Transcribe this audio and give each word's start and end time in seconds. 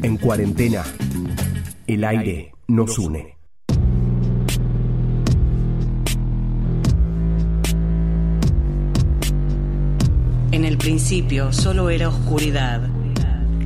En 0.00 0.16
cuarentena, 0.16 0.84
el 1.88 2.04
aire 2.04 2.52
nos 2.68 2.96
une. 3.00 3.36
En 10.52 10.64
el 10.64 10.78
principio 10.78 11.52
solo 11.52 11.90
era 11.90 12.10
oscuridad. 12.10 12.88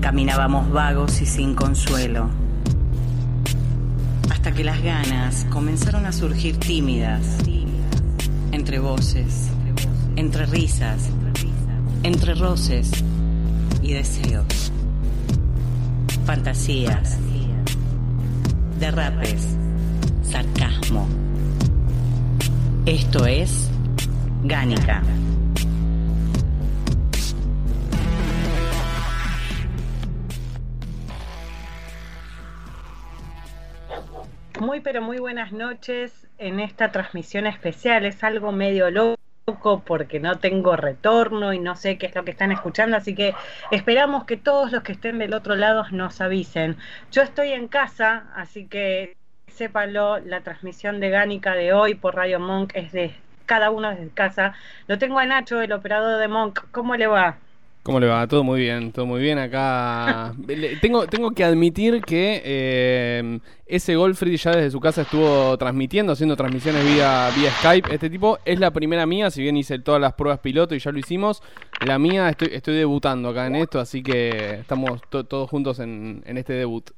Caminábamos 0.01 0.73
vagos 0.73 1.21
y 1.21 1.27
sin 1.27 1.55
consuelo. 1.55 2.31
Hasta 4.31 4.53
que 4.53 4.65
las 4.65 4.83
ganas 4.83 5.47
comenzaron 5.51 6.07
a 6.07 6.13
surgir 6.13 6.57
tímidas. 6.57 7.27
Entre 8.53 8.79
voces, 8.79 9.51
entre 10.17 10.47
risas, 10.47 11.11
entre 12.03 12.35
roces 12.35 12.91
y 13.83 13.93
deseos. 13.93 14.72
Fantasías, 16.27 17.19
derrapes, 18.79 19.57
sarcasmo. 20.23 21.09
Esto 22.87 23.27
es 23.27 23.69
Gánica. 24.45 25.03
Muy 34.61 34.81
pero 34.81 35.03
muy 35.03 35.19
buenas 35.19 35.53
noches 35.53 36.29
en 36.39 36.61
esta 36.61 36.93
transmisión 36.93 37.47
especial. 37.49 38.05
Es 38.05 38.23
algo 38.23 38.53
medio 38.53 38.91
loco 38.91 39.17
porque 39.85 40.21
no 40.21 40.39
tengo 40.39 40.77
retorno 40.77 41.53
y 41.53 41.59
no 41.59 41.75
sé 41.75 41.99
qué 41.99 42.07
es 42.07 42.15
lo 42.15 42.25
que 42.25 42.31
están 42.31 42.53
escuchando, 42.53 42.97
así 42.97 43.15
que 43.15 43.35
esperamos 43.71 44.25
que 44.25 44.37
todos 44.37 44.71
los 44.71 44.83
que 44.83 44.93
estén 44.93 45.19
del 45.19 45.35
otro 45.35 45.57
lado 45.57 45.85
nos 45.91 46.21
avisen. 46.21 46.77
Yo 47.11 47.23
estoy 47.23 47.53
en 47.53 47.69
casa, 47.69 48.27
así 48.37 48.67
que 48.67 49.17
sépanlo, 49.49 50.19
la 50.21 50.43
transmisión 50.43 51.01
de 51.01 51.11
Gánica 51.11 51.55
de 51.55 51.73
hoy 51.73 51.95
por 51.95 52.15
Radio 52.15 52.41
Monk 52.41 52.73
es 52.75 52.93
de 52.93 53.15
cada 53.47 53.71
uno 53.71 53.91
desde 53.91 54.09
casa. 54.11 54.55
Lo 54.87 54.99
tengo 54.99 55.19
a 55.19 55.27
Nacho, 55.27 55.61
el 55.61 55.73
operador 55.73 56.21
de 56.21 56.29
Monk. 56.29 56.61
¿Cómo 56.71 56.97
le 56.97 57.07
va? 57.07 57.39
¿Cómo 57.83 57.99
le 57.99 58.07
va? 58.07 58.29
Todo 58.29 58.45
muy 58.45 58.61
bien, 58.61 58.93
todo 58.93 59.07
muy 59.07 59.21
bien 59.21 59.39
acá. 59.39 60.33
Tengo, 60.81 61.07
tengo 61.09 61.33
que 61.33 61.43
admitir 61.43 62.01
que 62.03 62.41
eh, 62.45 63.41
ese 63.67 63.97
Goldfried 63.97 64.37
ya 64.37 64.53
desde 64.53 64.71
su 64.71 64.79
casa 64.79 65.03
estuvo 65.03 65.59
transmitiendo, 65.59 66.13
haciendo 66.13 66.37
transmisiones 66.37 66.85
vía, 66.85 67.29
vía 67.37 67.51
Skype. 67.59 67.93
Este 67.93 68.09
tipo 68.09 68.39
es 68.45 68.61
la 68.61 68.71
primera 68.71 69.05
mía, 69.05 69.33
si 69.33 69.43
bien 69.43 69.57
hice 69.57 69.81
todas 69.81 70.01
las 70.01 70.13
pruebas 70.13 70.39
piloto 70.39 70.77
y 70.77 70.79
ya 70.79 70.93
lo 70.93 70.99
hicimos. 71.01 71.43
La 71.85 71.99
mía 71.99 72.29
estoy, 72.29 72.51
estoy 72.53 72.77
debutando 72.77 73.31
acá 73.31 73.49
en 73.49 73.57
esto, 73.57 73.81
así 73.81 74.01
que 74.01 74.61
estamos 74.61 75.01
to- 75.11 75.25
todos 75.25 75.51
juntos 75.51 75.81
en, 75.81 76.23
en 76.25 76.39
este 76.39 76.53
debut. 76.53 76.89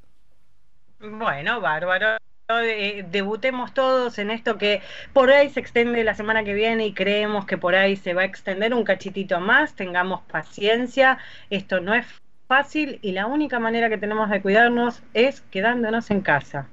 Bueno, 1.01 1.63
bárbaro. 1.63 2.19
Eh, 2.49 3.07
debutemos 3.11 3.73
todos 3.73 4.19
en 4.19 4.31
esto 4.31 4.59
que 4.59 4.83
por 5.15 5.31
ahí 5.31 5.49
se 5.49 5.61
extiende 5.61 6.05
la 6.05 6.15
semana 6.15 6.45
que 6.45 6.53
viene 6.53 6.85
y 6.87 6.93
creemos 6.93 7.47
que 7.47 7.57
por 7.57 7.75
ahí 7.75 7.97
se 7.97 8.13
va 8.13 8.21
a 8.21 8.27
extender 8.27 8.75
un 8.75 8.85
cachitito 8.85 9.41
más. 9.41 9.75
Tengamos 9.75 10.21
paciencia. 10.23 11.17
Esto 11.49 11.81
no 11.81 11.95
es 11.95 12.05
fácil 12.47 12.99
y 13.01 13.13
la 13.13 13.27
única 13.27 13.59
manera 13.61 13.89
que 13.89 13.97
tenemos 13.97 14.29
de 14.29 14.43
cuidarnos 14.43 15.03
es 15.15 15.41
quedándonos 15.51 16.11
en 16.11 16.21
casa. 16.21 16.69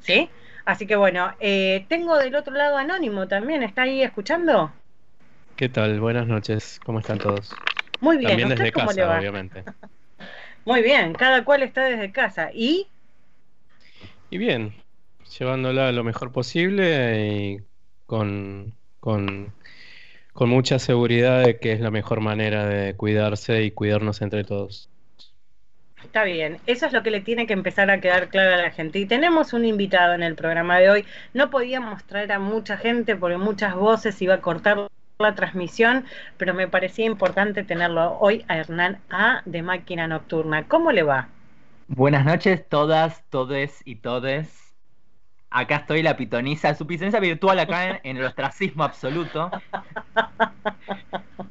¿Sí? 0.00 0.28
Así 0.64 0.84
que 0.86 0.96
bueno, 0.96 1.32
eh, 1.38 1.86
tengo 1.88 2.18
del 2.18 2.34
otro 2.34 2.54
lado 2.54 2.76
Anónimo 2.76 3.28
también. 3.28 3.62
¿Está 3.62 3.82
ahí 3.82 4.02
escuchando? 4.02 4.72
¿Qué 5.54 5.68
tal? 5.68 6.00
Buenas 6.00 6.26
noches, 6.26 6.80
¿cómo 6.84 6.98
están 6.98 7.18
todos? 7.18 7.54
Muy 8.00 8.16
bien. 8.16 8.30
También 8.30 8.48
¿Usted 8.48 8.64
desde 8.64 8.72
cómo 8.72 8.90
le 8.90 8.96
casa, 8.96 9.08
va? 9.12 9.18
obviamente. 9.20 9.62
Muy 10.64 10.82
bien. 10.82 11.12
Cada 11.12 11.44
cual 11.44 11.62
está 11.62 11.84
desde 11.84 12.10
casa. 12.10 12.50
¿Y? 12.52 12.88
Y 14.30 14.38
bien, 14.38 14.74
llevándola 15.38 15.92
lo 15.92 16.04
mejor 16.04 16.32
posible 16.32 17.26
y 17.26 17.60
con, 18.06 18.74
con, 19.00 19.52
con 20.32 20.48
mucha 20.48 20.78
seguridad 20.78 21.44
de 21.44 21.58
que 21.58 21.72
es 21.72 21.80
la 21.80 21.90
mejor 21.90 22.20
manera 22.20 22.66
de 22.66 22.94
cuidarse 22.94 23.62
y 23.62 23.70
cuidarnos 23.70 24.22
entre 24.22 24.44
todos. 24.44 24.88
Está 26.02 26.24
bien, 26.24 26.58
eso 26.66 26.86
es 26.86 26.92
lo 26.92 27.02
que 27.02 27.10
le 27.10 27.20
tiene 27.20 27.46
que 27.46 27.54
empezar 27.54 27.90
a 27.90 28.00
quedar 28.00 28.28
claro 28.28 28.54
a 28.54 28.58
la 28.58 28.70
gente. 28.70 28.98
Y 28.98 29.06
tenemos 29.06 29.52
un 29.52 29.64
invitado 29.64 30.12
en 30.14 30.22
el 30.22 30.34
programa 30.34 30.78
de 30.78 30.90
hoy. 30.90 31.04
No 31.32 31.50
podíamos 31.50 32.04
traer 32.04 32.30
a 32.32 32.38
mucha 32.38 32.76
gente 32.76 33.16
porque 33.16 33.38
muchas 33.38 33.74
voces 33.74 34.20
iba 34.20 34.34
a 34.34 34.40
cortar 34.40 34.88
la 35.18 35.34
transmisión, 35.34 36.04
pero 36.36 36.54
me 36.54 36.68
parecía 36.68 37.06
importante 37.06 37.64
tenerlo 37.64 38.18
hoy 38.18 38.44
a 38.48 38.58
Hernán 38.58 38.98
A 39.10 39.42
de 39.44 39.62
Máquina 39.62 40.06
Nocturna. 40.06 40.68
¿Cómo 40.68 40.92
le 40.92 41.02
va? 41.02 41.28
Buenas 41.88 42.24
noches, 42.24 42.68
todas, 42.68 43.24
todes 43.30 43.80
y 43.84 43.96
todes. 43.96 44.63
Acá 45.56 45.76
estoy, 45.76 46.02
la 46.02 46.16
pitoniza, 46.16 46.74
su 46.74 46.84
presencia 46.84 47.20
virtual 47.20 47.58
acá 47.60 47.86
en, 47.88 48.00
en 48.02 48.16
el 48.16 48.24
ostracismo 48.24 48.82
absoluto. 48.82 49.50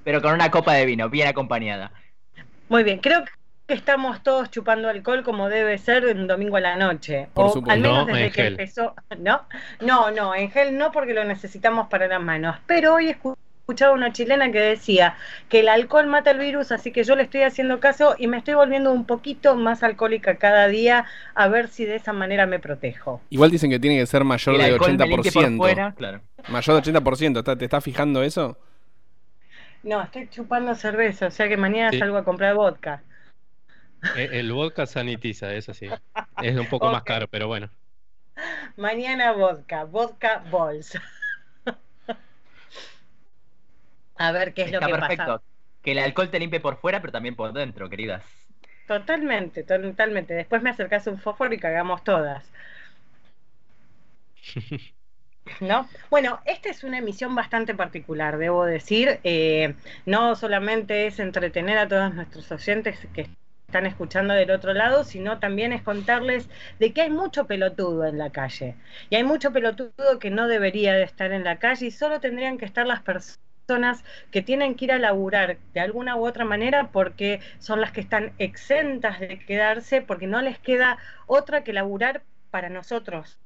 Pero 0.04 0.22
con 0.22 0.34
una 0.34 0.52
copa 0.52 0.74
de 0.74 0.86
vino, 0.86 1.10
bien 1.10 1.28
acompañada. 1.30 1.92
Muy 2.68 2.84
bien, 2.84 3.00
creo 3.00 3.24
que 3.66 3.74
estamos 3.74 4.22
todos 4.22 4.52
chupando 4.52 4.90
alcohol 4.90 5.24
como 5.24 5.48
debe 5.48 5.78
ser 5.78 6.06
un 6.06 6.28
domingo 6.28 6.58
a 6.58 6.62
la 6.62 6.76
noche. 6.76 7.30
Por 7.34 7.46
o 7.46 7.50
supuesto. 7.50 7.72
al 7.72 7.80
menos 7.80 7.98
No, 8.00 8.06
desde 8.06 8.26
en 8.26 8.32
que 8.32 8.42
gel. 8.44 8.52
empezó. 8.54 8.94
¿No? 9.20 9.44
No, 9.80 10.12
no, 10.12 10.36
en 10.36 10.52
gel 10.52 10.78
no 10.78 10.92
porque 10.92 11.14
lo 11.14 11.24
necesitamos 11.24 11.88
para 11.88 12.08
las 12.08 12.22
manos. 12.22 12.58
Pero 12.68 12.96
hoy 12.96 13.08
escu- 13.10 13.38
escuchaba 13.64 13.94
una 13.94 14.12
chilena 14.12 14.52
que 14.52 14.60
decía 14.60 15.16
que 15.48 15.62
el 15.62 15.70
alcohol 15.70 16.08
mata 16.08 16.32
el 16.32 16.38
virus, 16.40 16.74
así 16.74 16.92
que 16.92 17.06
yo 17.06 17.16
le 17.16 17.24
estoy 17.24 17.44
haciendo 17.44 17.80
caso 17.80 18.14
y 18.18 18.28
me 18.28 18.38
estoy 18.38 18.56
volviendo 18.56 18.92
un 18.92 19.06
poquito 19.06 19.56
más 19.56 19.84
alcohólica 19.84 20.36
cada 20.36 20.68
día 20.68 21.06
a 21.34 21.48
ver 21.48 21.70
si 21.70 21.86
de 21.86 21.96
esa 21.96 22.12
manera 22.12 22.46
me 22.46 22.60
protejo. 22.60 23.22
Igual 23.30 23.52
dicen 23.52 23.70
que 23.72 23.80
tiene 23.80 23.98
que 23.98 24.06
ser 24.06 24.26
mayor 24.26 24.56
El 24.56 24.62
de 24.62 24.68
alcohol 24.68 24.98
me 24.98 25.08
limpie 25.08 25.32
por 25.32 25.44
80%. 25.46 25.58
fuera, 25.58 25.94
claro. 25.96 26.22
Mayor 26.50 26.76
de 26.76 26.92
80%. 26.92 27.40
¿Está- 27.40 27.58
¿Te 27.58 27.64
estás 27.64 27.82
fijando 27.82 28.22
eso? 28.22 28.58
No, 29.82 30.02
estoy 30.02 30.28
chupando 30.30 30.76
cerveza, 30.76 31.28
o 31.28 31.32
sea 31.32 31.48
que 31.48 31.56
mañana 31.56 31.92
Sí. 31.92 32.00
salgo 32.00 32.18
a 32.18 32.26
comprar 32.26 32.56
vodka. 32.56 33.02
E- 34.18 34.40
El 34.40 34.52
vodka 34.52 34.86
sanitiza, 34.86 35.54
eso 35.54 35.74
sí. 35.74 35.88
Es 36.42 36.58
un 36.58 36.68
poco 36.68 36.92
más 36.92 37.04
caro, 37.04 37.30
pero 37.30 37.48
bueno. 37.48 37.70
Mañana 38.76 39.32
vodka, 39.32 39.86
vodka 39.86 40.44
balls. 40.52 41.00
A 44.28 44.32
ver 44.32 44.54
qué 44.54 44.64
es 44.64 44.72
Está 44.72 44.80
lo 44.86 44.88
que 44.88 44.92
perfecto. 44.92 45.26
pasa. 45.26 45.44
Que 45.82 45.92
el 45.92 46.00
alcohol 46.00 46.30
te 46.32 46.40
limpie 46.40 46.60
por 46.60 46.78
fuera, 46.78 47.02
pero 47.02 47.12
también 47.12 47.36
por 47.36 47.52
dentro, 47.54 47.90
queridas. 47.90 48.24
Totalmente, 48.88 49.64
totalmente. 49.66 50.34
Después 50.34 50.62
me 50.62 50.70
acercás 50.70 51.08
un 51.08 51.20
fósforo 51.20 51.54
y 51.54 51.60
cagamos 51.60 52.02
todas. 52.06 52.54
¿No? 55.60 55.88
Bueno, 56.10 56.42
esta 56.46 56.70
es 56.70 56.84
una 56.84 56.98
emisión 57.00 57.36
bastante 57.36 57.74
particular, 57.76 58.38
debo 58.38 58.66
decir. 58.66 59.20
Eh, 59.24 59.76
no 60.06 60.36
solamente 60.36 61.08
es 61.08 61.20
entretener 61.20 61.78
a 61.78 61.88
todos 61.88 62.14
nuestros 62.14 62.52
oyentes 62.52 63.08
que 63.14 63.30
están 63.68 63.86
escuchando 63.86 64.34
del 64.34 64.52
otro 64.52 64.74
lado, 64.74 65.04
sino 65.04 65.40
también 65.40 65.72
es 65.74 65.82
contarles 65.82 66.50
de 66.80 66.94
que 66.94 67.02
hay 67.04 67.10
mucho 67.10 67.48
pelotudo 67.48 68.06
en 68.06 68.18
la 68.18 68.32
calle. 68.32 68.76
Y 69.10 69.16
hay 69.16 69.24
mucho 69.24 69.52
pelotudo 69.54 70.20
que 70.20 70.30
no 70.32 70.48
debería 70.48 70.94
de 70.94 71.04
estar 71.04 71.32
en 71.32 71.44
la 71.44 71.60
calle 71.60 71.88
y 71.88 71.92
solo 71.92 72.20
tendrían 72.20 72.58
que 72.58 72.66
estar 72.66 72.86
las 72.86 73.02
personas 73.02 73.40
que 74.32 74.42
tienen 74.42 74.76
que 74.76 74.86
ir 74.86 74.92
a 74.92 75.00
laburar 75.00 75.58
de 75.74 75.80
alguna 75.80 76.16
u 76.16 76.26
otra 76.26 76.46
manera 76.46 76.92
porque 76.92 77.40
son 77.60 77.80
las 77.82 77.92
que 77.92 78.02
están 78.02 78.34
exentas 78.38 79.20
de 79.20 79.40
quedarse 79.40 80.02
porque 80.02 80.28
no 80.28 80.42
les 80.42 80.60
queda 80.60 80.98
otra 81.28 81.64
que 81.64 81.74
laburar 81.74 82.24
para 82.52 82.70
nosotros, 82.70 83.40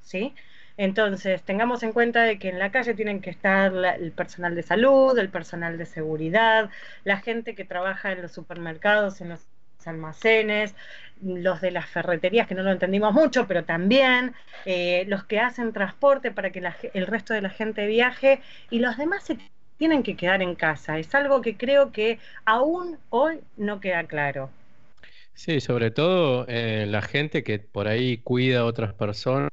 ¿sí? 0.00 0.34
Entonces, 0.76 1.42
tengamos 1.42 1.82
en 1.82 1.92
cuenta 1.92 2.22
de 2.22 2.38
que 2.38 2.48
en 2.48 2.58
la 2.58 2.72
calle 2.72 2.94
tienen 2.94 3.20
que 3.20 3.30
estar 3.30 3.72
la- 3.72 3.94
el 3.94 4.12
personal 4.12 4.54
de 4.56 4.62
salud, 4.62 5.16
el 5.18 5.28
personal 5.30 5.78
de 5.78 5.86
seguridad, 5.86 6.70
la 7.04 7.18
gente 7.18 7.54
que 7.54 7.64
trabaja 7.64 8.12
en 8.12 8.22
los 8.22 8.32
supermercados, 8.32 9.20
en 9.20 9.30
los 9.30 9.46
almacenes, 9.86 10.74
los 11.22 11.60
de 11.60 11.70
las 11.70 11.86
ferreterías, 11.90 12.46
que 12.48 12.54
no 12.54 12.62
lo 12.62 12.70
entendimos 12.72 13.12
mucho, 13.12 13.46
pero 13.46 13.64
también 13.64 14.34
eh, 14.64 15.04
los 15.08 15.24
que 15.24 15.40
hacen 15.40 15.72
transporte 15.72 16.30
para 16.30 16.50
que 16.50 16.60
la 16.62 16.74
el 16.94 17.06
resto 17.06 17.34
de 17.34 17.42
la 17.42 17.50
gente 17.50 17.86
viaje 17.86 18.40
y 18.70 18.78
los 18.78 18.96
demás 18.96 19.24
se 19.24 19.36
tienen 19.78 20.02
que 20.02 20.16
quedar 20.16 20.42
en 20.42 20.54
casa. 20.54 20.98
Es 20.98 21.14
algo 21.14 21.40
que 21.42 21.56
creo 21.56 21.92
que 21.92 22.18
aún 22.44 22.98
hoy 23.10 23.40
no 23.56 23.80
queda 23.80 24.04
claro. 24.04 24.50
Sí, 25.34 25.60
sobre 25.60 25.90
todo 25.90 26.46
eh, 26.48 26.86
la 26.88 27.02
gente 27.02 27.42
que 27.42 27.58
por 27.58 27.88
ahí 27.88 28.18
cuida 28.18 28.60
a 28.60 28.64
otras 28.64 28.94
personas 28.94 29.50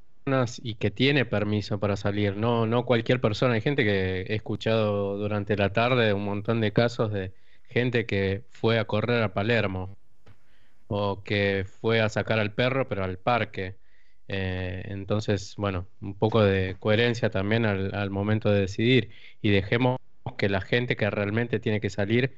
y 0.62 0.76
que 0.76 0.92
tiene 0.92 1.26
permiso 1.26 1.80
para 1.80 1.98
salir, 1.98 2.38
no, 2.38 2.66
no 2.68 2.86
cualquier 2.86 3.20
persona. 3.22 3.56
Hay 3.56 3.62
gente 3.62 3.84
que 3.84 4.22
he 4.22 4.36
escuchado 4.36 5.18
durante 5.18 5.58
la 5.58 5.74
tarde 5.74 6.14
un 6.14 6.24
montón 6.26 6.62
de 6.62 6.72
casos 6.74 7.12
de 7.12 7.34
gente 7.64 8.06
que 8.06 8.44
fue 8.50 8.80
a 8.80 8.86
correr 8.86 9.24
a 9.24 9.34
Palermo 9.34 9.98
o 10.88 11.24
que 11.24 11.66
fue 11.68 12.02
a 12.02 12.10
sacar 12.10 12.40
al 12.40 12.54
perro 12.54 12.88
pero 12.88 13.04
al 13.04 13.20
parque. 13.20 13.78
Eh, 14.28 14.84
entonces, 14.88 15.56
bueno, 15.58 15.90
un 16.02 16.18
poco 16.18 16.42
de 16.44 16.78
coherencia 16.80 17.30
también 17.30 17.66
al, 17.66 17.94
al 17.96 18.10
momento 18.12 18.50
de 18.52 18.62
decidir 18.62 19.12
y 19.42 19.52
dejemos 19.52 20.01
que 20.42 20.50
la 20.50 20.62
gente 20.62 20.96
que 20.96 21.08
realmente 21.08 21.60
tiene 21.60 21.80
que 21.80 21.92
salir 21.92 22.36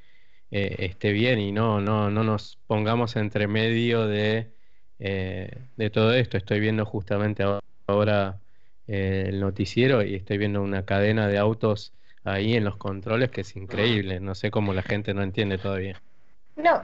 eh, 0.52 0.76
esté 0.80 1.14
bien 1.14 1.40
y 1.40 1.54
no, 1.54 1.80
no, 1.80 2.12
no 2.12 2.26
nos 2.26 2.60
pongamos 2.68 3.16
entre 3.16 3.48
medio 3.48 4.08
de 4.08 4.52
eh, 5.00 5.50
de 5.78 5.90
todo 5.90 6.14
esto. 6.14 6.36
Estoy 6.36 6.60
viendo 6.60 6.86
justamente 6.86 7.46
ahora 7.88 8.42
eh, 8.90 9.28
el 9.30 9.40
noticiero 9.40 10.04
y 10.04 10.16
estoy 10.16 10.38
viendo 10.38 10.62
una 10.62 10.84
cadena 10.84 11.30
de 11.30 11.38
autos 11.38 11.94
ahí 12.26 12.56
en 12.56 12.66
los 12.66 12.76
controles 12.76 13.32
que 13.32 13.40
es 13.40 13.56
increíble. 13.56 14.20
No 14.20 14.36
sé 14.36 14.52
cómo 14.52 14.74
la 14.74 14.82
gente 14.82 15.14
no 15.14 15.24
entiende 15.24 15.58
todavía. 15.58 16.02
No, 16.58 16.82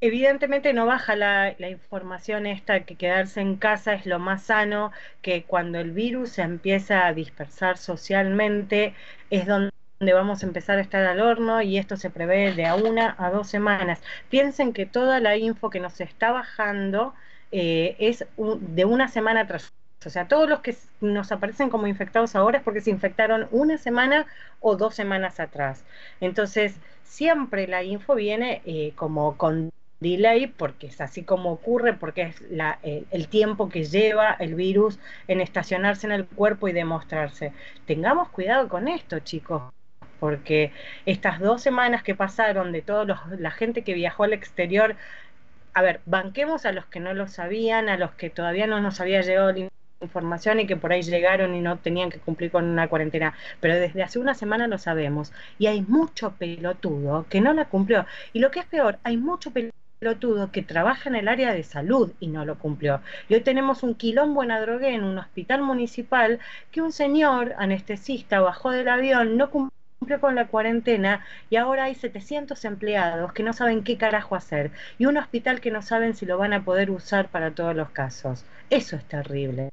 evidentemente 0.00 0.72
no 0.72 0.86
baja 0.86 1.14
la, 1.14 1.54
la, 1.58 1.68
información 1.68 2.46
esta 2.46 2.84
que 2.84 2.96
quedarse 2.96 3.42
en 3.42 3.56
casa 3.56 3.92
es 3.92 4.06
lo 4.06 4.18
más 4.18 4.44
sano, 4.44 4.92
que 5.20 5.42
cuando 5.42 5.78
el 5.78 5.90
virus 5.90 6.30
se 6.30 6.42
empieza 6.42 7.06
a 7.06 7.12
dispersar 7.12 7.76
socialmente 7.76 8.94
es 9.28 9.46
donde 9.46 9.75
vamos 10.00 10.42
a 10.42 10.46
empezar 10.46 10.78
a 10.78 10.82
estar 10.82 11.04
al 11.04 11.20
horno 11.20 11.62
y 11.62 11.78
esto 11.78 11.96
se 11.96 12.10
prevé 12.10 12.52
de 12.52 12.66
a 12.66 12.74
una 12.74 13.14
a 13.18 13.30
dos 13.30 13.48
semanas. 13.48 14.02
Piensen 14.28 14.72
que 14.72 14.86
toda 14.86 15.20
la 15.20 15.36
info 15.36 15.70
que 15.70 15.80
nos 15.80 16.00
está 16.00 16.32
bajando 16.32 17.14
eh, 17.52 17.96
es 17.98 18.26
de 18.36 18.84
una 18.84 19.08
semana 19.08 19.42
atrás. 19.42 19.72
O 20.04 20.10
sea, 20.10 20.28
todos 20.28 20.48
los 20.48 20.60
que 20.60 20.76
nos 21.00 21.32
aparecen 21.32 21.70
como 21.70 21.86
infectados 21.86 22.36
ahora 22.36 22.58
es 22.58 22.64
porque 22.64 22.80
se 22.80 22.90
infectaron 22.90 23.48
una 23.50 23.78
semana 23.78 24.26
o 24.60 24.76
dos 24.76 24.94
semanas 24.94 25.40
atrás. 25.40 25.84
Entonces, 26.20 26.76
siempre 27.02 27.66
la 27.66 27.82
info 27.82 28.14
viene 28.14 28.62
eh, 28.66 28.92
como 28.94 29.36
con 29.36 29.72
delay 30.00 30.46
porque 30.46 30.88
es 30.88 31.00
así 31.00 31.22
como 31.24 31.52
ocurre, 31.52 31.94
porque 31.94 32.22
es 32.22 32.40
la, 32.50 32.78
el 32.82 33.28
tiempo 33.28 33.70
que 33.70 33.84
lleva 33.84 34.36
el 34.38 34.54
virus 34.54 34.98
en 35.26 35.40
estacionarse 35.40 36.06
en 36.06 36.12
el 36.12 36.26
cuerpo 36.26 36.68
y 36.68 36.72
demostrarse. 36.72 37.52
Tengamos 37.86 38.28
cuidado 38.28 38.68
con 38.68 38.88
esto, 38.88 39.18
chicos, 39.20 39.62
porque 40.18 40.72
estas 41.06 41.40
dos 41.40 41.62
semanas 41.62 42.02
que 42.02 42.14
pasaron 42.14 42.72
de 42.72 42.82
toda 42.82 43.20
la 43.38 43.50
gente 43.50 43.82
que 43.82 43.94
viajó 43.94 44.24
al 44.24 44.32
exterior, 44.32 44.96
a 45.74 45.82
ver, 45.82 46.00
banquemos 46.06 46.64
a 46.66 46.72
los 46.72 46.86
que 46.86 47.00
no 47.00 47.14
lo 47.14 47.28
sabían, 47.28 47.88
a 47.88 47.96
los 47.98 48.12
que 48.12 48.30
todavía 48.30 48.66
no 48.66 48.80
nos 48.80 49.00
había 49.00 49.20
llegado 49.20 49.52
la 49.52 49.68
información 50.00 50.60
y 50.60 50.66
que 50.66 50.76
por 50.76 50.92
ahí 50.92 51.02
llegaron 51.02 51.54
y 51.54 51.60
no 51.60 51.78
tenían 51.78 52.10
que 52.10 52.18
cumplir 52.18 52.50
con 52.50 52.64
una 52.64 52.88
cuarentena, 52.88 53.34
pero 53.60 53.74
desde 53.74 54.02
hace 54.02 54.18
una 54.18 54.34
semana 54.34 54.66
lo 54.68 54.78
sabemos 54.78 55.32
y 55.58 55.66
hay 55.66 55.82
mucho 55.82 56.32
pelotudo 56.32 57.26
que 57.28 57.40
no 57.40 57.52
la 57.52 57.66
cumplió 57.66 58.06
y 58.32 58.40
lo 58.40 58.50
que 58.50 58.60
es 58.60 58.66
peor, 58.66 58.98
hay 59.04 59.16
mucho 59.16 59.52
pelotudo 59.52 60.50
que 60.52 60.62
trabaja 60.62 61.08
en 61.08 61.16
el 61.16 61.28
área 61.28 61.52
de 61.52 61.62
salud 61.62 62.12
y 62.20 62.28
no 62.28 62.44
lo 62.44 62.58
cumplió. 62.58 63.00
Y 63.28 63.34
hoy 63.34 63.40
tenemos 63.40 63.82
un 63.82 63.94
quilombo 63.94 64.42
en 64.42 64.50
Adrogué, 64.50 64.94
en 64.94 65.04
un 65.04 65.18
hospital 65.18 65.62
municipal, 65.62 66.38
que 66.70 66.82
un 66.82 66.92
señor 66.92 67.54
anestesista 67.58 68.40
bajó 68.40 68.70
del 68.70 68.88
avión, 68.88 69.36
no 69.36 69.50
cumplió 69.50 69.75
cumplió 69.98 70.20
con 70.20 70.34
la 70.34 70.46
cuarentena 70.46 71.24
y 71.50 71.56
ahora 71.56 71.84
hay 71.84 71.94
700 71.94 72.64
empleados 72.64 73.32
que 73.32 73.42
no 73.42 73.52
saben 73.52 73.82
qué 73.82 73.96
carajo 73.96 74.36
hacer 74.36 74.70
y 74.98 75.06
un 75.06 75.16
hospital 75.16 75.60
que 75.60 75.70
no 75.70 75.82
saben 75.82 76.14
si 76.14 76.26
lo 76.26 76.38
van 76.38 76.52
a 76.52 76.64
poder 76.64 76.90
usar 76.90 77.28
para 77.28 77.52
todos 77.52 77.74
los 77.74 77.90
casos. 77.90 78.44
Eso 78.70 78.96
es 78.96 79.04
terrible. 79.04 79.70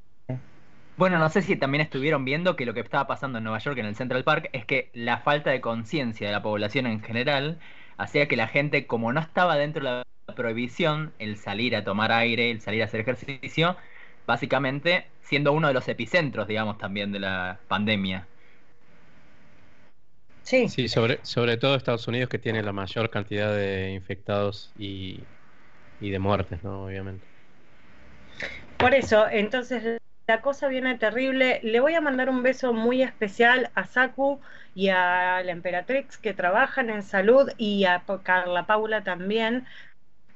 Bueno, 0.96 1.18
no 1.18 1.30
sé 1.30 1.42
si 1.42 1.56
también 1.56 1.82
estuvieron 1.82 2.24
viendo 2.24 2.56
que 2.56 2.68
lo 2.68 2.74
que 2.76 2.80
estaba 2.80 3.08
pasando 3.08 3.40
en 3.40 3.44
Nueva 3.44 3.58
York, 3.58 3.78
en 3.80 3.88
el 3.88 3.96
Central 3.96 4.24
Park, 4.24 4.50
es 4.54 4.66
que 4.66 4.92
la 4.94 5.18
falta 5.18 5.50
de 5.50 5.60
conciencia 5.60 6.28
de 6.28 6.34
la 6.34 6.44
población 6.44 6.86
en 6.86 7.02
general 7.02 7.58
hacía 7.98 8.28
que 8.28 8.38
la 8.38 8.48
gente, 8.48 8.86
como 8.86 9.12
no 9.12 9.20
estaba 9.20 9.58
dentro 9.58 9.84
de 9.84 10.04
la 10.28 10.36
prohibición, 10.36 11.12
el 11.18 11.38
salir 11.38 11.76
a 11.76 11.84
tomar 11.84 12.12
aire, 12.12 12.52
el 12.52 12.62
salir 12.62 12.84
a 12.84 12.86
hacer 12.86 13.02
ejercicio, 13.02 13.76
básicamente 14.28 15.08
siendo 15.22 15.52
uno 15.52 15.68
de 15.68 15.74
los 15.74 15.88
epicentros, 15.88 16.48
digamos, 16.48 16.78
también 16.78 17.12
de 17.12 17.20
la 17.20 17.58
pandemia. 17.68 18.28
Sí. 20.44 20.68
Sí, 20.68 20.88
sobre, 20.88 21.20
sobre 21.24 21.58
todo 21.58 21.76
Estados 21.76 22.08
Unidos 22.08 22.30
que 22.30 22.38
tiene 22.38 22.62
la 22.62 22.74
mayor 22.74 23.10
cantidad 23.10 23.56
de 23.56 23.92
infectados 23.94 24.72
y, 24.78 25.20
y 26.02 26.10
de 26.12 26.20
muertes, 26.20 26.64
¿no? 26.64 26.86
Obviamente. 26.86 27.26
Por 28.78 28.94
eso, 28.94 29.28
entonces 29.30 29.98
la 30.28 30.42
cosa 30.42 30.68
viene 30.68 30.98
terrible. 30.98 31.60
Le 31.64 31.80
voy 31.80 31.96
a 31.96 32.02
mandar 32.02 32.30
un 32.30 32.44
beso 32.44 32.74
muy 32.74 33.02
especial 33.02 33.72
a 33.76 33.86
Saku 33.86 34.40
y 34.76 34.90
a 34.90 35.42
la 35.44 35.52
Emperatrix 35.52 36.18
que 36.18 36.34
trabajan 36.34 36.90
en 36.90 37.04
salud 37.04 37.50
y 37.58 37.86
a 37.86 38.04
Carla 38.24 38.66
Paula 38.66 39.04
también. 39.04 39.66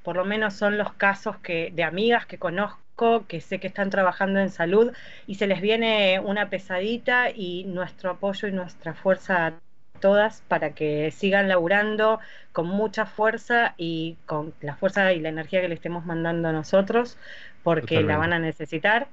Por 0.03 0.15
lo 0.15 0.25
menos 0.25 0.53
son 0.53 0.77
los 0.77 0.93
casos 0.93 1.37
que 1.37 1.71
de 1.73 1.83
amigas 1.83 2.25
que 2.25 2.37
conozco 2.37 3.27
que 3.27 3.41
sé 3.41 3.59
que 3.59 3.67
están 3.67 3.89
trabajando 3.91 4.39
en 4.39 4.49
salud 4.49 4.91
y 5.27 5.35
se 5.35 5.45
les 5.45 5.61
viene 5.61 6.19
una 6.19 6.49
pesadita 6.49 7.29
y 7.29 7.65
nuestro 7.65 8.11
apoyo 8.11 8.47
y 8.47 8.51
nuestra 8.51 8.93
fuerza 8.93 9.53
todas 9.97 10.41
para 10.47 10.73
que 10.73 11.11
sigan 11.11 11.47
laburando 11.47 12.19
con 12.51 12.67
mucha 12.67 13.05
fuerza 13.05 13.73
y 13.77 14.17
con 14.25 14.53
la 14.61 14.75
fuerza 14.75 15.13
y 15.13 15.19
la 15.19 15.29
energía 15.29 15.61
que 15.61 15.67
le 15.69 15.75
estemos 15.75 16.05
mandando 16.05 16.49
a 16.49 16.51
nosotros, 16.51 17.17
porque 17.63 17.95
Totalmente. 17.95 18.13
la 18.13 18.17
van 18.17 18.33
a 18.33 18.39
necesitar. 18.39 19.07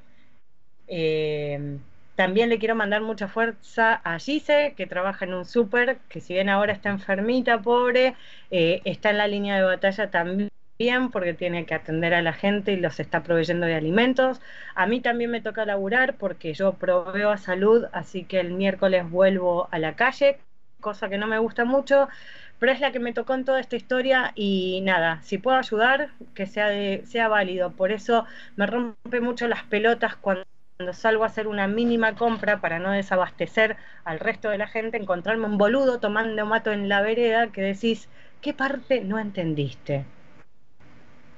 Eh, 0.87 1.79
también 2.17 2.49
le 2.49 2.59
quiero 2.59 2.77
mandar 2.77 3.03
mucha 3.03 3.27
fuerza 3.29 3.95
a 4.05 4.19
Gise, 4.19 4.75
que 4.77 4.87
trabaja 4.87 5.25
en 5.25 5.35
un 5.35 5.45
súper, 5.45 5.99
que 6.09 6.21
si 6.21 6.35
bien 6.35 6.49
ahora 6.49 6.73
está 6.73 6.91
enfermita, 6.91 7.61
pobre, 7.61 8.15
eh, 8.51 8.81
está 8.85 9.11
en 9.11 9.19
la 9.19 9.27
línea 9.27 9.57
de 9.57 9.63
batalla 9.63 10.11
también 10.11 10.51
porque 11.13 11.35
tiene 11.35 11.67
que 11.67 11.75
atender 11.75 12.15
a 12.15 12.23
la 12.23 12.33
gente 12.33 12.73
y 12.73 12.77
los 12.77 13.01
está 13.01 13.23
proveyendo 13.23 13.67
de 13.67 13.75
alimentos. 13.75 14.41
A 14.75 14.87
mí 14.87 15.01
también 15.01 15.31
me 15.31 15.41
toca 15.41 15.65
laburar 15.65 16.17
porque 16.17 16.55
yo 16.55 16.75
proveo 16.75 17.31
a 17.31 17.37
salud, 17.37 17.87
así 17.93 18.25
que 18.25 18.41
el 18.41 18.53
miércoles 18.53 19.09
vuelvo 19.09 19.69
a 19.71 19.79
la 19.79 19.95
calle, 19.95 20.39
cosa 20.85 21.09
que 21.09 21.17
no 21.17 21.27
me 21.27 21.39
gusta 21.39 21.65
mucho, 21.65 22.09
pero 22.59 22.71
es 22.71 22.81
la 22.81 22.93
que 22.93 23.01
me 23.01 23.15
tocó 23.15 23.35
en 23.35 23.47
toda 23.47 23.59
esta 23.59 23.75
historia 23.75 24.33
y 24.35 24.83
nada, 24.83 25.23
si 25.23 25.39
puedo 25.39 25.57
ayudar, 25.57 26.11
que 26.35 26.47
sea, 26.47 26.69
de, 26.69 27.03
sea 27.07 27.29
válido. 27.29 27.73
Por 27.73 27.91
eso 27.91 28.27
me 28.57 28.67
rompe 28.67 29.21
mucho 29.23 29.49
las 29.49 29.63
pelotas 29.65 30.17
cuando 30.17 30.45
salgo 30.93 31.25
a 31.25 31.29
hacer 31.29 31.49
una 31.49 31.67
mínima 31.69 32.15
compra 32.15 32.61
para 32.61 32.79
no 32.79 32.91
desabastecer 32.91 33.77
al 34.05 34.21
resto 34.21 34.51
de 34.51 34.59
la 34.59 34.67
gente, 34.67 34.99
encontrarme 34.99 35.47
un 35.47 35.57
boludo 35.57 36.01
tomando 36.01 36.45
mato 36.45 36.71
en 36.71 36.89
la 36.91 37.01
vereda 37.01 37.49
que 37.49 37.63
decís, 37.63 38.09
¿qué 38.43 38.53
parte 38.53 39.01
no 39.01 39.19
entendiste? 39.19 40.05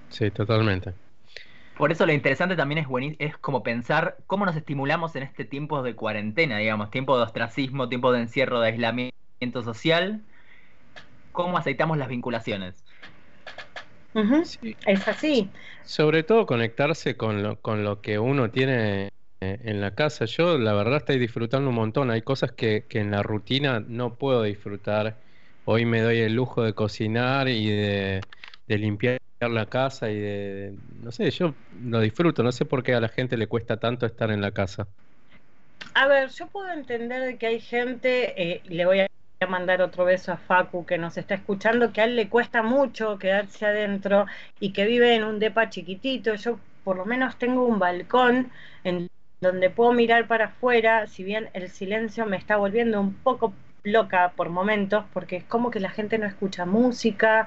Sí, 0.08 0.30
totalmente. 0.32 0.92
Por 1.76 1.92
eso 1.92 2.04
lo 2.06 2.12
interesante 2.12 2.56
también 2.56 2.78
es, 2.78 2.86
es 3.18 3.36
como 3.36 3.62
pensar 3.62 4.16
cómo 4.26 4.44
nos 4.44 4.56
estimulamos 4.56 5.14
en 5.14 5.22
este 5.22 5.44
tiempo 5.44 5.82
de 5.82 5.94
cuarentena, 5.94 6.58
digamos, 6.58 6.90
tiempo 6.90 7.16
de 7.16 7.24
ostracismo, 7.24 7.88
tiempo 7.88 8.12
de 8.12 8.22
encierro, 8.22 8.60
de 8.60 8.68
aislamiento 8.68 9.15
social, 9.64 10.20
cómo 11.32 11.58
aceitamos 11.58 11.98
las 11.98 12.08
vinculaciones. 12.08 12.74
Uh 14.14 14.20
-huh. 14.20 14.44
sí. 14.44 14.76
Es 14.86 15.06
así. 15.06 15.50
Sobre 15.84 16.22
todo 16.22 16.46
conectarse 16.46 17.16
con 17.16 17.42
lo, 17.42 17.56
con 17.60 17.84
lo 17.84 18.00
que 18.00 18.18
uno 18.18 18.50
tiene 18.50 19.10
en 19.40 19.80
la 19.80 19.94
casa. 19.94 20.24
Yo 20.24 20.58
la 20.58 20.72
verdad 20.72 20.96
estoy 20.96 21.18
disfrutando 21.18 21.68
un 21.68 21.76
montón. 21.76 22.10
Hay 22.10 22.22
cosas 22.22 22.52
que, 22.52 22.84
que 22.88 23.00
en 23.00 23.10
la 23.10 23.22
rutina 23.22 23.84
no 23.86 24.14
puedo 24.14 24.42
disfrutar. 24.42 25.16
Hoy 25.64 25.84
me 25.84 26.00
doy 26.00 26.20
el 26.20 26.34
lujo 26.34 26.62
de 26.62 26.72
cocinar 26.72 27.48
y 27.48 27.68
de, 27.68 28.20
de 28.66 28.78
limpiar 28.78 29.18
la 29.40 29.66
casa 29.66 30.10
y 30.10 30.18
de, 30.18 30.74
no 31.02 31.12
sé, 31.12 31.30
yo 31.30 31.54
lo 31.84 32.00
disfruto, 32.00 32.42
no 32.42 32.52
sé 32.52 32.64
por 32.64 32.82
qué 32.82 32.94
a 32.94 33.00
la 33.00 33.08
gente 33.08 33.36
le 33.36 33.46
cuesta 33.46 33.76
tanto 33.76 34.06
estar 34.06 34.30
en 34.30 34.40
la 34.40 34.52
casa. 34.52 34.86
A 35.94 36.06
ver, 36.06 36.30
yo 36.30 36.46
puedo 36.46 36.70
entender 36.70 37.36
que 37.38 37.46
hay 37.46 37.60
gente, 37.60 38.34
eh, 38.40 38.62
le 38.64 38.86
voy 38.86 39.00
a 39.00 39.06
mandar 39.44 39.82
otro 39.82 40.06
beso 40.06 40.32
a 40.32 40.38
Facu 40.38 40.86
que 40.86 40.96
nos 40.96 41.18
está 41.18 41.34
escuchando, 41.34 41.92
que 41.92 42.00
a 42.00 42.04
él 42.04 42.16
le 42.16 42.30
cuesta 42.30 42.62
mucho 42.62 43.18
quedarse 43.18 43.66
adentro 43.66 44.24
y 44.60 44.72
que 44.72 44.86
vive 44.86 45.14
en 45.14 45.24
un 45.24 45.38
depa 45.38 45.68
chiquitito. 45.68 46.34
Yo 46.36 46.58
por 46.84 46.96
lo 46.96 47.04
menos 47.04 47.36
tengo 47.36 47.66
un 47.66 47.78
balcón 47.78 48.50
en 48.84 49.10
donde 49.40 49.68
puedo 49.68 49.92
mirar 49.92 50.26
para 50.26 50.46
afuera, 50.46 51.06
si 51.06 51.22
bien 51.22 51.50
el 51.52 51.68
silencio 51.68 52.24
me 52.24 52.38
está 52.38 52.56
volviendo 52.56 53.00
un 53.00 53.12
poco 53.14 53.52
loca 53.82 54.32
por 54.36 54.48
momentos, 54.48 55.04
porque 55.12 55.36
es 55.36 55.44
como 55.44 55.70
que 55.70 55.80
la 55.80 55.90
gente 55.90 56.18
no 56.18 56.26
escucha 56.26 56.64
música. 56.64 57.46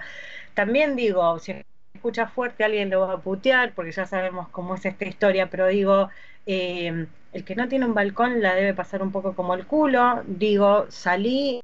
También 0.53 0.96
digo, 0.96 1.39
si 1.39 1.63
escucha 1.93 2.27
fuerte 2.27 2.63
alguien 2.63 2.89
lo 2.89 3.01
va 3.01 3.13
a 3.13 3.17
putear, 3.17 3.74
porque 3.74 3.91
ya 3.91 4.05
sabemos 4.05 4.50
cómo 4.50 4.75
es 4.75 4.86
esta 4.86 5.05
historia, 5.05 5.50
pero 5.50 5.67
digo, 5.67 6.10
eh, 6.46 7.08
el 7.34 7.43
que 7.43 7.55
no 7.55 7.67
tiene 7.67 7.86
un 7.86 7.93
balcón 7.93 8.41
la 8.41 8.55
debe 8.55 8.74
pasar 8.74 9.01
un 9.01 9.12
poco 9.12 9.36
como 9.36 9.53
el 9.53 9.65
culo. 9.67 10.24
Digo, 10.27 10.86
salí 10.89 11.62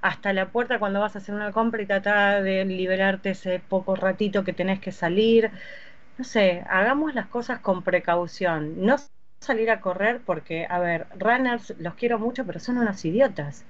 hasta 0.00 0.32
la 0.32 0.48
puerta 0.48 0.78
cuando 0.78 1.00
vas 1.00 1.14
a 1.16 1.18
hacer 1.18 1.34
una 1.34 1.52
compra 1.52 1.82
y 1.82 1.86
tratar 1.86 2.42
de 2.42 2.64
liberarte 2.64 3.30
ese 3.30 3.60
poco 3.60 3.96
ratito 3.96 4.44
que 4.44 4.52
tenés 4.52 4.80
que 4.80 4.92
salir. 4.92 5.50
No 6.18 6.24
sé, 6.24 6.64
hagamos 6.68 7.14
las 7.14 7.26
cosas 7.26 7.60
con 7.60 7.82
precaución. 7.82 8.84
No 8.84 8.96
salir 9.40 9.70
a 9.70 9.80
correr 9.80 10.20
porque, 10.24 10.66
a 10.68 10.78
ver, 10.78 11.06
runners 11.18 11.74
los 11.78 11.94
quiero 11.94 12.18
mucho, 12.18 12.44
pero 12.46 12.60
son 12.60 12.78
unos 12.78 13.04
idiotas. 13.04 13.64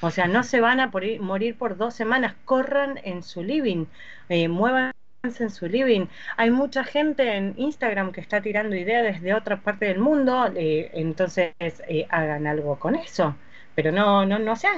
O 0.00 0.10
sea, 0.10 0.26
no 0.28 0.44
se 0.44 0.60
van 0.60 0.80
a 0.80 0.90
morir 1.20 1.56
por 1.58 1.76
dos 1.76 1.94
semanas, 1.94 2.34
corran 2.44 3.00
en 3.02 3.22
su 3.22 3.42
living, 3.42 3.86
eh, 4.28 4.48
muevan 4.48 4.92
en 5.22 5.50
su 5.50 5.66
living. 5.66 6.06
Hay 6.36 6.50
mucha 6.50 6.84
gente 6.84 7.36
en 7.36 7.54
Instagram 7.56 8.12
que 8.12 8.20
está 8.20 8.40
tirando 8.40 8.76
ideas 8.76 9.02
desde 9.02 9.34
otra 9.34 9.60
parte 9.60 9.86
del 9.86 9.98
mundo, 9.98 10.50
eh, 10.54 10.90
entonces 10.94 11.52
eh, 11.60 12.06
hagan 12.10 12.46
algo 12.46 12.78
con 12.78 12.94
eso, 12.94 13.36
pero 13.74 13.90
no, 13.92 14.24
no, 14.24 14.38
no 14.38 14.54
sean 14.56 14.76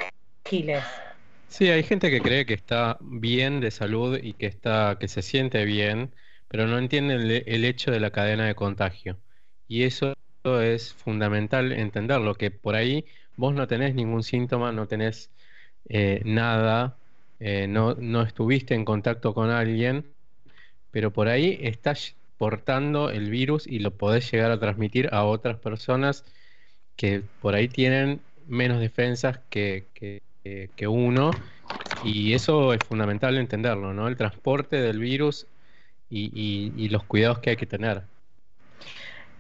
Sí, 1.47 1.69
hay 1.69 1.83
gente 1.83 2.11
que 2.11 2.21
cree 2.23 2.47
que 2.47 2.55
está 2.55 2.99
bien 3.01 3.61
de 3.61 3.71
salud 3.71 4.19
y 4.23 4.35
que 4.35 4.47
está, 4.47 4.97
que 5.01 5.09
se 5.09 5.23
siente 5.23 5.65
bien, 5.65 6.15
pero 6.49 6.67
no 6.67 6.79
entienden 6.79 7.21
el, 7.21 7.31
el 7.47 7.65
hecho 7.65 7.91
de 7.91 8.01
la 8.01 8.11
cadena 8.13 8.47
de 8.47 8.55
contagio. 8.55 9.21
Y 9.67 9.85
eso 9.85 10.15
es 10.45 10.95
fundamental 10.95 11.73
entenderlo, 11.73 12.35
que 12.35 12.51
por 12.51 12.75
ahí 12.77 13.05
vos 13.37 13.55
no 13.55 13.67
tenés 13.67 13.95
ningún 13.95 14.23
síntoma, 14.23 14.73
no 14.73 14.87
tenés 14.89 15.33
eh, 15.89 16.23
nada, 16.25 17.01
eh, 17.39 17.67
no, 17.69 17.95
no 17.95 18.23
estuviste 18.23 18.75
en 18.75 18.85
contacto 18.85 19.35
con 19.35 19.51
alguien, 19.51 20.15
pero 20.91 21.13
por 21.13 21.29
ahí 21.29 21.59
estás 21.63 22.17
portando 22.37 23.11
el 23.11 23.31
virus 23.31 23.67
y 23.67 23.81
lo 23.81 23.97
podés 23.97 24.31
llegar 24.33 24.51
a 24.51 24.61
transmitir 24.61 25.09
a 25.13 25.25
otras 25.25 25.59
personas 25.59 26.25
que 26.97 27.23
por 27.41 27.55
ahí 27.55 27.69
tienen 27.69 28.23
menos 28.47 28.81
defensas 28.81 29.41
que, 29.51 29.91
que, 29.95 30.23
que- 30.43 30.71
que 30.77 30.87
uno, 30.87 31.31
y 32.05 32.35
eso 32.35 32.73
es 32.73 32.83
fundamental 32.85 33.37
entenderlo, 33.37 33.93
¿no? 33.93 34.09
El 34.09 34.17
transporte 34.17 34.81
del 34.81 34.99
virus 34.99 35.47
y, 36.09 36.89
los 36.89 37.05
cuidados 37.05 37.39
que 37.39 37.51
hay 37.51 37.57
que 37.57 37.67
tener. 37.67 38.03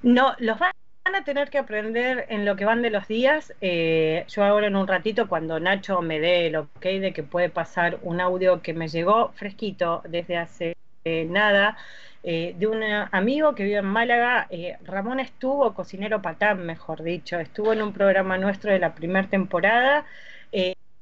No, 0.03 0.35
los 0.39 0.59
van 0.59 0.73
a 1.15 1.25
tener 1.25 1.51
que 1.51 1.59
aprender 1.59 2.27
en 2.29 2.45
lo 2.45 2.55
que 2.57 2.65
van 2.65 2.83
de 2.83 2.91
los 2.91 3.09
días. 3.09 3.53
Eh, 3.61 4.25
yo 4.29 4.45
ahora 4.45 4.69
en 4.69 4.77
un 4.77 4.87
ratito, 4.87 5.29
cuando 5.29 5.59
Nacho 5.59 6.01
me 6.01 6.21
dé 6.21 6.47
el 6.47 6.57
ok 6.57 6.83
de 6.83 7.13
que 7.13 7.23
puede 7.23 7.49
pasar 7.49 7.99
un 8.03 8.21
audio 8.21 8.63
que 8.63 8.73
me 8.73 8.89
llegó 8.89 9.33
fresquito 9.33 10.03
desde 10.09 10.37
hace 10.37 10.77
eh, 11.05 11.27
nada, 11.29 11.77
eh, 12.23 12.55
de 12.59 12.67
un 12.67 12.83
amigo 12.83 13.55
que 13.55 13.65
vive 13.65 13.79
en 13.79 13.87
Málaga. 13.87 14.47
eh, 14.51 14.77
Ramón 14.85 15.19
estuvo, 15.19 15.75
cocinero 15.75 16.23
patán, 16.23 16.65
mejor 16.67 17.03
dicho, 17.03 17.39
estuvo 17.41 17.73
en 17.73 17.83
un 17.83 17.93
programa 17.93 18.39
nuestro 18.39 18.71
de 18.73 18.79
la 18.79 18.95
primera 18.95 19.29
temporada. 19.29 20.05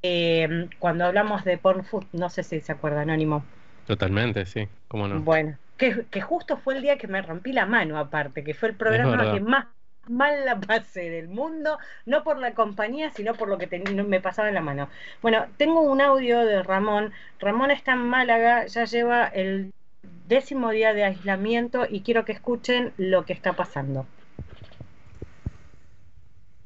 Eh, 0.03 0.69
cuando 0.79 1.05
hablamos 1.05 1.45
de 1.45 1.59
porn 1.59 1.85
food, 1.85 2.05
no 2.13 2.31
sé 2.31 2.43
si 2.43 2.61
se 2.61 2.73
acuerda, 2.73 3.03
Anónimo. 3.03 3.45
Totalmente, 3.87 4.47
sí, 4.47 4.69
cómo 4.87 5.09
no. 5.09 5.21
Bueno, 5.21 5.57
que, 5.77 6.05
que 6.11 6.21
justo 6.21 6.57
fue 6.57 6.77
el 6.77 6.83
día 6.83 6.99
que 6.99 7.09
me 7.09 7.23
rompí 7.23 7.53
la 7.53 7.67
mano 7.67 7.99
aparte, 7.99 8.45
que 8.45 8.55
fue 8.55 8.69
el 8.69 8.75
programa 8.75 9.33
que 9.33 9.41
más 9.41 9.67
mal 10.09 10.45
la 10.45 10.59
pasé 10.59 11.11
del 11.11 11.29
mundo, 11.29 11.79
no 12.07 12.25
por 12.25 12.39
la 12.39 12.55
compañía, 12.55 13.11
sino 13.11 13.35
por 13.35 13.49
lo 13.49 13.59
que 13.59 13.67
me 14.07 14.21
pasaba 14.21 14.49
en 14.49 14.55
la 14.55 14.61
mano. 14.61 14.89
Bueno, 15.23 15.47
tengo 15.57 15.83
un 15.83 16.01
audio 16.01 16.45
de 16.45 16.63
Ramón. 16.63 17.13
Ramón 17.39 17.71
está 17.71 17.93
en 17.93 18.09
Málaga, 18.09 18.67
ya 18.67 18.85
lleva 18.85 19.27
el 19.27 19.73
décimo 20.27 20.71
día 20.71 20.93
de 20.93 21.05
aislamiento 21.05 21.87
y 21.89 22.01
quiero 22.03 22.25
que 22.25 22.33
escuchen 22.33 22.93
lo 22.97 23.25
que 23.25 23.33
está 23.33 23.55
pasando. 23.55 24.07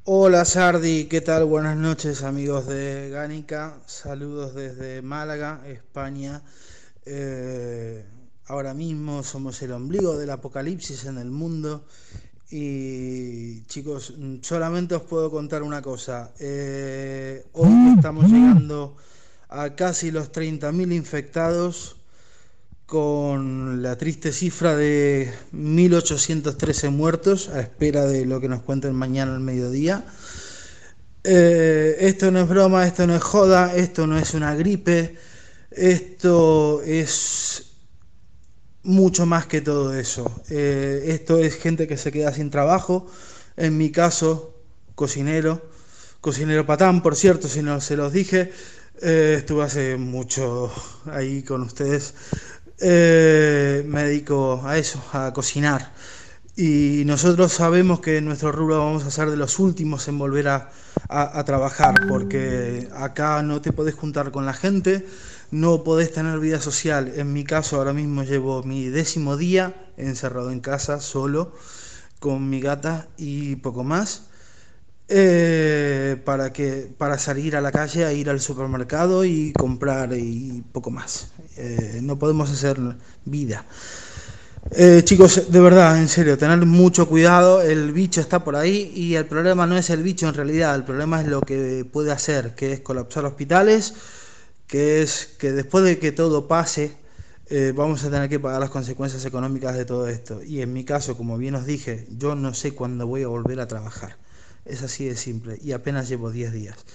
Hola 0.05 0.43
Sardi, 0.43 1.05
¿qué 1.05 1.21
tal? 1.21 1.45
Buenas 1.45 1.77
noches 1.77 2.23
amigos 2.23 2.67
de 2.67 3.09
Gánica, 3.09 3.79
saludos 3.85 4.53
desde 4.53 5.01
Málaga, 5.01 5.61
España. 5.65 6.41
Eh, 7.05 8.03
ahora 8.47 8.73
mismo 8.73 9.23
somos 9.23 9.61
el 9.61 9.71
ombligo 9.71 10.17
del 10.17 10.31
apocalipsis 10.31 11.05
en 11.05 11.19
el 11.19 11.31
mundo 11.31 11.85
y 12.51 13.61
chicos, 13.67 14.13
solamente 14.41 14.93
os 14.93 15.03
puedo 15.03 15.31
contar 15.31 15.63
una 15.63 15.81
cosa. 15.81 16.33
Eh, 16.37 17.47
hoy 17.53 17.93
estamos 17.95 18.25
llegando 18.25 18.97
a 19.47 19.73
casi 19.73 20.11
los 20.11 20.33
30.000 20.33 20.93
infectados 20.93 21.95
con 22.93 23.81
la 23.81 23.97
triste 23.97 24.31
cifra 24.31 24.75
de 24.75 25.33
1.813 25.51 26.91
muertos 26.91 27.49
a 27.49 27.59
espera 27.59 28.05
de 28.05 28.23
lo 28.23 28.39
que 28.39 28.47
nos 28.47 28.61
cuenten 28.61 28.93
mañana 28.93 29.33
al 29.33 29.39
mediodía. 29.39 30.05
Eh, 31.23 31.95
esto 32.01 32.29
no 32.29 32.41
es 32.41 32.47
broma, 32.47 32.85
esto 32.85 33.07
no 33.07 33.15
es 33.15 33.23
joda, 33.23 33.75
esto 33.75 34.05
no 34.05 34.19
es 34.19 34.35
una 34.35 34.53
gripe, 34.53 35.15
esto 35.71 36.83
es 36.83 37.71
mucho 38.83 39.25
más 39.25 39.47
que 39.47 39.61
todo 39.61 39.97
eso. 39.97 40.43
Eh, 40.51 41.05
esto 41.07 41.39
es 41.39 41.55
gente 41.55 41.87
que 41.87 41.97
se 41.97 42.11
queda 42.11 42.31
sin 42.31 42.51
trabajo, 42.51 43.07
en 43.57 43.75
mi 43.75 43.91
caso, 43.91 44.53
cocinero, 44.93 45.67
cocinero 46.21 46.67
patán, 46.67 47.01
por 47.01 47.15
cierto, 47.15 47.47
si 47.47 47.63
no 47.63 47.81
se 47.81 47.97
los 47.97 48.13
dije, 48.13 48.51
eh, 49.01 49.37
estuve 49.39 49.63
hace 49.63 49.97
mucho 49.97 50.71
ahí 51.07 51.41
con 51.41 51.63
ustedes. 51.63 52.13
Eh, 52.79 53.83
me 53.87 54.03
dedico 54.03 54.61
a 54.65 54.77
eso, 54.77 55.01
a 55.13 55.31
cocinar. 55.33 55.93
Y 56.55 57.03
nosotros 57.05 57.53
sabemos 57.53 57.99
que 58.01 58.17
en 58.17 58.25
nuestro 58.25 58.51
rubro 58.51 58.79
vamos 58.79 59.05
a 59.05 59.11
ser 59.11 59.29
de 59.29 59.37
los 59.37 59.59
últimos 59.59 60.07
en 60.07 60.19
volver 60.19 60.47
a, 60.49 60.71
a- 61.07 61.39
a 61.39 61.43
trabajar, 61.45 62.05
porque 62.05 62.89
acá 62.95 63.41
no 63.43 63.61
te 63.61 63.71
podés 63.71 63.95
juntar 63.95 64.31
con 64.31 64.45
la 64.45 64.53
gente, 64.53 65.07
no 65.51 65.83
podés 65.83 66.11
tener 66.13 66.39
vida 66.39 66.61
social. 66.61 67.13
En 67.15 67.33
mi 67.33 67.43
caso, 67.43 67.77
ahora 67.77 67.93
mismo 67.93 68.23
llevo 68.23 68.63
mi 68.63 68.87
décimo 68.89 69.37
día 69.37 69.75
encerrado 69.97 70.51
en 70.51 70.59
casa, 70.61 70.99
solo, 71.01 71.53
con 72.19 72.49
mi 72.49 72.61
gata 72.61 73.07
y 73.17 73.57
poco 73.57 73.83
más. 73.83 74.23
Eh, 75.15 76.17
para 76.25 76.51
que 76.51 76.89
para 76.97 77.19
salir 77.19 77.55
a 77.55 77.61
la 77.61 77.71
calle 77.71 78.03
a 78.03 78.11
ir 78.11 78.31
al 78.31 78.39
supermercado 78.39 79.23
y 79.23 79.53
comprar 79.53 80.11
y 80.13 80.63
poco 80.71 80.89
más. 80.89 81.31
Eh, 81.55 81.99
no 82.01 82.17
podemos 82.17 82.49
hacer 82.49 82.79
vida. 83.23 83.63
Eh, 84.71 85.01
chicos, 85.03 85.51
de 85.51 85.59
verdad, 85.59 85.99
en 85.99 86.09
serio, 86.09 86.35
tener 86.35 86.65
mucho 86.65 87.07
cuidado. 87.07 87.61
El 87.61 87.91
bicho 87.91 88.21
está 88.21 88.43
por 88.43 88.55
ahí 88.55 88.91
y 88.95 89.13
el 89.13 89.27
problema 89.27 89.67
no 89.67 89.77
es 89.77 89.91
el 89.91 90.01
bicho 90.01 90.27
en 90.27 90.33
realidad, 90.33 90.73
el 90.73 90.83
problema 90.83 91.21
es 91.21 91.27
lo 91.27 91.41
que 91.41 91.85
puede 91.85 92.11
hacer, 92.11 92.55
que 92.55 92.73
es 92.73 92.79
colapsar 92.79 93.25
hospitales, 93.25 93.93
que 94.65 95.03
es 95.03 95.27
que 95.37 95.51
después 95.51 95.83
de 95.85 95.99
que 95.99 96.11
todo 96.11 96.47
pase, 96.47 96.97
eh, 97.49 97.71
vamos 97.75 98.03
a 98.03 98.09
tener 98.09 98.29
que 98.29 98.39
pagar 98.39 98.61
las 98.61 98.71
consecuencias 98.71 99.23
económicas 99.25 99.75
de 99.77 99.85
todo 99.85 100.07
esto. 100.07 100.41
Y 100.43 100.61
en 100.61 100.73
mi 100.73 100.83
caso, 100.85 101.15
como 101.15 101.37
bien 101.37 101.53
os 101.53 101.67
dije, 101.67 102.07
yo 102.09 102.33
no 102.33 102.55
sé 102.55 102.73
cuándo 102.73 103.05
voy 103.05 103.21
a 103.21 103.27
volver 103.27 103.59
a 103.59 103.67
trabajar. 103.67 104.22
Es 104.65 104.83
así 104.83 105.05
de 105.05 105.15
simple 105.15 105.57
y 105.61 105.71
apenas 105.73 106.09
llevo 106.09 106.31
10 106.31 106.53
días. 106.53 106.85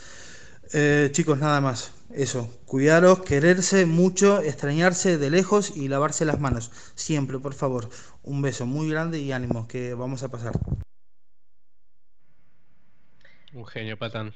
Eh, 0.73 1.09
chicos, 1.13 1.39
nada 1.39 1.61
más. 1.61 1.95
Eso, 2.15 2.51
cuidaros, 2.65 3.21
quererse 3.21 3.87
mucho, 3.87 4.41
extrañarse 4.41 5.19
de 5.19 5.31
lejos 5.31 5.77
y 5.77 5.89
lavarse 5.89 6.25
las 6.25 6.41
manos. 6.41 6.71
Siempre, 6.95 7.39
por 7.39 7.55
favor. 7.55 7.89
Un 8.23 8.43
beso 8.43 8.67
muy 8.67 8.91
grande 8.91 9.19
y 9.19 9.33
ánimo, 9.33 9.69
que 9.69 9.95
vamos 9.95 10.23
a 10.23 10.31
pasar. 10.31 10.53
Un 13.53 13.67
genio, 13.67 13.99
Patán. 13.99 14.33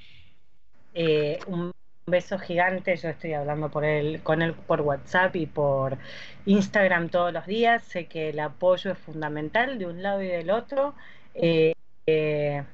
Eh, 0.95 1.39
un 1.47 1.73
beso 2.07 2.39
gigante, 2.39 2.97
yo 2.97 3.09
estoy 3.09 3.33
hablando 3.33 3.71
por 3.71 3.85
él, 3.85 4.23
con 4.23 4.43
él 4.43 4.55
por 4.55 4.81
WhatsApp 4.81 5.37
y 5.37 5.47
por 5.47 5.99
Instagram 6.47 7.09
todos 7.09 7.33
los 7.33 7.47
días. 7.47 7.85
Sé 7.85 8.07
que 8.07 8.31
el 8.31 8.41
apoyo 8.41 8.93
es 8.93 8.99
fundamental 8.99 9.79
de 9.79 9.87
un 9.87 10.03
lado 10.03 10.23
y 10.23 10.29
del 10.29 10.51
otro. 10.51 10.95
Eh, 11.35 11.75
eh, 12.07 12.65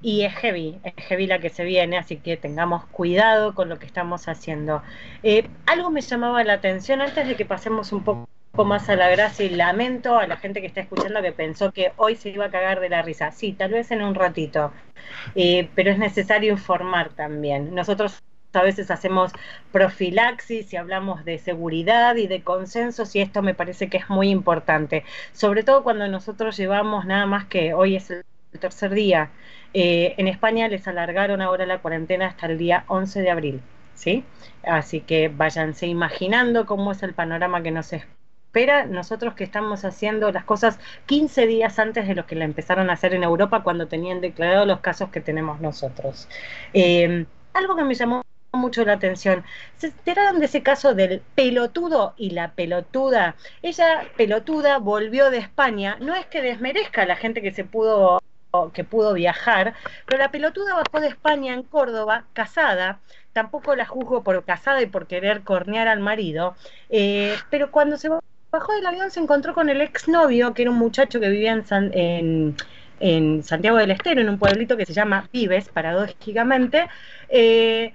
y 0.00 0.22
es 0.22 0.34
heavy, 0.34 0.78
es 0.84 0.94
heavy 0.96 1.26
la 1.26 1.40
que 1.40 1.50
se 1.50 1.64
viene, 1.64 1.98
así 1.98 2.16
que 2.16 2.36
tengamos 2.36 2.84
cuidado 2.86 3.54
con 3.54 3.68
lo 3.68 3.78
que 3.78 3.86
estamos 3.86 4.28
haciendo. 4.28 4.82
Eh, 5.22 5.48
algo 5.66 5.90
me 5.90 6.00
llamaba 6.00 6.44
la 6.44 6.54
atención 6.54 7.00
antes 7.00 7.26
de 7.26 7.36
que 7.36 7.44
pasemos 7.44 7.92
un 7.92 8.04
poco 8.04 8.28
más 8.64 8.88
a 8.88 8.96
la 8.96 9.08
gracia 9.08 9.44
y 9.44 9.50
lamento 9.50 10.18
a 10.18 10.26
la 10.26 10.36
gente 10.36 10.60
que 10.60 10.66
está 10.66 10.80
escuchando 10.80 11.22
que 11.22 11.32
pensó 11.32 11.72
que 11.72 11.92
hoy 11.96 12.16
se 12.16 12.30
iba 12.30 12.46
a 12.46 12.50
cagar 12.50 12.80
de 12.80 12.88
la 12.88 13.02
risa. 13.02 13.30
Sí, 13.32 13.52
tal 13.52 13.72
vez 13.72 13.90
en 13.90 14.02
un 14.02 14.14
ratito, 14.14 14.72
eh, 15.34 15.68
pero 15.74 15.90
es 15.90 15.98
necesario 15.98 16.52
informar 16.52 17.10
también. 17.10 17.74
Nosotros 17.74 18.22
a 18.52 18.62
veces 18.62 18.90
hacemos 18.90 19.32
profilaxis 19.72 20.72
y 20.72 20.76
hablamos 20.76 21.24
de 21.24 21.38
seguridad 21.38 22.16
y 22.16 22.26
de 22.26 22.42
consensos 22.42 23.14
y 23.14 23.20
esto 23.20 23.42
me 23.42 23.54
parece 23.54 23.88
que 23.88 23.98
es 23.98 24.08
muy 24.08 24.30
importante, 24.30 25.04
sobre 25.32 25.62
todo 25.62 25.82
cuando 25.84 26.08
nosotros 26.08 26.56
llevamos 26.56 27.04
nada 27.04 27.26
más 27.26 27.46
que 27.46 27.74
hoy 27.74 27.96
es 27.96 28.10
el 28.10 28.24
tercer 28.58 28.92
día. 28.92 29.30
Eh, 29.74 30.14
en 30.16 30.28
España 30.28 30.68
les 30.68 30.88
alargaron 30.88 31.42
ahora 31.42 31.66
la 31.66 31.78
cuarentena 31.78 32.26
hasta 32.26 32.46
el 32.46 32.58
día 32.58 32.84
11 32.88 33.20
de 33.20 33.30
abril, 33.30 33.60
¿sí? 33.94 34.24
Así 34.62 35.00
que 35.00 35.28
váyanse 35.28 35.86
imaginando 35.86 36.66
cómo 36.66 36.92
es 36.92 37.02
el 37.02 37.14
panorama 37.14 37.62
que 37.62 37.70
nos 37.70 37.92
espera. 37.92 38.86
Nosotros 38.86 39.34
que 39.34 39.44
estamos 39.44 39.84
haciendo 39.84 40.32
las 40.32 40.44
cosas 40.44 40.78
15 41.06 41.46
días 41.46 41.78
antes 41.78 42.08
de 42.08 42.14
lo 42.14 42.26
que 42.26 42.34
la 42.34 42.44
empezaron 42.44 42.90
a 42.90 42.94
hacer 42.94 43.14
en 43.14 43.22
Europa 43.22 43.62
cuando 43.62 43.86
tenían 43.88 44.20
declarados 44.20 44.66
los 44.66 44.80
casos 44.80 45.10
que 45.10 45.20
tenemos 45.20 45.60
nosotros. 45.60 46.28
Eh, 46.72 47.26
algo 47.52 47.76
que 47.76 47.84
me 47.84 47.94
llamó 47.94 48.22
mucho 48.52 48.84
la 48.84 48.94
atención. 48.94 49.44
¿Se 49.76 49.88
enteraron 49.88 50.38
de 50.40 50.46
ese 50.46 50.62
caso 50.62 50.94
del 50.94 51.20
pelotudo 51.34 52.14
y 52.16 52.30
la 52.30 52.52
pelotuda? 52.52 53.36
Ella, 53.62 54.08
pelotuda, 54.16 54.78
volvió 54.78 55.30
de 55.30 55.38
España. 55.38 55.96
No 56.00 56.14
es 56.14 56.26
que 56.26 56.40
desmerezca 56.40 57.02
a 57.02 57.06
la 57.06 57.16
gente 57.16 57.42
que 57.42 57.52
se 57.52 57.64
pudo 57.64 58.20
que 58.72 58.84
pudo 58.84 59.14
viajar, 59.14 59.74
pero 60.06 60.18
la 60.18 60.30
pelotuda 60.30 60.74
bajó 60.74 61.00
de 61.00 61.08
España 61.08 61.54
en 61.54 61.62
Córdoba, 61.62 62.24
casada, 62.32 63.00
tampoco 63.32 63.74
la 63.76 63.86
juzgo 63.86 64.22
por 64.22 64.44
casada 64.44 64.82
y 64.82 64.86
por 64.86 65.06
querer 65.06 65.42
cornear 65.42 65.88
al 65.88 66.00
marido, 66.00 66.54
eh, 66.90 67.36
pero 67.50 67.70
cuando 67.70 67.96
se 67.96 68.08
bajó 68.50 68.72
del 68.74 68.86
avión 68.86 69.10
se 69.10 69.20
encontró 69.20 69.54
con 69.54 69.68
el 69.68 69.80
exnovio, 69.80 70.54
que 70.54 70.62
era 70.62 70.70
un 70.70 70.78
muchacho 70.78 71.20
que 71.20 71.28
vivía 71.28 71.52
en, 71.52 71.66
San, 71.66 71.90
en, 71.94 72.56
en 73.00 73.42
Santiago 73.42 73.78
del 73.78 73.90
Estero, 73.90 74.20
en 74.20 74.28
un 74.28 74.38
pueblito 74.38 74.76
que 74.76 74.86
se 74.86 74.92
llama 74.92 75.28
Vives, 75.32 75.68
paradójicamente, 75.68 76.88
eh, 77.28 77.92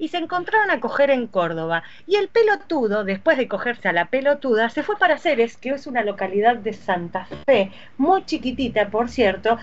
y 0.00 0.08
se 0.08 0.16
encontraron 0.16 0.70
a 0.70 0.80
coger 0.80 1.10
en 1.10 1.26
Córdoba. 1.26 1.82
Y 2.06 2.16
el 2.16 2.28
pelotudo, 2.28 3.04
después 3.04 3.36
de 3.36 3.48
cogerse 3.48 3.88
a 3.88 3.92
la 3.92 4.06
pelotuda, 4.06 4.70
se 4.70 4.82
fue 4.82 4.96
para 4.96 5.18
Ceres, 5.18 5.58
que 5.58 5.70
es 5.70 5.86
una 5.86 6.02
localidad 6.02 6.56
de 6.56 6.72
Santa 6.72 7.26
Fe, 7.46 7.70
muy 7.98 8.24
chiquitita, 8.24 8.88
por 8.88 9.10
cierto, 9.10 9.58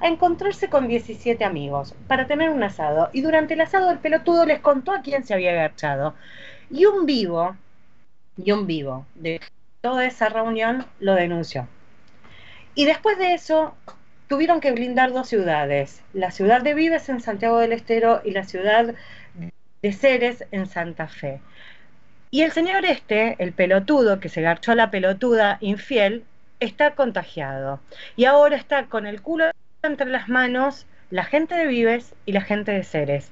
a 0.00 0.08
encontrarse 0.08 0.68
con 0.68 0.88
17 0.88 1.44
amigos 1.44 1.94
para 2.06 2.26
tener 2.26 2.50
un 2.50 2.62
asado. 2.62 3.10
Y 3.12 3.22
durante 3.22 3.54
el 3.54 3.60
asado 3.60 3.90
el 3.90 3.98
pelotudo 3.98 4.46
les 4.46 4.60
contó 4.60 4.92
a 4.92 5.02
quién 5.02 5.24
se 5.24 5.34
había 5.34 5.52
agachado. 5.52 6.14
Y 6.70 6.84
un 6.84 7.06
vivo, 7.06 7.56
y 8.36 8.52
un 8.52 8.66
vivo 8.66 9.06
de 9.14 9.40
toda 9.80 10.06
esa 10.06 10.28
reunión 10.28 10.86
lo 11.00 11.14
denunció. 11.14 11.66
Y 12.74 12.84
después 12.84 13.18
de 13.18 13.34
eso 13.34 13.74
tuvieron 14.28 14.60
que 14.60 14.72
blindar 14.72 15.12
dos 15.12 15.28
ciudades, 15.28 16.02
la 16.12 16.30
ciudad 16.30 16.62
de 16.62 16.74
Vives 16.74 17.08
en 17.08 17.20
Santiago 17.20 17.58
del 17.58 17.72
Estero 17.72 18.20
y 18.24 18.32
la 18.32 18.44
ciudad 18.44 18.94
de 19.82 19.92
Ceres 19.92 20.44
en 20.52 20.66
Santa 20.66 21.08
Fe. 21.08 21.40
Y 22.30 22.42
el 22.42 22.52
señor 22.52 22.84
este, 22.84 23.36
el 23.38 23.52
pelotudo 23.52 24.20
que 24.20 24.28
se 24.28 24.42
garchó 24.42 24.72
a 24.72 24.74
la 24.74 24.90
pelotuda 24.90 25.56
infiel, 25.60 26.24
está 26.60 26.94
contagiado. 26.94 27.80
Y 28.16 28.26
ahora 28.26 28.56
está 28.56 28.86
con 28.86 29.06
el 29.06 29.22
culo 29.22 29.46
entre 29.88 30.08
las 30.08 30.28
manos 30.28 30.86
la 31.10 31.24
gente 31.24 31.54
de 31.54 31.66
Vives 31.66 32.14
y 32.26 32.32
la 32.32 32.42
gente 32.42 32.72
de 32.72 32.84
Ceres. 32.84 33.30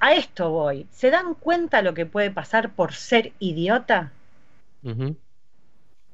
A 0.00 0.14
esto 0.14 0.50
voy. 0.50 0.86
¿Se 0.90 1.10
dan 1.10 1.34
cuenta 1.34 1.82
lo 1.82 1.94
que 1.94 2.06
puede 2.06 2.30
pasar 2.30 2.70
por 2.70 2.94
ser 2.94 3.32
idiota? 3.40 4.12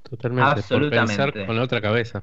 Totalmente. 0.03 0.63
Por 0.69 0.91
pensar 0.91 1.47
con 1.47 1.57
la 1.57 1.63
otra 1.63 1.81
cabeza. 1.81 2.23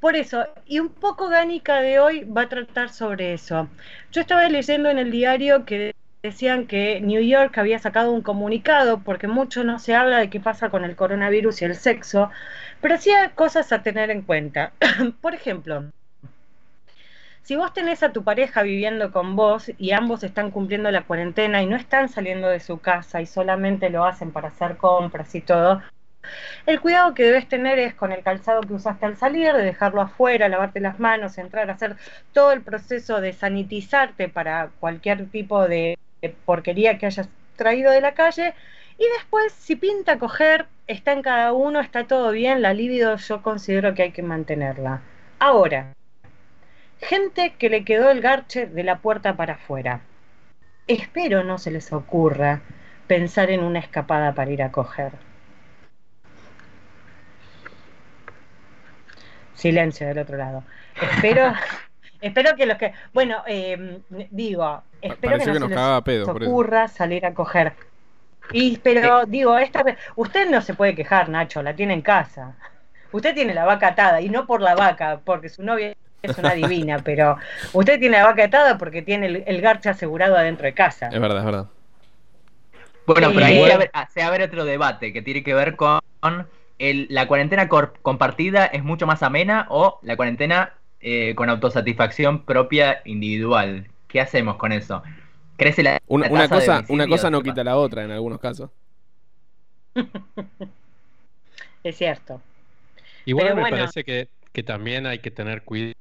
Por 0.00 0.14
eso, 0.14 0.46
y 0.64 0.78
un 0.78 0.90
poco 0.90 1.28
Gánica 1.28 1.80
de 1.80 1.98
hoy 1.98 2.24
va 2.24 2.42
a 2.42 2.48
tratar 2.48 2.90
sobre 2.90 3.32
eso. 3.32 3.68
Yo 4.12 4.20
estaba 4.20 4.48
leyendo 4.48 4.90
en 4.90 4.98
el 4.98 5.10
diario 5.10 5.64
que 5.64 5.94
decían 6.22 6.66
que 6.66 7.00
New 7.00 7.22
York 7.22 7.56
había 7.58 7.78
sacado 7.78 8.12
un 8.12 8.22
comunicado, 8.22 9.00
porque 9.00 9.26
mucho 9.26 9.64
no 9.64 9.78
se 9.78 9.94
habla 9.94 10.18
de 10.18 10.30
qué 10.30 10.38
pasa 10.38 10.70
con 10.70 10.84
el 10.84 10.94
coronavirus 10.94 11.62
y 11.62 11.64
el 11.64 11.74
sexo, 11.74 12.30
pero 12.80 12.96
sí 12.98 13.10
hay 13.10 13.30
cosas 13.30 13.72
a 13.72 13.82
tener 13.82 14.10
en 14.10 14.22
cuenta. 14.22 14.72
Por 15.20 15.34
ejemplo, 15.34 15.90
si 17.48 17.56
vos 17.56 17.72
tenés 17.72 18.02
a 18.02 18.12
tu 18.12 18.24
pareja 18.24 18.62
viviendo 18.62 19.10
con 19.10 19.34
vos 19.34 19.72
y 19.78 19.92
ambos 19.92 20.22
están 20.22 20.50
cumpliendo 20.50 20.90
la 20.90 21.04
cuarentena 21.04 21.62
y 21.62 21.66
no 21.66 21.76
están 21.76 22.10
saliendo 22.10 22.46
de 22.46 22.60
su 22.60 22.78
casa 22.78 23.22
y 23.22 23.26
solamente 23.26 23.88
lo 23.88 24.04
hacen 24.04 24.32
para 24.32 24.48
hacer 24.48 24.76
compras 24.76 25.34
y 25.34 25.40
todo, 25.40 25.80
el 26.66 26.78
cuidado 26.78 27.14
que 27.14 27.22
debes 27.22 27.48
tener 27.48 27.78
es 27.78 27.94
con 27.94 28.12
el 28.12 28.22
calzado 28.22 28.60
que 28.60 28.74
usaste 28.74 29.06
al 29.06 29.16
salir, 29.16 29.54
de 29.54 29.62
dejarlo 29.62 30.02
afuera, 30.02 30.50
lavarte 30.50 30.80
las 30.80 31.00
manos, 31.00 31.38
entrar 31.38 31.70
hacer 31.70 31.96
todo 32.34 32.52
el 32.52 32.60
proceso 32.60 33.22
de 33.22 33.32
sanitizarte 33.32 34.28
para 34.28 34.68
cualquier 34.78 35.30
tipo 35.30 35.66
de 35.66 35.96
porquería 36.44 36.98
que 36.98 37.06
hayas 37.06 37.30
traído 37.56 37.92
de 37.92 38.02
la 38.02 38.12
calle. 38.12 38.52
Y 38.98 39.04
después, 39.16 39.54
si 39.54 39.74
pinta 39.74 40.18
coger, 40.18 40.66
está 40.86 41.12
en 41.12 41.22
cada 41.22 41.54
uno, 41.54 41.80
está 41.80 42.04
todo 42.04 42.30
bien, 42.30 42.60
la 42.60 42.74
libido 42.74 43.16
yo 43.16 43.40
considero 43.40 43.94
que 43.94 44.02
hay 44.02 44.12
que 44.12 44.22
mantenerla. 44.22 45.00
Ahora, 45.38 45.94
gente 47.00 47.54
que 47.58 47.70
le 47.70 47.84
quedó 47.84 48.10
el 48.10 48.20
garche 48.20 48.66
de 48.66 48.82
la 48.82 48.98
puerta 48.98 49.36
para 49.36 49.54
afuera. 49.54 50.00
Espero 50.86 51.44
no 51.44 51.58
se 51.58 51.70
les 51.70 51.92
ocurra 51.92 52.60
pensar 53.06 53.50
en 53.50 53.62
una 53.62 53.78
escapada 53.78 54.34
para 54.34 54.50
ir 54.50 54.62
a 54.62 54.72
coger. 54.72 55.12
Silencio 59.54 60.06
del 60.06 60.18
otro 60.18 60.36
lado. 60.36 60.62
Espero, 61.00 61.52
espero 62.20 62.56
que 62.56 62.66
los 62.66 62.78
que. 62.78 62.92
Bueno, 63.12 63.42
eh, 63.46 64.00
digo, 64.30 64.82
espero 65.02 65.38
que 65.38 65.46
no 65.46 65.54
se 65.54 66.18
les 66.18 66.28
ocurra 66.28 66.88
salir 66.88 67.26
a 67.26 67.34
coger. 67.34 67.74
Y, 68.52 68.78
pero 68.78 69.26
digo, 69.26 69.58
esta 69.58 69.84
usted 70.16 70.48
no 70.48 70.62
se 70.62 70.74
puede 70.74 70.94
quejar, 70.94 71.28
Nacho, 71.28 71.62
la 71.62 71.74
tiene 71.74 71.94
en 71.94 72.02
casa. 72.02 72.54
Usted 73.12 73.34
tiene 73.34 73.52
la 73.52 73.64
vaca 73.64 73.88
atada, 73.88 74.20
y 74.20 74.28
no 74.28 74.46
por 74.46 74.60
la 74.60 74.74
vaca, 74.74 75.20
porque 75.24 75.48
su 75.48 75.62
novia 75.62 75.94
es 76.22 76.36
una 76.38 76.54
divina, 76.54 76.98
pero 77.04 77.36
usted 77.72 77.98
tiene 77.98 78.18
la 78.18 78.24
vaca 78.24 78.44
atada 78.44 78.78
porque 78.78 79.02
tiene 79.02 79.26
el, 79.26 79.44
el 79.46 79.60
garche 79.60 79.88
asegurado 79.88 80.36
adentro 80.36 80.66
de 80.66 80.74
casa. 80.74 81.08
Es 81.08 81.20
verdad, 81.20 81.38
es 81.38 81.44
verdad. 81.44 81.66
Bueno, 83.08 83.30
pero 83.32 83.46
ahí 83.46 83.64
se 84.12 84.22
abre, 84.22 84.44
otro 84.44 84.66
debate 84.66 85.14
que 85.14 85.22
tiene 85.22 85.42
que 85.42 85.54
ver 85.54 85.76
con 85.76 86.00
la 86.78 87.26
cuarentena 87.26 87.68
compartida 87.68 88.66
es 88.66 88.84
mucho 88.84 89.06
más 89.06 89.22
amena 89.22 89.66
o 89.70 89.98
la 90.02 90.14
cuarentena 90.16 90.74
eh, 91.00 91.34
con 91.34 91.48
autosatisfacción 91.48 92.44
propia 92.44 93.00
individual. 93.06 93.88
¿Qué 94.08 94.20
hacemos 94.20 94.56
con 94.56 94.72
eso? 94.72 95.02
¿Crece 95.56 95.82
la, 95.82 95.98
una, 96.06 96.28
cosa, 96.48 96.84
una 96.88 97.06
cosa 97.08 97.30
no 97.30 97.42
quita 97.42 97.64
la 97.64 97.76
otra 97.76 98.04
en 98.04 98.10
algunos 98.10 98.40
casos. 98.40 98.70
es 101.82 101.96
cierto. 101.96 102.42
Igual 103.24 103.56
me 103.56 103.70
parece 103.70 104.04
que, 104.04 104.28
que 104.52 104.62
también 104.62 105.06
hay 105.06 105.20
que 105.20 105.30
tener 105.30 105.62
cuidado 105.62 105.94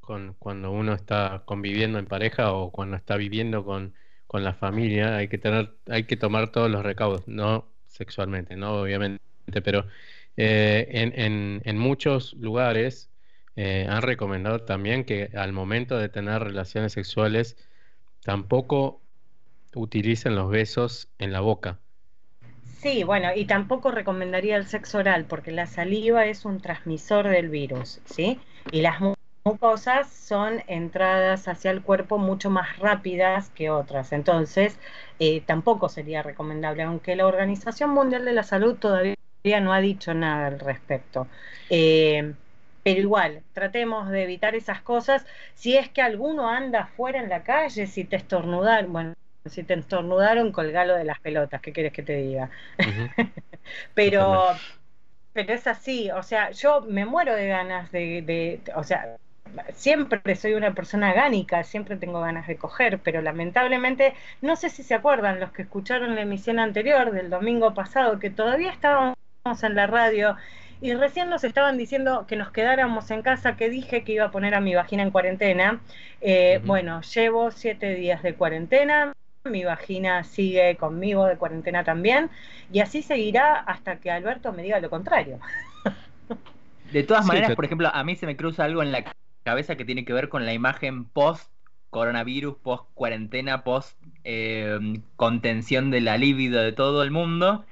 con 0.00 0.34
cuando 0.38 0.70
uno 0.70 0.94
está 0.94 1.42
conviviendo 1.44 1.98
en 1.98 2.06
pareja 2.06 2.52
o 2.52 2.70
cuando 2.70 2.96
está 2.96 3.16
viviendo 3.16 3.64
con, 3.64 3.94
con 4.26 4.44
la 4.44 4.54
familia. 4.54 5.16
Hay 5.16 5.28
que 5.28 5.38
tener, 5.38 5.74
hay 5.88 6.04
que 6.04 6.16
tomar 6.16 6.50
todos 6.52 6.70
los 6.70 6.82
recaudos, 6.82 7.26
no 7.28 7.66
sexualmente, 7.86 8.56
no 8.56 8.80
obviamente 8.80 9.20
pero 9.60 9.86
eh, 10.36 10.86
en, 10.90 11.60
en, 11.64 11.78
muchos 11.78 12.34
lugares 12.34 13.10
eh, 13.56 13.86
han 13.88 14.02
recomendado 14.02 14.60
también 14.60 15.04
que 15.04 15.30
al 15.34 15.52
momento 15.52 15.98
de 15.98 16.08
tener 16.08 16.40
relaciones 16.42 16.92
sexuales 16.92 17.56
tampoco 18.22 19.00
utilicen 19.74 20.36
los 20.36 20.50
besos 20.50 21.08
en 21.18 21.32
la 21.32 21.40
boca. 21.40 21.78
Sí, 22.78 23.04
bueno, 23.04 23.28
y 23.34 23.44
tampoco 23.44 23.90
recomendaría 23.90 24.56
el 24.56 24.66
sexo 24.66 24.98
oral 24.98 25.26
porque 25.26 25.50
la 25.50 25.66
saliva 25.66 26.26
es 26.26 26.44
un 26.44 26.60
transmisor 26.60 27.28
del 27.28 27.50
virus, 27.50 28.00
¿sí? 28.06 28.40
Y 28.72 28.80
las 28.80 29.00
mucosas 29.44 30.08
son 30.08 30.62
entradas 30.66 31.48
hacia 31.48 31.70
el 31.70 31.82
cuerpo 31.82 32.18
mucho 32.18 32.50
más 32.50 32.78
rápidas 32.78 33.50
que 33.50 33.70
otras. 33.70 34.12
Entonces, 34.12 34.78
eh, 35.18 35.42
tampoco 35.46 35.88
sería 35.88 36.22
recomendable, 36.22 36.82
aunque 36.82 37.16
la 37.16 37.26
Organización 37.26 37.90
Mundial 37.90 38.24
de 38.24 38.32
la 38.32 38.42
Salud 38.42 38.76
todavía 38.76 39.14
no 39.60 39.72
ha 39.72 39.80
dicho 39.80 40.14
nada 40.14 40.48
al 40.48 40.60
respecto. 40.60 41.26
Eh, 41.70 42.34
pero 42.82 43.00
igual, 43.00 43.42
tratemos 43.52 44.08
de 44.10 44.22
evitar 44.24 44.54
esas 44.54 44.82
cosas. 44.82 45.26
Si 45.54 45.76
es 45.76 45.88
que 45.88 46.02
alguno 46.02 46.48
anda 46.48 46.86
fuera 46.86 47.20
en 47.20 47.28
la 47.28 47.42
calle, 47.42 47.86
si 47.86 48.04
te 48.04 48.16
estornudaron, 48.16 48.92
bueno, 48.92 49.14
si 49.46 49.62
te 49.62 49.74
estornudaron, 49.74 50.52
colgalo 50.52 50.94
de 50.94 51.04
las 51.04 51.20
pelotas, 51.20 51.60
¿qué 51.60 51.72
quieres 51.72 51.92
que 51.92 52.02
te 52.02 52.16
diga? 52.16 52.50
pero, 53.94 54.44
pero 55.32 55.52
es 55.54 55.66
así, 55.66 56.10
o 56.10 56.22
sea, 56.22 56.50
yo 56.52 56.82
me 56.82 57.06
muero 57.06 57.34
de 57.34 57.48
ganas 57.48 57.90
de, 57.92 58.22
de, 58.22 58.60
o 58.74 58.84
sea, 58.84 59.16
siempre 59.74 60.36
soy 60.36 60.54
una 60.54 60.74
persona 60.74 61.12
gánica, 61.12 61.62
siempre 61.64 61.96
tengo 61.96 62.20
ganas 62.20 62.46
de 62.46 62.56
coger, 62.56 62.98
pero 62.98 63.22
lamentablemente, 63.22 64.14
no 64.42 64.56
sé 64.56 64.70
si 64.70 64.82
se 64.82 64.94
acuerdan 64.94 65.40
los 65.40 65.52
que 65.52 65.62
escucharon 65.62 66.14
la 66.14 66.22
emisión 66.22 66.58
anterior 66.58 67.12
del 67.12 67.30
domingo 67.30 67.74
pasado, 67.74 68.18
que 68.18 68.30
todavía 68.30 68.70
estábamos 68.70 69.16
en 69.62 69.74
la 69.74 69.86
radio 69.86 70.36
y 70.80 70.94
recién 70.94 71.28
nos 71.28 71.44
estaban 71.44 71.76
diciendo 71.76 72.26
que 72.26 72.36
nos 72.36 72.50
quedáramos 72.50 73.10
en 73.10 73.22
casa, 73.22 73.56
que 73.56 73.68
dije 73.68 74.02
que 74.02 74.12
iba 74.12 74.26
a 74.26 74.30
poner 74.30 74.54
a 74.54 74.60
mi 74.60 74.74
vagina 74.74 75.02
en 75.02 75.10
cuarentena. 75.10 75.80
Eh, 76.20 76.60
bueno, 76.64 77.02
llevo 77.02 77.50
siete 77.50 77.94
días 77.94 78.22
de 78.22 78.34
cuarentena, 78.34 79.12
mi 79.44 79.64
vagina 79.64 80.24
sigue 80.24 80.76
conmigo 80.76 81.26
de 81.26 81.36
cuarentena 81.36 81.84
también, 81.84 82.30
y 82.72 82.80
así 82.80 83.02
seguirá 83.02 83.54
hasta 83.54 83.96
que 83.96 84.10
Alberto 84.10 84.52
me 84.52 84.62
diga 84.62 84.80
lo 84.80 84.90
contrario. 84.90 85.38
De 86.92 87.02
todas 87.02 87.24
maneras, 87.26 87.54
por 87.54 87.64
ejemplo, 87.64 87.88
a 87.92 88.02
mí 88.02 88.16
se 88.16 88.26
me 88.26 88.36
cruza 88.36 88.64
algo 88.64 88.82
en 88.82 88.92
la 88.92 89.04
cabeza 89.42 89.76
que 89.76 89.84
tiene 89.84 90.04
que 90.04 90.12
ver 90.12 90.28
con 90.28 90.46
la 90.46 90.52
imagen 90.52 91.04
post 91.04 91.50
coronavirus, 91.90 92.56
post 92.56 92.84
cuarentena, 92.94 93.64
post 93.64 93.98
eh, 94.24 94.78
contención 95.16 95.90
de 95.90 96.00
la 96.00 96.18
libido 96.18 96.60
de 96.60 96.72
todo 96.72 97.02
el 97.02 97.10
mundo. 97.10 97.64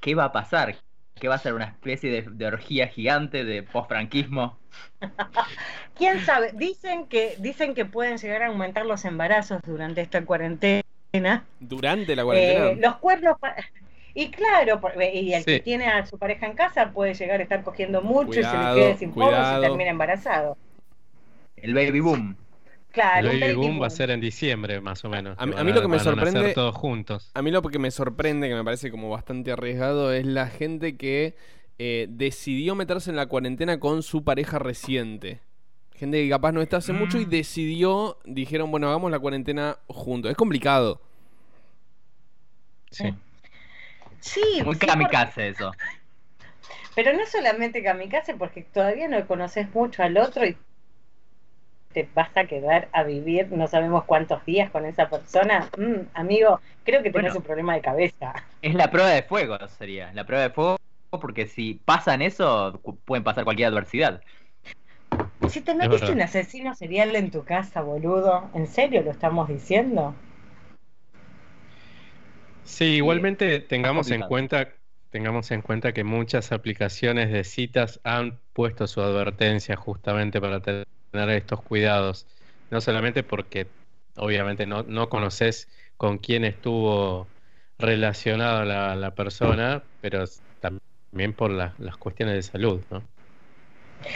¿Qué 0.00 0.14
va 0.14 0.24
a 0.24 0.32
pasar? 0.32 0.76
que 1.18 1.28
va 1.28 1.34
a 1.34 1.38
ser 1.38 1.54
una 1.54 1.66
especie 1.66 2.22
de, 2.22 2.46
orgía 2.46 2.88
gigante 2.88 3.44
de 3.44 3.62
post-franquismo. 3.62 4.56
¿Quién 5.96 6.20
sabe? 6.24 6.52
Dicen 6.54 7.06
que, 7.06 7.34
dicen 7.38 7.74
que 7.74 7.84
pueden 7.84 8.18
llegar 8.18 8.42
a 8.42 8.46
aumentar 8.46 8.86
los 8.86 9.04
embarazos 9.04 9.60
durante 9.66 10.00
esta 10.00 10.24
cuarentena. 10.24 10.84
¿Durante 11.60 12.14
la 12.16 12.24
cuarentena? 12.24 12.66
Eh, 12.70 12.76
los 12.76 12.96
cuernos... 12.96 13.36
Y 14.14 14.30
claro, 14.30 14.80
y 15.12 15.32
el 15.32 15.44
que 15.44 15.60
tiene 15.60 15.86
a 15.86 16.04
su 16.04 16.18
pareja 16.18 16.46
en 16.46 16.54
casa 16.54 16.90
puede 16.90 17.14
llegar 17.14 17.38
a 17.38 17.42
estar 17.44 17.62
cogiendo 17.62 18.02
mucho 18.02 18.40
y 18.40 18.42
se 18.42 18.58
le 18.58 18.74
quede 18.74 18.96
sin 18.96 19.12
polvo 19.12 19.30
y 19.30 19.60
termina 19.60 19.90
embarazado. 19.90 20.56
El 21.62 21.74
baby 21.74 22.00
boom. 22.00 22.36
Claro, 22.90 23.30
el 23.30 23.40
baby 23.40 23.54
boom, 23.54 23.80
va 23.80 23.86
a 23.86 23.90
ser 23.90 24.10
en 24.10 24.20
diciembre, 24.20 24.80
más 24.80 25.04
o 25.04 25.08
menos. 25.08 25.36
A, 25.38 25.46
mí 25.46 25.72
lo 25.72 25.82
que 25.82 25.88
me 25.88 25.98
sorprende. 25.98 26.54
todos 26.54 26.74
juntos. 26.74 27.30
A 27.34 27.42
mí 27.42 27.50
lo 27.50 27.62
que 27.62 27.78
me 27.78 27.90
sorprende, 27.90 28.48
que 28.48 28.54
me 28.54 28.64
parece 28.64 28.90
como 28.90 29.10
bastante 29.10 29.52
arriesgado, 29.52 30.12
es 30.12 30.26
la 30.26 30.48
gente 30.48 30.96
que 30.96 31.36
eh, 31.78 32.06
decidió 32.08 32.74
meterse 32.74 33.10
en 33.10 33.16
la 33.16 33.26
cuarentena 33.26 33.78
con 33.78 34.02
su 34.02 34.24
pareja 34.24 34.58
reciente. 34.58 35.40
Gente 35.94 36.22
que 36.22 36.30
capaz 36.30 36.52
no 36.52 36.62
está 36.62 36.78
hace 36.78 36.92
mucho 36.92 37.18
y 37.18 37.26
mm. 37.26 37.30
decidió, 37.30 38.18
dijeron, 38.24 38.70
bueno, 38.70 38.88
hagamos 38.88 39.10
la 39.10 39.18
cuarentena 39.18 39.78
juntos. 39.86 40.30
Es 40.30 40.36
complicado. 40.36 41.00
Sí. 42.90 43.14
Sí, 44.20 44.62
Muy 44.64 44.74
sí, 44.74 44.86
kamikaze 44.86 45.48
eso. 45.48 45.72
Pero 46.94 47.12
no 47.12 47.24
solamente 47.26 47.82
kamikaze, 47.82 48.34
porque 48.34 48.62
todavía 48.62 49.08
no 49.08 49.24
conoces 49.26 49.72
mucho 49.72 50.02
al 50.02 50.16
otro 50.16 50.44
y 50.44 50.56
te 51.92 52.08
vas 52.14 52.36
a 52.36 52.44
quedar 52.44 52.88
a 52.92 53.02
vivir 53.02 53.50
no 53.50 53.66
sabemos 53.66 54.04
cuántos 54.04 54.44
días 54.44 54.70
con 54.70 54.84
esa 54.84 55.08
persona. 55.08 55.68
Mm, 55.76 56.08
amigo, 56.14 56.60
creo 56.84 57.02
que 57.02 57.10
tenés 57.10 57.32
Bueno. 57.32 57.38
un 57.38 57.42
problema 57.42 57.74
de 57.74 57.80
cabeza. 57.80 58.34
Es 58.60 58.74
la 58.74 58.90
prueba 58.90 59.10
de 59.10 59.22
fuego, 59.22 59.56
sería. 59.68 60.12
La 60.12 60.26
prueba 60.26 60.42
de 60.44 60.50
fuego, 60.50 60.76
porque 61.10 61.46
si 61.46 61.74
pasan 61.74 62.22
eso, 62.22 62.80
pueden 63.04 63.24
pasar 63.24 63.44
cualquier 63.44 63.68
adversidad. 63.68 64.20
Si 65.48 65.60
te 65.62 65.74
metiste 65.74 66.12
un 66.12 66.20
asesino 66.20 66.74
serial 66.74 67.16
en 67.16 67.30
tu 67.30 67.44
casa, 67.44 67.80
boludo, 67.80 68.50
¿en 68.54 68.66
serio 68.66 69.02
lo 69.02 69.10
estamos 69.10 69.48
diciendo? 69.48 70.14
Sí, 72.64 72.96
igualmente 72.96 73.60
tengamos 73.60 74.10
en 74.10 74.22
cuenta, 74.22 74.68
tengamos 75.10 75.50
en 75.52 75.62
cuenta 75.62 75.94
que 75.94 76.04
muchas 76.04 76.52
aplicaciones 76.52 77.32
de 77.32 77.44
citas 77.44 77.98
han 78.04 78.38
puesto 78.52 78.86
su 78.86 79.00
advertencia 79.00 79.76
justamente 79.76 80.38
para 80.38 80.60
tener 80.60 80.84
estos 81.12 81.62
cuidados. 81.62 82.26
No 82.70 82.80
solamente 82.80 83.22
porque 83.22 83.74
obviamente 84.16 84.66
no, 84.66 84.82
no 84.84 85.08
conoces 85.08 85.68
con 85.96 86.18
quién 86.18 86.44
estuvo 86.44 87.34
relacionada 87.78 88.64
la, 88.64 88.96
la 88.96 89.14
persona, 89.14 89.84
pero 90.00 90.24
también 90.60 91.34
por 91.34 91.50
la- 91.50 91.74
las 91.78 91.96
cuestiones 91.96 92.34
de 92.34 92.42
salud, 92.42 92.84
¿no? 92.90 93.02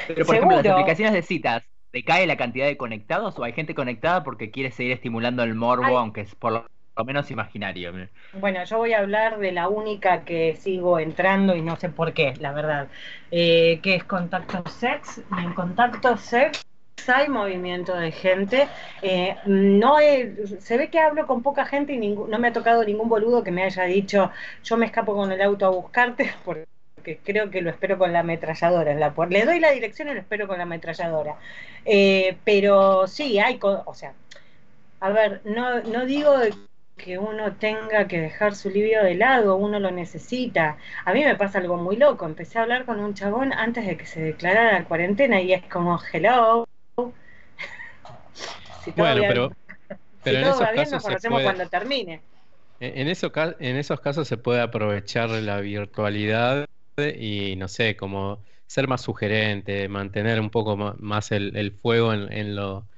Pero 0.06 0.26
por 0.26 0.34
ejemplo, 0.36 0.56
las 0.56 0.66
aplicaciones 0.66 1.12
de 1.14 1.22
citas, 1.22 1.62
¿decae 1.92 2.26
la 2.26 2.36
cantidad 2.36 2.66
de 2.66 2.76
conectados 2.76 3.38
o 3.38 3.44
hay 3.44 3.52
gente 3.52 3.74
conectada 3.74 4.22
porque 4.22 4.50
quiere 4.50 4.70
seguir 4.70 4.92
estimulando 4.92 5.42
el 5.42 5.54
morbo, 5.54 5.84
Ay. 5.84 5.94
aunque 5.98 6.22
es 6.22 6.34
por 6.34 6.52
lo, 6.52 6.66
lo 6.96 7.04
menos 7.04 7.30
imaginario? 7.30 7.92
Bueno, 8.32 8.64
yo 8.64 8.78
voy 8.78 8.94
a 8.94 9.00
hablar 9.00 9.38
de 9.38 9.52
la 9.52 9.68
única 9.68 10.24
que 10.24 10.56
sigo 10.56 10.98
entrando 10.98 11.54
y 11.54 11.60
no 11.62 11.76
sé 11.76 11.90
por 11.90 12.14
qué, 12.14 12.32
la 12.40 12.52
verdad, 12.52 12.88
eh, 13.30 13.80
que 13.82 13.94
es 13.96 14.04
Contacto 14.04 14.64
Sex. 14.70 15.22
Y 15.38 15.44
en 15.44 15.52
Contacto 15.52 16.16
Sex 16.16 16.62
hay 17.08 17.28
movimiento 17.28 17.94
de 17.96 18.12
gente. 18.12 18.68
Eh, 19.02 19.36
no 19.46 19.98
he- 20.00 20.46
se 20.60 20.76
ve 20.78 20.90
que 20.90 20.98
hablo 21.00 21.26
con 21.26 21.42
poca 21.42 21.64
gente 21.66 21.92
y 21.94 21.98
ningún- 21.98 22.30
no 22.30 22.38
me 22.38 22.48
ha 22.48 22.52
tocado 22.52 22.84
ningún 22.84 23.08
boludo 23.08 23.42
que 23.44 23.50
me 23.50 23.62
haya 23.64 23.84
dicho 23.84 24.30
yo 24.64 24.76
me 24.76 24.86
escapo 24.86 25.14
con 25.14 25.30
el 25.32 25.40
auto 25.42 25.66
a 25.66 25.70
buscarte 25.70 26.30
porque 26.44 27.18
creo 27.24 27.50
que 27.50 27.62
lo 27.62 27.70
espero 27.70 27.98
con 27.98 28.12
la 28.12 28.20
ametralladora 28.20 28.92
en 28.92 29.00
la. 29.00 29.12
Le 29.28 29.44
doy 29.44 29.60
la 29.60 29.70
dirección 29.72 30.08
y 30.08 30.14
lo 30.14 30.20
espero 30.20 30.46
con 30.48 30.56
la 30.58 30.64
ametralladora. 30.64 31.36
Eh, 31.84 32.36
pero 32.44 33.06
sí, 33.08 33.38
hay, 33.38 33.58
o 33.62 33.94
sea, 33.94 34.14
a 35.00 35.10
ver, 35.10 35.40
no, 35.44 35.82
no 35.82 36.06
digo 36.06 36.34
que 36.96 37.18
uno 37.18 37.56
tenga 37.56 38.06
que 38.08 38.20
dejar 38.20 38.54
su 38.54 38.70
libio 38.70 39.02
de 39.04 39.14
lado, 39.14 39.56
uno 39.56 39.78
lo 39.80 39.90
necesita. 39.90 40.78
A 41.04 41.12
mí 41.12 41.24
me 41.24 41.36
pasa 41.36 41.58
algo 41.58 41.76
muy 41.76 41.96
loco. 41.96 42.26
Empecé 42.26 42.58
a 42.58 42.62
hablar 42.62 42.84
con 42.86 43.00
un 43.00 43.14
chabón 43.14 43.52
antes 43.52 43.86
de 43.86 43.96
que 43.96 44.06
se 44.06 44.20
declarara 44.22 44.78
la 44.80 44.84
cuarentena 44.84 45.40
y 45.40 45.52
es 45.52 45.64
como, 45.64 45.98
hello. 46.12 46.64
Si 48.84 48.92
todo 48.92 49.06
Bueno, 49.06 49.20
bien- 49.20 49.34
pero, 49.34 49.50
si 50.24 50.24
pero 50.24 50.38
en 50.38 50.46
todo 50.46 50.48
esos 50.48 50.60
va 50.60 50.72
bien, 50.72 50.84
casos 50.84 50.90
nos 50.90 51.02
se 51.02 51.08
conocemos 51.08 51.38
puede, 51.38 51.44
cuando 51.44 51.68
termine. 51.68 52.22
En 52.80 53.06
eso 53.08 53.30
esos 53.60 54.00
casos 54.00 54.26
se 54.28 54.36
puede 54.38 54.60
aprovechar 54.60 55.30
la 55.30 55.60
virtualidad 55.60 56.66
y, 57.16 57.54
no 57.56 57.68
sé, 57.68 57.96
como 57.96 58.44
ser 58.66 58.88
más 58.88 59.02
sugerente, 59.02 59.88
mantener 59.88 60.40
un 60.40 60.50
poco 60.50 60.76
más 60.76 61.30
el, 61.32 61.56
el 61.56 61.72
fuego 61.78 62.12
en, 62.12 62.32
en 62.32 62.56
lo, 62.56 62.88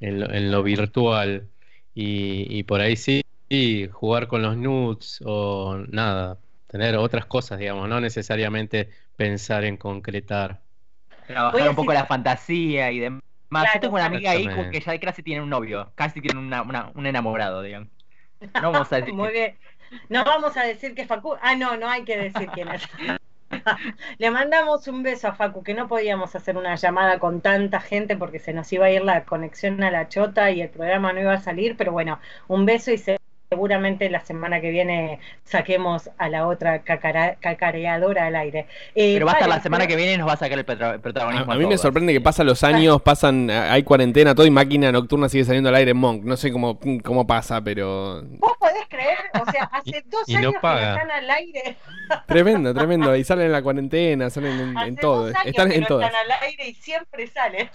en 0.00 0.20
lo, 0.20 0.32
en 0.32 0.50
lo 0.52 0.62
virtual 0.62 1.50
y, 1.94 2.46
y 2.58 2.62
por 2.64 2.80
ahí 2.80 2.96
sí, 2.96 3.22
sí, 3.50 3.88
jugar 3.92 4.28
con 4.28 4.42
los 4.42 4.56
nudes 4.56 5.20
o 5.26 5.76
nada, 5.88 6.40
tener 6.68 6.96
otras 6.96 7.26
cosas, 7.26 7.58
digamos, 7.58 7.88
no 7.88 8.00
necesariamente 8.00 8.90
pensar 9.16 9.64
en 9.64 9.76
concretar. 9.76 10.62
Trabajar 11.26 11.68
un 11.70 11.76
poco 11.76 11.92
la 11.92 12.06
fantasía 12.06 12.90
y 12.92 13.00
demás. 13.00 13.20
Claro, 13.48 13.70
Yo 13.74 13.80
tengo 13.80 13.94
una 13.96 14.06
amiga 14.06 14.30
ahí 14.32 14.48
que 14.72 14.80
ya 14.80 14.98
casi 15.00 15.22
tiene 15.22 15.40
un 15.42 15.48
novio, 15.50 15.92
casi 15.94 16.20
tiene 16.20 16.38
una- 16.40 16.62
una- 16.62 16.90
un 16.94 17.06
enamorado, 17.06 17.62
digamos. 17.62 17.88
No 18.62 18.72
vamos 18.72 18.92
a 18.92 18.96
decir 18.96 19.14
Muy 19.14 19.28
que- 19.28 19.32
bien. 19.32 19.56
No 20.08 20.24
vamos 20.24 20.56
a 20.56 20.64
decir 20.64 20.94
que 20.94 21.06
Facu. 21.06 21.36
Ah, 21.40 21.54
no, 21.56 21.76
no 21.76 21.88
hay 21.88 22.04
que 22.04 22.16
decir 22.16 22.48
quién 22.52 22.68
es. 22.68 22.82
Le 24.18 24.30
mandamos 24.30 24.88
un 24.88 25.02
beso 25.04 25.28
a 25.28 25.34
Facu, 25.34 25.62
que 25.62 25.74
no 25.74 25.86
podíamos 25.88 26.34
hacer 26.34 26.56
una 26.56 26.74
llamada 26.74 27.18
con 27.20 27.40
tanta 27.40 27.80
gente 27.80 28.16
porque 28.16 28.38
se 28.40 28.52
nos 28.52 28.72
iba 28.72 28.86
a 28.86 28.90
ir 28.90 29.02
la 29.04 29.24
conexión 29.24 29.82
a 29.84 29.90
la 29.90 30.08
chota 30.08 30.50
y 30.50 30.60
el 30.60 30.68
programa 30.70 31.12
no 31.12 31.20
iba 31.20 31.32
a 31.34 31.40
salir, 31.40 31.76
pero 31.76 31.92
bueno, 31.92 32.18
un 32.48 32.66
beso 32.66 32.90
y 32.90 32.98
se- 32.98 33.15
seguramente 33.48 34.10
la 34.10 34.20
semana 34.20 34.60
que 34.60 34.70
viene 34.70 35.20
saquemos 35.44 36.10
a 36.18 36.28
la 36.28 36.46
otra 36.46 36.82
cacara- 36.82 37.36
cacareadora 37.40 38.26
al 38.26 38.36
aire. 38.36 38.66
Eh, 38.94 39.14
Pero 39.14 39.26
va 39.26 39.32
a 39.32 39.34
estar 39.34 39.48
Vale, 39.48 39.58
la 39.58 39.62
semana 39.62 39.84
pero- 39.84 39.88
que 39.90 39.96
viene 39.96 40.12
y 40.14 40.18
nos 40.18 40.28
va 40.28 40.32
a 40.32 40.36
sacar 40.36 40.58
el 40.58 40.64
petro- 40.64 40.86
A, 40.88 40.98
protagonismo. 40.98 41.52
a 41.52 41.56
mí 41.56 41.66
me 41.66 41.78
sorprende 41.78 42.12
que 42.12 42.20
pasan 42.20 42.46
los 42.46 42.64
años, 42.64 43.00
pasan, 43.02 43.50
hay 43.50 43.82
cuarentena, 43.84 44.34
todo 44.34 44.46
y 44.46 44.50
máquina 44.50 44.90
nocturna 44.90 45.28
sigue 45.28 45.44
saliendo 45.44 45.68
al 45.68 45.76
aire 45.76 45.92
en 45.92 45.96
Monk. 45.96 46.24
No 46.24 46.36
sé 46.36 46.50
cómo, 46.50 46.78
cómo 47.04 47.26
pasa, 47.26 47.60
pero 47.62 48.22
¿Vos 48.24 48.52
podés 48.58 48.86
creer? 48.88 49.16
O 49.40 49.50
sea, 49.50 49.64
hace 49.72 50.02
dos 50.10 50.28
y 50.28 50.36
años 50.36 50.52
que 50.52 50.56
están 50.58 51.10
al 51.10 51.30
aire. 51.30 51.76
tremendo, 52.26 52.74
tremendo. 52.74 53.14
Y 53.16 53.24
salen 53.24 53.46
en 53.46 53.52
la 53.52 53.62
cuarentena, 53.62 54.28
salen 54.30 54.76
en, 54.78 54.96
todo. 54.96 55.28
Están 55.44 55.70
en 55.72 55.82
no 55.82 55.86
todas. 55.86 56.10
están 56.10 56.24
al 56.32 56.42
aire 56.48 56.68
y 56.68 56.74
siempre 56.74 57.26
salen. 57.28 57.68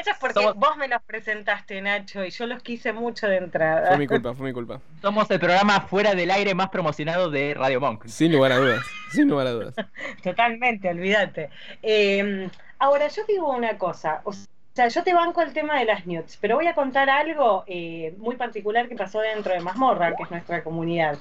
Eso 0.00 0.10
es 0.12 0.16
porque 0.18 0.40
Somos- 0.40 0.54
vos 0.56 0.76
me 0.78 0.88
los 0.88 1.02
presentaste, 1.02 1.80
Nacho, 1.82 2.24
y 2.24 2.30
yo 2.30 2.46
los 2.46 2.62
quise 2.62 2.92
mucho 2.92 3.28
de 3.28 3.36
entrada. 3.36 3.88
Fue 3.88 3.98
mi 3.98 4.06
culpa, 4.06 4.34
fue 4.34 4.46
mi 4.46 4.52
culpa. 4.54 4.80
Somos 5.02 5.30
el 5.30 5.38
programa 5.38 5.82
fuera 5.82 6.14
del 6.14 6.30
aire 6.30 6.54
más 6.54 6.70
promocionado 6.70 7.30
de 7.30 7.52
Radio 7.54 7.80
Monk. 7.80 8.06
Sin 8.06 8.32
lugar 8.32 8.52
a 8.52 8.56
dudas, 8.56 8.86
sin 9.12 9.28
lugar 9.28 9.46
a 9.48 9.50
dudas. 9.50 9.74
Totalmente, 10.22 10.88
olvídate. 10.88 11.50
Eh, 11.82 12.48
ahora, 12.78 13.08
yo 13.08 13.22
digo 13.28 13.50
una 13.54 13.76
cosa. 13.76 14.22
O 14.24 14.32
sea, 14.32 14.88
yo 14.88 15.02
te 15.02 15.12
banco 15.12 15.42
el 15.42 15.52
tema 15.52 15.78
de 15.78 15.84
las 15.84 16.06
nudes, 16.06 16.38
pero 16.40 16.56
voy 16.56 16.66
a 16.66 16.74
contar 16.74 17.10
algo 17.10 17.64
eh, 17.66 18.14
muy 18.18 18.36
particular 18.36 18.88
que 18.88 18.96
pasó 18.96 19.20
dentro 19.20 19.52
de 19.52 19.60
Mazmorra, 19.60 20.16
que 20.16 20.22
es 20.22 20.30
nuestra 20.30 20.64
comunidad. 20.64 21.18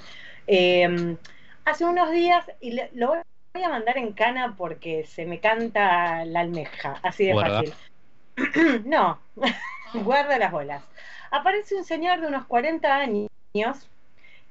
Eh, 0.47 1.17
hace 1.65 1.83
unos 1.85 2.11
días, 2.11 2.45
y 2.61 2.71
le- 2.71 2.91
lo 2.93 3.07
voy 3.53 3.63
a 3.63 3.69
mandar 3.69 3.97
en 3.97 4.13
cana 4.13 4.55
porque 4.57 5.03
se 5.05 5.25
me 5.25 5.39
canta 5.39 6.23
la 6.23 6.39
almeja, 6.41 6.95
así 7.03 7.25
de 7.25 7.33
Guarda. 7.33 7.59
fácil. 7.59 7.73
no, 8.85 9.19
guarda 9.93 10.37
las 10.37 10.51
bolas. 10.51 10.83
Aparece 11.31 11.75
un 11.75 11.83
señor 11.83 12.21
de 12.21 12.27
unos 12.27 12.45
40 12.45 12.95
años 12.95 13.29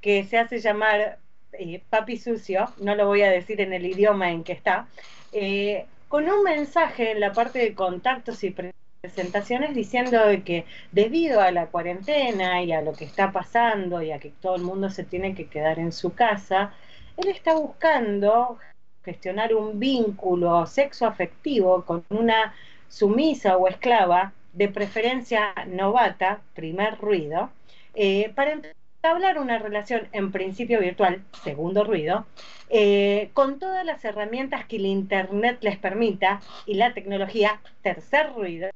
que 0.00 0.24
se 0.24 0.38
hace 0.38 0.60
llamar 0.60 1.18
eh, 1.52 1.82
papi 1.90 2.16
sucio, 2.16 2.72
no 2.78 2.94
lo 2.94 3.06
voy 3.06 3.22
a 3.22 3.30
decir 3.30 3.60
en 3.60 3.72
el 3.72 3.86
idioma 3.86 4.30
en 4.30 4.44
que 4.44 4.52
está, 4.52 4.86
eh, 5.32 5.86
con 6.08 6.28
un 6.28 6.42
mensaje 6.42 7.12
en 7.12 7.20
la 7.20 7.32
parte 7.32 7.58
de 7.58 7.74
contactos 7.74 8.42
y 8.44 8.50
pre- 8.50 8.72
presentaciones 9.00 9.74
diciendo 9.74 10.18
que 10.44 10.66
debido 10.92 11.40
a 11.40 11.50
la 11.52 11.66
cuarentena 11.66 12.62
y 12.62 12.72
a 12.72 12.82
lo 12.82 12.92
que 12.94 13.04
está 13.04 13.30
pasando 13.32 14.02
y 14.02 14.10
a 14.12 14.18
que 14.18 14.30
todo 14.30 14.56
el 14.56 14.62
mundo 14.62 14.90
se 14.90 15.04
tiene 15.04 15.34
que 15.34 15.46
quedar 15.48 15.78
en 15.78 15.92
su 15.92 16.14
casa, 16.14 16.74
él 17.16 17.28
está 17.28 17.54
buscando 17.54 18.58
gestionar 19.04 19.54
un 19.54 19.78
vínculo 19.78 20.66
sexoafectivo 20.66 21.84
con 21.84 22.04
una 22.10 22.54
sumisa 22.88 23.56
o 23.56 23.68
esclava, 23.68 24.32
de 24.52 24.68
preferencia 24.68 25.54
novata, 25.66 26.40
primer 26.54 26.98
ruido, 26.98 27.50
eh, 27.94 28.32
para 28.34 28.52
entablar 28.52 29.38
una 29.38 29.58
relación 29.58 30.08
en 30.12 30.32
principio 30.32 30.80
virtual, 30.80 31.22
segundo 31.44 31.84
ruido, 31.84 32.26
eh, 32.68 33.30
con 33.34 33.58
todas 33.58 33.84
las 33.84 34.04
herramientas 34.04 34.66
que 34.66 34.76
el 34.76 34.86
Internet 34.86 35.58
les 35.60 35.78
permita 35.78 36.40
y 36.66 36.74
la 36.74 36.92
tecnología, 36.92 37.60
tercer 37.82 38.32
ruido. 38.34 38.68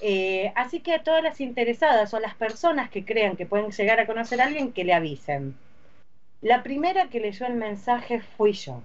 Eh, 0.00 0.52
así 0.54 0.80
que 0.80 0.92
a 0.92 1.02
todas 1.02 1.22
las 1.22 1.40
interesadas 1.40 2.12
o 2.12 2.20
las 2.20 2.34
personas 2.34 2.90
que 2.90 3.04
crean 3.04 3.36
que 3.36 3.46
pueden 3.46 3.70
llegar 3.70 4.00
a 4.00 4.06
conocer 4.06 4.40
a 4.40 4.44
alguien, 4.44 4.72
que 4.72 4.84
le 4.84 4.92
avisen. 4.92 5.56
La 6.42 6.62
primera 6.62 7.08
que 7.08 7.20
leyó 7.20 7.46
el 7.46 7.54
mensaje 7.54 8.20
fui 8.20 8.52
yo. 8.52 8.82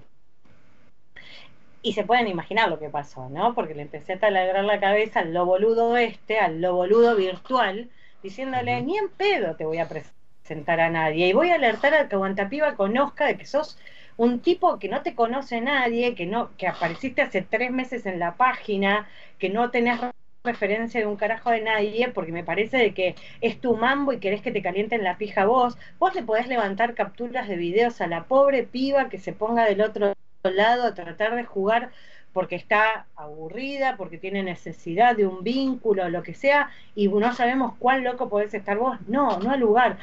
Y 1.82 1.94
se 1.94 2.04
pueden 2.04 2.28
imaginar 2.28 2.70
lo 2.70 2.80
que 2.80 2.89
pasó, 2.89 3.30
¿no? 3.30 3.56
Porque 3.56 3.74
le 3.74 3.84
empecé 3.84 4.13
a 4.13 4.20
taladrar 4.20 4.65
la 4.65 4.80
cabeza 4.80 5.22
al 5.22 5.34
lo 5.34 5.46
boludo 5.46 5.96
este, 5.98 6.39
al 6.39 6.62
lo 6.62 6.76
boludo 6.76 7.15
virtual, 7.15 7.89
diciéndole, 8.22 8.82
ni 8.82 8.98
en 8.98 9.10
pedo 9.10 9.56
te 9.56 9.65
voy 9.65 9.78
a 9.78 9.88
presentar 9.88 10.80
a 10.82 10.89
nadie. 10.89 11.28
Y 11.28 11.34
voy 11.34 11.52
a 11.52 11.56
alertar 11.56 11.94
al 11.94 12.10
que 12.10 12.15
Aguantapiba 12.15 12.76
conozca 12.76 13.26
de 13.26 13.38
que 13.38 13.46
sos 13.46 13.78
un 14.18 14.42
tipo 14.42 14.80
que 14.80 14.89
no 14.89 15.02
te 15.02 15.15
conoce 15.15 15.62
nadie, 15.62 16.15
que 16.15 16.26
no, 16.26 16.56
que 16.58 16.68
apareciste 16.68 17.22
hace 17.22 17.42
tres 17.42 17.72
meses 17.72 18.06
en 18.06 18.20
la 18.20 18.36
página, 18.36 19.08
que 19.38 19.50
no 19.50 19.72
tenés 19.72 20.00
referencia 20.44 21.00
de 21.00 21.08
un 21.08 21.15
carajo 21.15 21.52
de 21.52 21.62
nadie, 21.62 22.10
porque 22.10 22.32
me 22.34 22.44
parece 22.44 22.78
de 22.78 22.94
que 22.94 23.15
es 23.42 23.62
tu 23.62 23.76
mambo 23.78 24.12
y 24.13 24.20
querés 24.20 24.42
que 24.42 24.52
te 24.52 24.62
calienten 24.62 25.04
la 25.04 25.18
pija 25.18 25.46
vos. 25.46 25.78
Vos 26.00 26.15
le 26.15 26.24
podés 26.24 26.48
levantar 26.48 26.96
capturas 26.96 27.48
de 27.48 27.56
videos 27.56 28.02
a 28.02 28.08
la 28.08 28.26
pobre 28.26 28.63
piba 28.63 29.10
que 29.10 29.20
se 29.20 29.34
ponga 29.34 29.65
del 29.65 29.82
otro 29.82 30.13
lado 30.43 30.84
a 30.84 30.93
tratar 30.93 31.36
de 31.36 31.43
jugar 31.43 31.91
porque 32.34 32.56
está 32.56 33.08
aburrida, 33.15 33.97
porque 33.97 34.17
tiene 34.17 34.43
necesidad 34.43 35.15
de 35.15 35.28
un 35.28 35.43
vínculo, 35.43 36.10
lo 36.10 36.23
que 36.23 36.34
sea, 36.34 36.69
y 36.95 37.08
no 37.08 37.34
sabemos 37.34 37.75
cuán 37.80 38.04
loco 38.04 38.30
podés 38.30 38.54
estar 38.54 38.78
vos. 38.78 38.97
No, 39.08 39.39
no 39.39 39.52
al 39.52 39.60
lugar. 39.60 39.97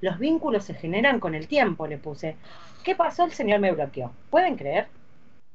los 0.00 0.18
vínculos 0.18 0.64
se 0.64 0.74
generan 0.74 1.20
con 1.20 1.34
el 1.34 1.48
tiempo, 1.48 1.86
le 1.86 1.98
puse. 1.98 2.36
¿Qué 2.84 2.94
pasó? 2.94 3.24
El 3.24 3.32
señor 3.32 3.60
me 3.60 3.72
bloqueó. 3.72 4.12
¿Pueden 4.30 4.56
creer? 4.56 4.88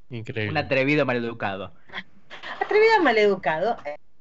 Increíble. 0.09 0.51
Un 0.51 0.57
atrevido 0.57 1.05
maleducado. 1.05 1.71
Atrevido 2.61 3.01
maleducado. 3.01 3.77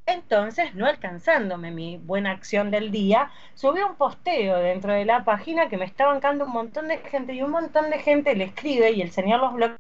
Entonces, 0.06 0.74
no 0.74 0.86
alcanzándome 0.86 1.70
mi 1.70 1.98
buena 1.98 2.32
acción 2.32 2.70
del 2.70 2.90
día, 2.90 3.30
subí 3.54 3.80
un 3.82 3.94
posteo 3.96 4.58
dentro 4.58 4.92
de 4.92 5.04
la 5.04 5.24
página 5.24 5.68
que 5.68 5.76
me 5.76 5.84
está 5.84 6.06
bancando 6.06 6.44
un 6.44 6.52
montón 6.52 6.88
de 6.88 6.98
gente 6.98 7.34
y 7.34 7.42
un 7.42 7.50
montón 7.50 7.90
de 7.90 7.98
gente 7.98 8.34
le 8.34 8.44
escribe 8.44 8.90
y 8.92 9.02
el 9.02 9.10
señor 9.12 9.40
los 9.40 9.54
bloquea. 9.54 9.78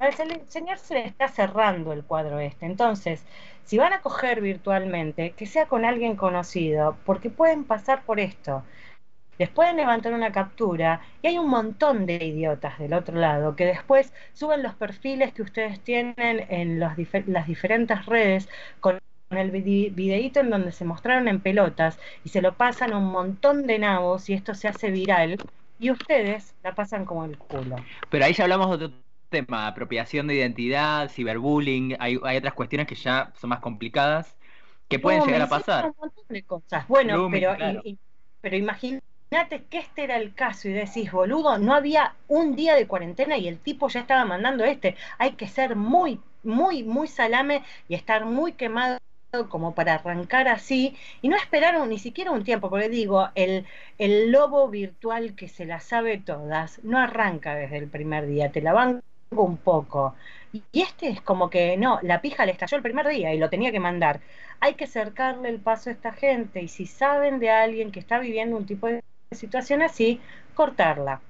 Al 0.00 0.14
señor 0.48 0.78
se 0.78 0.94
le 0.94 1.06
está 1.06 1.28
cerrando 1.28 1.92
el 1.92 2.04
cuadro 2.04 2.38
este. 2.38 2.66
Entonces, 2.66 3.24
si 3.64 3.78
van 3.78 3.92
a 3.92 4.00
coger 4.00 4.40
virtualmente, 4.40 5.32
que 5.32 5.46
sea 5.46 5.66
con 5.66 5.84
alguien 5.84 6.16
conocido, 6.16 6.96
porque 7.04 7.30
pueden 7.30 7.64
pasar 7.64 8.02
por 8.04 8.20
esto 8.20 8.62
les 9.38 9.50
pueden 9.50 9.76
levantar 9.76 10.12
una 10.12 10.32
captura 10.32 11.00
y 11.22 11.28
hay 11.28 11.38
un 11.38 11.48
montón 11.48 12.06
de 12.06 12.14
idiotas 12.14 12.78
del 12.78 12.94
otro 12.94 13.18
lado 13.18 13.56
que 13.56 13.66
después 13.66 14.12
suben 14.32 14.62
los 14.62 14.74
perfiles 14.74 15.32
que 15.32 15.42
ustedes 15.42 15.80
tienen 15.80 16.46
en 16.48 16.80
las 16.80 16.96
diferentes 16.96 18.06
redes 18.06 18.48
con 18.80 18.98
el 19.30 19.50
videíto 19.50 20.40
en 20.40 20.50
donde 20.50 20.72
se 20.72 20.84
mostraron 20.84 21.28
en 21.28 21.40
pelotas 21.40 21.98
y 22.24 22.28
se 22.28 22.40
lo 22.40 22.54
pasan 22.54 22.92
a 22.92 22.98
un 22.98 23.10
montón 23.10 23.66
de 23.66 23.78
nabos 23.78 24.30
y 24.30 24.34
esto 24.34 24.54
se 24.54 24.68
hace 24.68 24.90
viral 24.90 25.36
y 25.78 25.90
ustedes 25.90 26.54
la 26.62 26.74
pasan 26.74 27.04
como 27.04 27.24
el 27.24 27.36
culo. 27.36 27.76
Pero 28.08 28.24
ahí 28.24 28.32
ya 28.32 28.44
hablamos 28.44 28.78
de 28.78 28.90
tema, 29.28 29.66
apropiación 29.66 30.26
de 30.26 30.34
identidad, 30.34 31.10
ciberbullying, 31.10 31.96
hay, 31.98 32.16
otras 32.16 32.54
cuestiones 32.54 32.86
que 32.86 32.94
ya 32.94 33.32
son 33.38 33.50
más 33.50 33.60
complicadas 33.60 34.36
que 34.88 34.98
pueden 34.98 35.24
llegar 35.24 35.42
a 35.42 35.48
pasar. 35.48 35.92
Bueno, 36.88 37.28
pero, 37.30 37.56
pero 38.40 38.56
imagínate 38.56 39.64
que 39.68 39.78
este 39.78 40.04
era 40.04 40.16
el 40.16 40.34
caso 40.34 40.68
y 40.68 40.72
decís, 40.72 41.10
boludo, 41.10 41.58
no 41.58 41.74
había 41.74 42.14
un 42.28 42.54
día 42.54 42.74
de 42.74 42.86
cuarentena 42.86 43.36
y 43.36 43.48
el 43.48 43.58
tipo 43.58 43.88
ya 43.88 44.00
estaba 44.00 44.24
mandando 44.24 44.64
este. 44.64 44.96
Hay 45.18 45.32
que 45.32 45.48
ser 45.48 45.76
muy, 45.76 46.20
muy, 46.44 46.84
muy 46.84 47.08
salame 47.08 47.62
y 47.88 47.94
estar 47.94 48.24
muy 48.24 48.52
quemado 48.52 48.98
como 49.48 49.74
para 49.74 49.94
arrancar 49.94 50.48
así 50.48 50.96
y 51.20 51.28
no 51.28 51.36
esperaron 51.36 51.88
ni 51.88 51.98
siquiera 51.98 52.30
un 52.30 52.44
tiempo, 52.44 52.70
porque 52.70 52.88
digo, 52.88 53.28
el, 53.34 53.66
el 53.98 54.30
lobo 54.30 54.68
virtual 54.68 55.34
que 55.34 55.48
se 55.48 55.66
la 55.66 55.80
sabe 55.80 56.18
todas 56.18 56.82
no 56.84 56.98
arranca 56.98 57.54
desde 57.54 57.78
el 57.78 57.88
primer 57.88 58.26
día, 58.26 58.50
te 58.52 58.62
la 58.62 58.72
van 58.72 59.02
un 59.30 59.56
poco. 59.56 60.14
Y 60.52 60.62
este 60.80 61.08
es 61.08 61.20
como 61.20 61.50
que 61.50 61.76
no, 61.76 61.98
la 62.02 62.20
pija 62.20 62.46
le 62.46 62.52
estalló 62.52 62.76
el 62.76 62.82
primer 62.82 63.06
día 63.08 63.34
y 63.34 63.38
lo 63.38 63.50
tenía 63.50 63.72
que 63.72 63.80
mandar. 63.80 64.20
Hay 64.60 64.74
que 64.74 64.84
acercarle 64.84 65.48
el 65.48 65.60
paso 65.60 65.90
a 65.90 65.92
esta 65.92 66.12
gente 66.12 66.62
y 66.62 66.68
si 66.68 66.86
saben 66.86 67.38
de 67.38 67.50
alguien 67.50 67.92
que 67.92 68.00
está 68.00 68.18
viviendo 68.18 68.56
un 68.56 68.66
tipo 68.66 68.86
de 68.86 69.02
situación 69.32 69.82
así, 69.82 70.20
cortarla. 70.54 71.20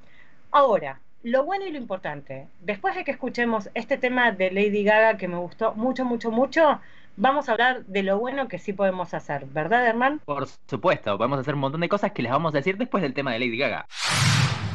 Ahora, 0.51 1.01
lo 1.23 1.45
bueno 1.45 1.67
y 1.67 1.73
lo 1.73 1.79
importante, 1.79 2.47
después 2.61 2.95
de 2.95 3.03
que 3.03 3.11
escuchemos 3.11 3.69
este 3.75 3.99
tema 3.99 4.31
de 4.31 4.53
Lady 4.53 4.85
Gaga 4.85 5.17
que 5.17 5.27
me 5.27 5.39
gustó 5.39 5.75
mucho, 5.75 6.05
mucho, 6.05 6.31
mucho, 6.31 6.81
vamos 7.17 7.49
a 7.49 7.53
hablar 7.53 7.85
de 7.87 8.05
lo 8.05 8.19
bueno 8.19 8.47
que 8.47 8.59
sí 8.59 8.73
podemos 8.73 9.13
hacer, 9.13 9.47
¿verdad, 9.47 9.87
Hernán? 9.87 10.21
Por 10.25 10.47
supuesto, 10.69 11.17
podemos 11.19 11.41
hacer 11.41 11.55
un 11.55 11.61
montón 11.61 11.81
de 11.81 11.89
cosas 11.89 12.13
que 12.13 12.23
les 12.23 12.31
vamos 12.31 12.55
a 12.55 12.59
decir 12.59 12.77
después 12.77 13.03
del 13.03 13.13
tema 13.13 13.33
de 13.33 13.41
Lady 13.41 13.59
Gaga. 13.59 13.87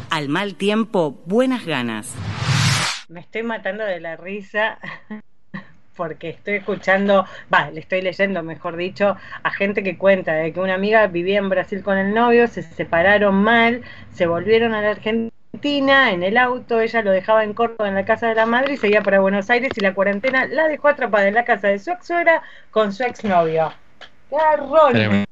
Al 0.10 0.28
mal 0.28 0.56
tiempo, 0.56 1.22
buenas 1.26 1.66
ganas. 1.66 2.18
Me 3.12 3.20
estoy 3.20 3.44
matando 3.44 3.84
de 3.84 4.00
la 4.00 4.16
risa 4.16 4.80
porque 5.98 6.30
estoy 6.30 6.56
escuchando, 6.56 7.26
va, 7.54 7.70
le 7.70 7.82
estoy 7.82 8.02
leyendo, 8.02 8.42
mejor 8.42 8.78
dicho, 8.78 9.18
a 9.44 9.52
gente 9.52 9.84
que 9.84 9.98
cuenta 9.98 10.32
de 10.32 10.54
que 10.54 10.62
una 10.62 10.76
amiga 10.76 11.06
vivía 11.08 11.40
en 11.40 11.50
Brasil 11.50 11.84
con 11.84 11.98
el 11.98 12.14
novio, 12.14 12.48
se 12.48 12.64
separaron 12.64 13.36
mal, 13.36 13.82
se 14.14 14.28
volvieron 14.28 14.74
a 14.74 14.82
la 14.82 14.92
Argentina 14.92 16.14
en 16.14 16.24
el 16.24 16.38
auto, 16.38 16.80
ella 16.80 17.02
lo 17.02 17.12
dejaba 17.12 17.44
en 17.44 17.54
corto 17.54 17.86
en 17.86 17.96
la 17.96 18.06
casa 18.06 18.30
de 18.30 18.36
la 18.36 18.46
madre 18.46 18.76
y 18.76 18.78
seguía 18.78 19.02
para 19.02 19.20
Buenos 19.20 19.50
Aires 19.50 19.74
y 19.76 19.82
la 19.82 19.94
cuarentena 19.94 20.46
la 20.46 20.70
dejó 20.70 20.88
atrapada 20.88 21.28
en 21.28 21.34
la 21.34 21.44
casa 21.44 21.68
de 21.68 21.80
su 21.80 21.92
ex 21.92 22.08
suegra 22.08 22.42
con 22.72 22.94
su 22.94 23.04
ex 23.04 23.26
novio. 23.26 23.74
Garrón. 24.32 25.26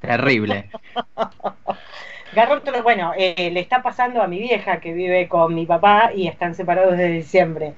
Terrible. 0.00 0.70
Garrón, 2.34 2.62
bueno, 2.82 3.12
eh, 3.16 3.50
le 3.52 3.60
está 3.60 3.82
pasando 3.82 4.22
a 4.22 4.26
mi 4.26 4.38
vieja 4.38 4.80
que 4.80 4.92
vive 4.92 5.28
con 5.28 5.54
mi 5.54 5.66
papá 5.66 6.10
y 6.14 6.26
están 6.28 6.54
separados 6.54 6.92
desde 6.92 7.08
diciembre. 7.08 7.74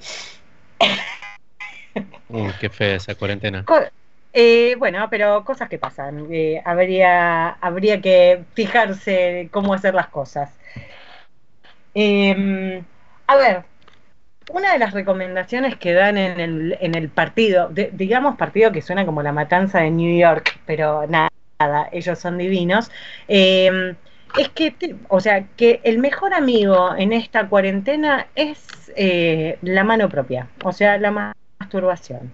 Uy, 2.29 2.51
qué 2.59 2.69
fea 2.69 2.95
esa 2.95 3.15
cuarentena. 3.15 3.65
Eh, 4.33 4.75
bueno, 4.77 5.07
pero 5.09 5.43
cosas 5.43 5.69
que 5.69 5.79
pasan. 5.79 6.27
Eh, 6.31 6.61
habría, 6.63 7.49
habría 7.49 8.01
que 8.01 8.43
fijarse 8.53 9.49
cómo 9.51 9.73
hacer 9.73 9.93
las 9.93 10.07
cosas. 10.09 10.51
Em, 11.93 12.83
a 13.25 13.35
ver, 13.35 13.63
una 14.49 14.73
de 14.73 14.79
las 14.79 14.93
recomendaciones 14.93 15.75
que 15.77 15.93
dan 15.93 16.17
en 16.17 16.39
el, 16.39 16.77
en 16.79 16.95
el 16.95 17.09
partido, 17.09 17.69
digamos 17.69 18.37
partido 18.37 18.71
que 18.71 18.81
suena 18.81 19.05
como 19.05 19.23
la 19.23 19.31
matanza 19.31 19.79
de 19.81 19.91
New 19.91 20.17
York, 20.19 20.59
pero 20.65 21.07
nada, 21.07 21.29
ellos 21.91 22.19
son 22.19 22.37
divinos, 22.37 22.91
em, 23.27 23.95
es 24.37 24.49
que, 24.49 24.95
o 25.09 25.19
sea, 25.19 25.47
que 25.55 25.81
el 25.83 25.99
mejor 25.99 26.33
amigo 26.33 26.95
en 26.95 27.13
esta 27.13 27.47
cuarentena 27.47 28.27
es 28.35 28.91
eh, 28.95 29.57
la 29.61 29.83
mano 29.83 30.09
propia, 30.09 30.49
o 30.63 30.71
sea, 30.71 30.97
la 30.97 31.33
masturbación. 31.59 32.33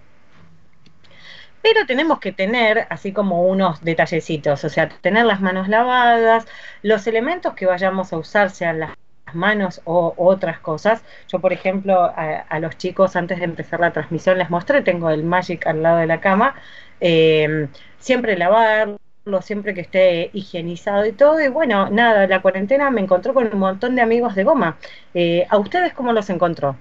Pero 1.62 1.86
tenemos 1.86 2.20
que 2.20 2.32
tener 2.32 2.86
así 2.90 3.12
como 3.12 3.46
unos 3.46 3.82
detallecitos, 3.82 4.64
o 4.64 4.68
sea, 4.68 4.88
tener 4.88 5.24
las 5.24 5.40
manos 5.40 5.68
lavadas, 5.68 6.46
los 6.82 7.06
elementos 7.06 7.54
que 7.54 7.66
vayamos 7.66 8.12
a 8.12 8.18
usar, 8.18 8.50
sean 8.50 8.80
las 8.80 8.90
manos 9.32 9.80
o 9.84 10.14
otras 10.16 10.58
cosas. 10.60 11.02
Yo, 11.28 11.40
por 11.40 11.52
ejemplo, 11.52 12.12
a, 12.14 12.58
los 12.60 12.76
chicos 12.76 13.16
antes 13.16 13.38
de 13.38 13.44
empezar 13.46 13.80
la 13.80 13.92
transmisión 13.92 14.38
les 14.38 14.50
mostré, 14.50 14.82
tengo 14.82 15.10
el 15.10 15.24
Magic 15.24 15.66
al 15.66 15.82
lado 15.82 15.98
de 15.98 16.06
la 16.06 16.20
cama, 16.20 16.54
eh, 17.00 17.68
siempre 17.98 18.36
lavarlo, 18.36 18.98
siempre 19.42 19.74
que 19.74 19.80
esté 19.80 20.30
higienizado 20.32 21.06
y 21.06 21.12
todo. 21.12 21.40
Y 21.42 21.48
bueno, 21.48 21.90
nada, 21.90 22.26
la 22.26 22.42
cuarentena 22.42 22.90
me 22.90 23.00
encontró 23.00 23.34
con 23.34 23.48
un 23.52 23.58
montón 23.58 23.96
de 23.96 24.02
amigos 24.02 24.34
de 24.34 24.44
goma. 24.44 24.76
Eh, 25.14 25.46
¿A 25.48 25.58
ustedes 25.58 25.92
cómo 25.94 26.12
los 26.12 26.28
encontró? 26.30 26.76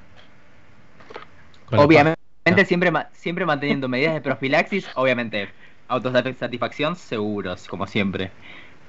Obviamente 1.72 2.18
siempre, 2.66 2.92
siempre 3.14 3.46
manteniendo 3.46 3.88
medidas 3.88 4.14
de 4.14 4.22
profilaxis, 4.22 4.88
obviamente, 4.96 5.50
autosatisfacción 5.88 6.96
seguros, 6.96 7.68
como 7.68 7.88
siempre. 7.88 8.32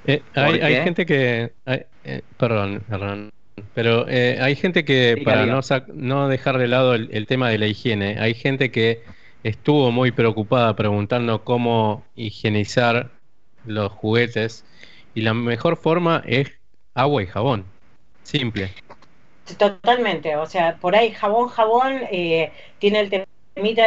Eh, 0.06 0.22
hay, 0.34 0.74
gente 0.82 1.06
que... 1.06 1.52
Eh, 1.66 2.22
perdón, 2.36 2.82
perdón. 2.88 3.30
Pero 3.74 4.06
eh, 4.08 4.38
hay 4.40 4.56
gente 4.56 4.84
que, 4.84 5.22
para 5.24 5.46
no, 5.46 5.60
no 5.94 6.28
dejar 6.28 6.58
de 6.58 6.68
lado 6.68 6.94
el, 6.94 7.26
tema 7.26 7.48
de 7.48 7.58
la 7.58 7.66
higiene, 7.66 8.16
hay 8.18 8.34
gente 8.34 8.70
que 8.70 9.02
estuvo 9.42 9.92
muy 9.92 10.10
preocupada 10.10 10.74
preguntando 10.74 11.44
cómo 11.44 12.04
higienizar 12.16 13.10
los 13.66 13.92
juguetes 13.92 14.64
y 15.14 15.22
la 15.22 15.34
mejor 15.34 15.76
forma 15.76 16.22
es 16.26 16.52
agua 16.94 17.22
y 17.22 17.26
jabón. 17.26 17.64
Simple. 18.22 18.70
Totalmente, 19.58 20.36
o 20.36 20.46
sea, 20.46 20.76
por 20.76 20.96
ahí 20.96 21.10
jabón, 21.10 21.48
jabón 21.48 22.00
tiene 22.78 23.00
el 23.00 23.10
de 23.10 23.26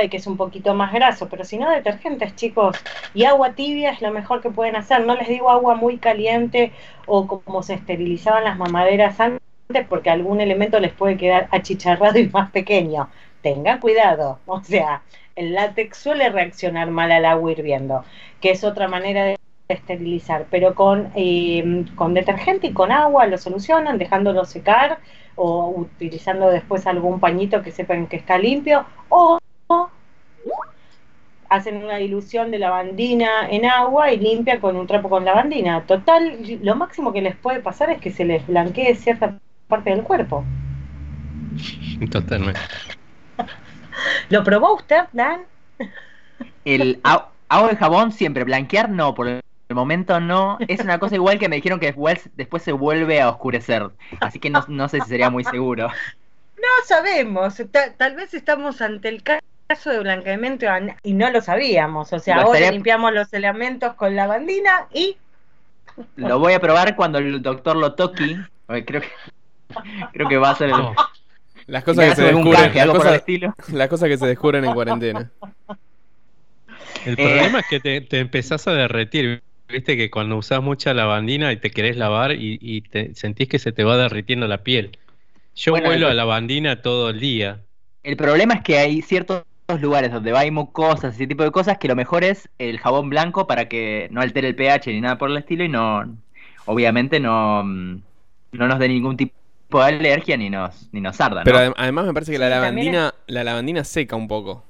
que 0.09 0.17
es 0.17 0.27
un 0.27 0.37
poquito 0.37 0.73
más 0.73 0.93
graso, 0.93 1.27
pero 1.27 1.43
si 1.43 1.57
no, 1.57 1.69
detergentes, 1.69 2.35
chicos, 2.35 2.77
y 3.13 3.25
agua 3.25 3.53
tibia 3.53 3.91
es 3.91 4.01
lo 4.01 4.11
mejor 4.11 4.41
que 4.41 4.49
pueden 4.49 4.77
hacer. 4.77 5.05
No 5.05 5.15
les 5.15 5.27
digo 5.27 5.49
agua 5.49 5.75
muy 5.75 5.97
caliente 5.97 6.71
o 7.05 7.27
como 7.27 7.63
se 7.63 7.73
esterilizaban 7.73 8.45
las 8.45 8.57
mamaderas 8.57 9.19
antes, 9.19 9.41
porque 9.89 10.09
algún 10.09 10.39
elemento 10.39 10.79
les 10.79 10.93
puede 10.93 11.17
quedar 11.17 11.49
achicharrado 11.51 12.17
y 12.17 12.29
más 12.29 12.51
pequeño. 12.51 13.09
Tengan 13.41 13.79
cuidado, 13.79 14.39
o 14.45 14.63
sea, 14.63 15.01
el 15.35 15.53
látex 15.53 15.97
suele 15.97 16.29
reaccionar 16.29 16.89
mal 16.89 17.11
al 17.11 17.25
agua 17.25 17.51
hirviendo, 17.51 18.05
que 18.39 18.51
es 18.51 18.63
otra 18.63 18.87
manera 18.87 19.25
de 19.25 19.37
esterilizar, 19.67 20.45
pero 20.49 20.75
con, 20.75 21.11
eh, 21.15 21.85
con 21.95 22.13
detergente 22.13 22.67
y 22.67 22.73
con 22.73 22.91
agua 22.91 23.27
lo 23.27 23.37
solucionan, 23.37 23.97
dejándolo 23.97 24.45
secar 24.45 24.99
o 25.35 25.69
utilizando 25.69 26.49
después 26.49 26.87
algún 26.87 27.19
pañito 27.19 27.61
que 27.61 27.71
sepan 27.71 28.07
que 28.07 28.17
está 28.17 28.37
limpio 28.37 28.85
o 29.09 29.37
hacen 31.49 31.77
una 31.83 31.97
dilución 31.97 32.51
de 32.51 32.59
lavandina 32.59 33.47
en 33.49 33.65
agua 33.65 34.11
y 34.11 34.19
limpia 34.19 34.59
con 34.59 34.75
un 34.75 34.87
trapo 34.87 35.09
con 35.09 35.23
lavandina. 35.23 35.83
Total, 35.83 36.39
lo 36.61 36.75
máximo 36.75 37.13
que 37.13 37.21
les 37.21 37.35
puede 37.35 37.61
pasar 37.61 37.89
es 37.89 38.01
que 38.01 38.11
se 38.11 38.25
les 38.25 38.45
blanquee 38.47 38.95
cierta 38.95 39.39
parte 39.67 39.91
del 39.91 40.03
cuerpo. 40.03 40.43
Totalmente. 42.11 42.59
¿Lo 44.29 44.43
probó 44.43 44.75
usted, 44.75 45.05
Dan? 45.13 45.41
El 46.65 46.99
agua 47.03 47.69
de 47.69 47.75
jabón 47.77 48.11
siempre, 48.11 48.43
blanquear 48.43 48.89
no, 48.89 49.15
por 49.15 49.27
el 49.69 49.75
momento 49.75 50.19
no. 50.19 50.57
Es 50.67 50.79
una 50.79 50.99
cosa 50.99 51.15
igual 51.15 51.39
que 51.39 51.49
me 51.49 51.57
dijeron 51.57 51.79
que 51.79 51.87
después, 51.87 52.29
después 52.35 52.63
se 52.63 52.71
vuelve 52.71 53.21
a 53.21 53.29
oscurecer. 53.29 53.89
Así 54.19 54.39
que 54.39 54.49
no, 54.49 54.63
no 54.67 54.87
sé 54.89 55.01
si 55.01 55.09
sería 55.09 55.29
muy 55.29 55.43
seguro. 55.43 55.87
No 55.87 56.85
sabemos, 56.85 57.61
tal 57.97 58.15
vez 58.15 58.33
estamos 58.33 58.81
ante 58.81 59.09
el 59.09 59.23
caso 59.23 59.89
de 59.91 59.99
blanqueamiento 59.99 60.65
y 61.03 61.13
no 61.13 61.29
lo 61.31 61.41
sabíamos. 61.41 62.11
O 62.13 62.19
sea, 62.19 62.37
ahora 62.41 62.71
limpiamos 62.71 63.13
los 63.13 63.31
elementos 63.33 63.93
con 63.95 64.15
lavandina 64.15 64.87
y 64.93 65.17
Lo 66.15 66.39
voy 66.39 66.53
a 66.53 66.59
probar 66.59 66.95
cuando 66.95 67.17
el 67.19 67.41
doctor 67.41 67.75
lo 67.75 67.93
toque. 67.93 68.37
Creo 68.85 69.01
que, 69.01 69.09
creo 70.13 70.27
que 70.27 70.37
va 70.37 70.51
a 70.51 70.55
ser 70.55 70.69
el. 70.69 70.75
Las 71.67 71.83
cosas 71.83 72.09
que 72.09 72.15
se 72.15 72.23
descubren, 72.23 72.53
canje, 72.53 72.75
las 72.75 72.83
algo 72.83 72.93
por 72.93 73.01
el 73.01 73.07
cosas, 73.07 73.19
estilo. 73.19 73.53
las 73.73 73.87
cosas 73.89 74.07
que 74.09 74.17
se 74.17 74.25
descubren 74.27 74.63
en 74.65 74.73
cuarentena. 74.73 75.29
El 77.05 77.13
Eh. 77.13 77.15
problema 77.17 77.59
es 77.59 77.65
que 77.67 77.79
te, 77.81 78.01
te 78.01 78.19
empezás 78.19 78.67
a 78.67 78.71
derretir. 78.73 79.41
Viste 79.69 79.97
que 79.97 80.09
cuando 80.09 80.37
usás 80.37 80.61
mucha 80.61 80.93
lavandina 80.93 81.51
y 81.51 81.57
te 81.57 81.71
querés 81.71 81.97
lavar 81.97 82.31
y, 82.33 82.57
y 82.61 82.81
te 82.81 83.13
sentís 83.15 83.47
que 83.49 83.59
se 83.59 83.71
te 83.71 83.83
va 83.83 83.97
derritiendo 83.97 84.47
la 84.47 84.63
piel. 84.63 84.97
Yo 85.55 85.73
Bueno, 85.73 85.91
el- 85.93 86.03
a 86.05 86.13
lavandina 86.13 86.81
todo 86.81 87.09
el 87.09 87.19
día. 87.19 87.65
El 88.03 88.15
problema 88.17 88.55
es 88.55 88.63
que 88.63 88.77
hay 88.77 89.01
ciertos 89.01 89.43
lugares 89.81 90.11
donde 90.11 90.31
va 90.31 90.39
hay 90.39 90.51
mucosas, 90.51 91.15
ese 91.15 91.27
tipo 91.27 91.43
de 91.43 91.51
cosas, 91.51 91.77
que 91.77 91.87
lo 91.89 91.95
mejor 91.95 92.23
es 92.23 92.49
el 92.57 92.79
jabón 92.79 93.09
blanco 93.09 93.47
para 93.47 93.67
que 93.67 94.07
no 94.11 94.21
altere 94.21 94.47
el 94.47 94.55
pH 94.55 94.91
ni 94.93 95.01
nada 95.01 95.17
por 95.17 95.29
el 95.29 95.37
estilo 95.37 95.63
y 95.65 95.69
no, 95.69 96.17
obviamente 96.65 97.19
no, 97.19 97.63
mm, 97.65 98.01
no 98.53 98.67
nos 98.67 98.79
dé 98.79 98.87
ningún 98.87 99.17
tipo 99.17 99.33
de 99.69 99.83
alergia 99.83 100.37
ni 100.37 100.49
nos, 100.49 100.87
ni 100.93 101.01
nos 101.01 101.19
arda, 101.19 101.43
¿no? 101.43 101.51
Pero 101.51 101.57
adem- 101.59 101.73
además 101.77 102.05
me 102.05 102.13
parece 102.13 102.31
que 102.31 102.37
la 102.39 102.49
lavandina, 102.49 103.13
la 103.27 103.43
lavandina 103.43 103.83
seca 103.83 104.15
un 104.15 104.27
poco. 104.27 104.63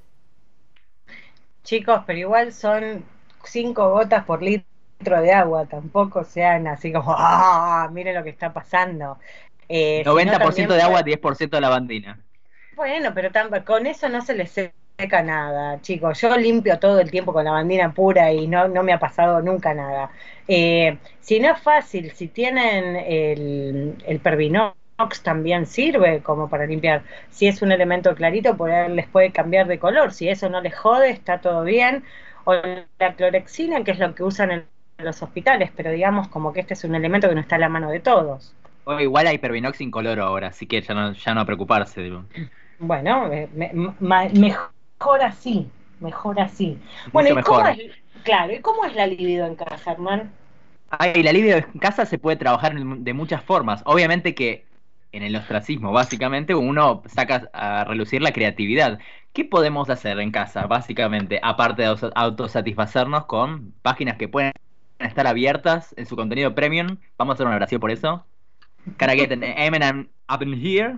Chicos, 1.63 2.01
pero 2.07 2.19
igual 2.19 2.53
son 2.53 3.05
cinco 3.43 3.89
gotas 3.91 4.25
por 4.25 4.41
litro 4.41 4.65
de 4.99 5.31
agua, 5.33 5.65
tampoco 5.67 6.23
sean 6.23 6.67
así 6.67 6.91
como, 6.91 7.13
¡ah! 7.17 7.89
Miren 7.91 8.15
lo 8.15 8.23
que 8.23 8.29
está 8.31 8.53
pasando. 8.53 9.19
Eh, 9.69 10.05
sino 10.09 10.37
90% 10.37 10.37
también 10.37 10.75
de 10.75 10.81
agua, 10.81 11.01
puede- 11.01 11.03
10% 11.03 11.55
de 11.57 11.61
lavandina. 11.61 12.25
Bueno, 12.71 13.11
pero 13.13 13.31
con 13.65 13.87
eso 13.87 14.07
no 14.09 14.21
se 14.21 14.35
les 14.35 14.51
seca 14.51 15.23
nada, 15.23 15.81
chicos. 15.81 16.21
Yo 16.21 16.37
limpio 16.37 16.77
todo 16.79 16.99
el 16.99 17.09
tiempo 17.09 17.33
con 17.33 17.45
lavandina 17.45 17.93
pura 17.93 18.31
y 18.31 18.47
no, 18.47 18.67
no 18.67 18.83
me 18.83 18.93
ha 18.93 18.99
pasado 18.99 19.41
nunca 19.41 19.73
nada. 19.73 20.11
Eh, 20.47 20.99
si 21.19 21.39
no 21.39 21.51
es 21.51 21.59
fácil, 21.61 22.11
si 22.11 22.27
tienen 22.27 22.95
el, 22.95 23.97
el 24.05 24.19
Pervinox 24.19 24.75
también 25.23 25.65
sirve 25.65 26.21
como 26.21 26.49
para 26.49 26.65
limpiar. 26.67 27.03
Si 27.29 27.47
es 27.47 27.61
un 27.63 27.71
elemento 27.71 28.13
clarito, 28.15 28.55
por 28.57 28.69
ahí 28.71 28.91
les 28.93 29.07
puede 29.07 29.31
cambiar 29.31 29.67
de 29.67 29.79
color. 29.79 30.13
Si 30.13 30.29
eso 30.29 30.47
no 30.49 30.61
les 30.61 30.75
jode, 30.77 31.09
está 31.09 31.41
todo 31.41 31.63
bien. 31.63 32.03
O 32.45 32.53
la 32.99 33.15
clorexina, 33.15 33.83
que 33.83 33.91
es 33.91 33.99
lo 33.99 34.13
que 34.15 34.23
usan 34.23 34.51
en 34.51 34.67
los 35.03 35.21
hospitales, 35.21 35.71
pero 35.75 35.91
digamos 35.91 36.27
como 36.27 36.51
que 36.53 36.61
este 36.61 36.73
es 36.73 36.83
un 36.83 36.95
elemento 36.95 37.29
que 37.29 37.35
no 37.35 37.41
está 37.41 37.55
a 37.55 37.59
la 37.59 37.69
mano 37.69 37.89
de 37.89 37.99
todos. 37.99 38.53
O 38.85 38.99
igual 38.99 39.27
hay 39.27 39.37
Pervinox 39.37 39.81
incoloro 39.81 40.23
ahora, 40.23 40.47
así 40.47 40.65
que 40.65 40.81
ya 40.81 40.93
no, 40.93 41.13
ya 41.13 41.33
no 41.33 41.41
a 41.41 41.45
preocuparse. 41.45 42.01
digo. 42.01 42.23
Bueno, 42.79 43.31
eh, 43.31 43.49
me- 43.53 43.71
mejor 44.33 45.21
así, 45.23 45.69
mejor 45.99 46.39
así. 46.39 46.79
Bueno, 47.11 47.29
¿y 47.29 47.43
cómo 47.43 47.67
es, 47.67 47.77
claro, 48.23 48.53
¿y 48.53 48.59
cómo 48.59 48.85
es 48.85 48.95
la 48.95 49.07
libido 49.07 49.45
en 49.45 49.55
casa, 49.55 49.77
Germán? 49.77 50.31
Ay, 50.89 51.21
la 51.21 51.33
libido 51.33 51.57
en 51.57 51.79
casa 51.79 52.05
se 52.05 52.17
puede 52.17 52.37
trabajar 52.37 52.73
de 52.75 53.13
muchas 53.13 53.43
formas. 53.43 53.81
Obviamente 53.85 54.33
que 54.33 54.65
en 55.11 55.23
el 55.23 55.35
ostracismo, 55.35 55.91
básicamente, 55.91 56.55
uno 56.55 57.03
saca 57.07 57.49
a 57.53 57.83
relucir 57.83 58.21
la 58.21 58.31
creatividad. 58.31 58.99
¿Qué 59.33 59.45
podemos 59.45 59.89
hacer 59.89 60.19
en 60.19 60.31
casa, 60.31 60.65
básicamente, 60.67 61.39
aparte 61.43 61.81
de 61.83 61.87
auto- 61.89 62.11
autosatisfacernos 62.15 63.25
con 63.25 63.73
páginas 63.81 64.17
que 64.17 64.27
pueden 64.27 64.53
estar 64.99 65.27
abiertas 65.27 65.93
en 65.97 66.05
su 66.05 66.15
contenido 66.15 66.53
premium? 66.55 66.97
Vamos 67.17 67.33
a 67.33 67.35
hacer 67.35 67.47
una 67.47 67.55
oración 67.55 67.79
por 67.81 67.91
eso. 67.91 68.25
Can 68.97 69.09
I 69.09 69.15
get 69.19 69.31
an 69.31 70.09
up 70.33 70.41
in 70.41 70.53
here? 70.53 70.95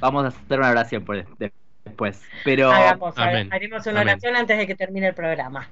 Vamos 0.00 0.24
a 0.24 0.28
hacer 0.28 0.58
una 0.58 0.70
oración 0.70 1.04
por 1.04 1.24
de- 1.36 1.52
después. 1.84 2.22
Pero, 2.44 2.70
Hagamos, 2.70 3.14
amén, 3.18 3.52
haremos 3.52 3.86
una 3.86 4.00
amén. 4.00 4.12
oración 4.14 4.36
antes 4.36 4.58
de 4.58 4.66
que 4.66 4.74
termine 4.74 5.08
el 5.08 5.14
programa. 5.14 5.68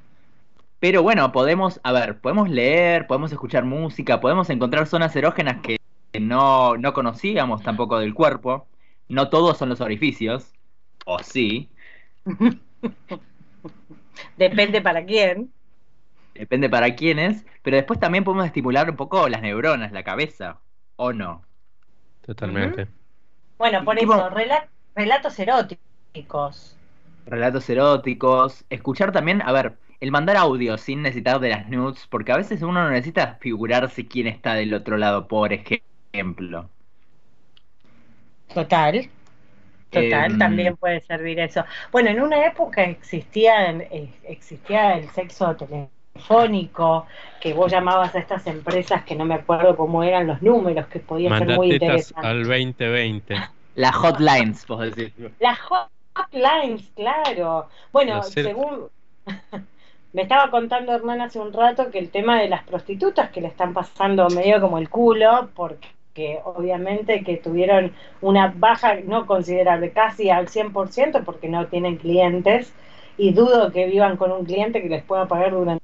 pero 0.80 1.02
bueno, 1.02 1.30
podemos, 1.32 1.80
a 1.84 1.92
ver, 1.92 2.18
podemos 2.20 2.48
leer, 2.48 3.06
podemos 3.06 3.30
escuchar 3.32 3.64
música, 3.64 4.20
podemos 4.20 4.50
encontrar 4.50 4.86
zonas 4.86 5.14
erógenas 5.14 5.58
que 5.62 5.78
no, 6.20 6.76
no 6.76 6.92
conocíamos 6.92 7.62
tampoco 7.62 7.98
del 7.98 8.14
cuerpo. 8.14 8.66
No 9.08 9.28
todos 9.30 9.58
son 9.58 9.68
los 9.68 9.80
orificios. 9.80 10.52
O 11.04 11.18
sí, 11.20 11.68
Depende 14.36 14.80
para 14.80 15.04
quién. 15.04 15.52
Depende 16.34 16.68
para 16.68 16.94
quiénes. 16.94 17.44
Pero 17.62 17.76
después 17.76 18.00
también 18.00 18.24
podemos 18.24 18.46
estimular 18.46 18.88
un 18.90 18.96
poco 18.96 19.28
las 19.28 19.42
neuronas, 19.42 19.92
la 19.92 20.02
cabeza. 20.02 20.60
¿O 20.96 21.12
no? 21.12 21.42
Totalmente. 22.24 22.86
Bueno, 23.58 23.84
por 23.84 23.98
eso, 23.98 24.30
rela- 24.30 24.66
relatos 24.94 25.38
eróticos. 25.38 26.76
Relatos 27.26 27.68
eróticos. 27.70 28.64
Escuchar 28.70 29.12
también, 29.12 29.42
a 29.42 29.52
ver, 29.52 29.78
el 30.00 30.10
mandar 30.10 30.36
audio 30.36 30.76
sin 30.78 31.02
necesitar 31.02 31.40
de 31.40 31.50
las 31.50 31.68
nudes. 31.68 32.06
Porque 32.08 32.32
a 32.32 32.36
veces 32.36 32.62
uno 32.62 32.82
no 32.84 32.90
necesita 32.90 33.38
figurarse 33.40 34.06
quién 34.06 34.26
está 34.26 34.54
del 34.54 34.74
otro 34.74 34.96
lado, 34.96 35.28
por 35.28 35.52
ejemplo. 35.52 36.68
Total. 38.52 39.08
Total, 39.90 40.32
Em, 40.32 40.38
también 40.38 40.76
puede 40.76 41.00
servir 41.02 41.38
eso. 41.38 41.64
Bueno, 41.90 42.10
en 42.10 42.20
una 42.22 42.46
época 42.46 42.82
existía, 42.82 43.70
eh, 43.70 44.10
existía 44.24 44.94
el 44.94 45.08
sexo 45.10 45.54
telefónico, 46.12 47.06
que 47.40 47.54
vos 47.54 47.70
llamabas 47.70 48.14
a 48.14 48.18
estas 48.18 48.46
empresas 48.46 49.04
que 49.04 49.14
no 49.14 49.24
me 49.24 49.34
acuerdo 49.34 49.76
cómo 49.76 50.02
eran 50.02 50.26
los 50.26 50.42
números, 50.42 50.86
que 50.86 51.00
podía 51.00 51.36
ser 51.38 51.48
muy 51.48 51.70
Mandatetas 51.70 51.82
interesante. 51.82 52.26
al 52.26 52.44
2020. 52.44 53.36
Las 53.74 53.96
hotlines, 53.96 54.66
vos 54.66 54.94
decís. 54.94 55.12
Las 55.40 55.58
hotlines, 55.60 56.82
claro. 56.94 57.68
Bueno, 57.92 58.16
Los 58.16 58.28
según 58.28 58.88
me 60.12 60.22
estaba 60.22 60.50
contando 60.50 60.92
Hernán 60.92 61.22
hace 61.22 61.40
un 61.40 61.52
rato 61.52 61.90
que 61.90 61.98
el 61.98 62.10
tema 62.10 62.40
de 62.40 62.48
las 62.48 62.62
prostitutas 62.64 63.30
que 63.30 63.40
le 63.40 63.48
están 63.48 63.72
pasando 63.72 64.28
medio 64.28 64.60
como 64.60 64.78
el 64.78 64.90
culo, 64.90 65.48
porque 65.54 66.40
obviamente 66.44 67.24
que 67.24 67.38
tuvieron 67.38 67.92
una 68.20 68.52
baja 68.54 68.96
no 69.04 69.26
considerable, 69.26 69.92
casi 69.92 70.28
al 70.28 70.48
100%, 70.48 71.24
porque 71.24 71.48
no 71.48 71.66
tienen 71.66 71.96
clientes, 71.96 72.72
y 73.16 73.32
dudo 73.32 73.72
que 73.72 73.86
vivan 73.86 74.16
con 74.16 74.32
un 74.32 74.44
cliente 74.44 74.82
que 74.82 74.88
les 74.88 75.02
pueda 75.02 75.26
pagar 75.26 75.52
durante 75.52 75.82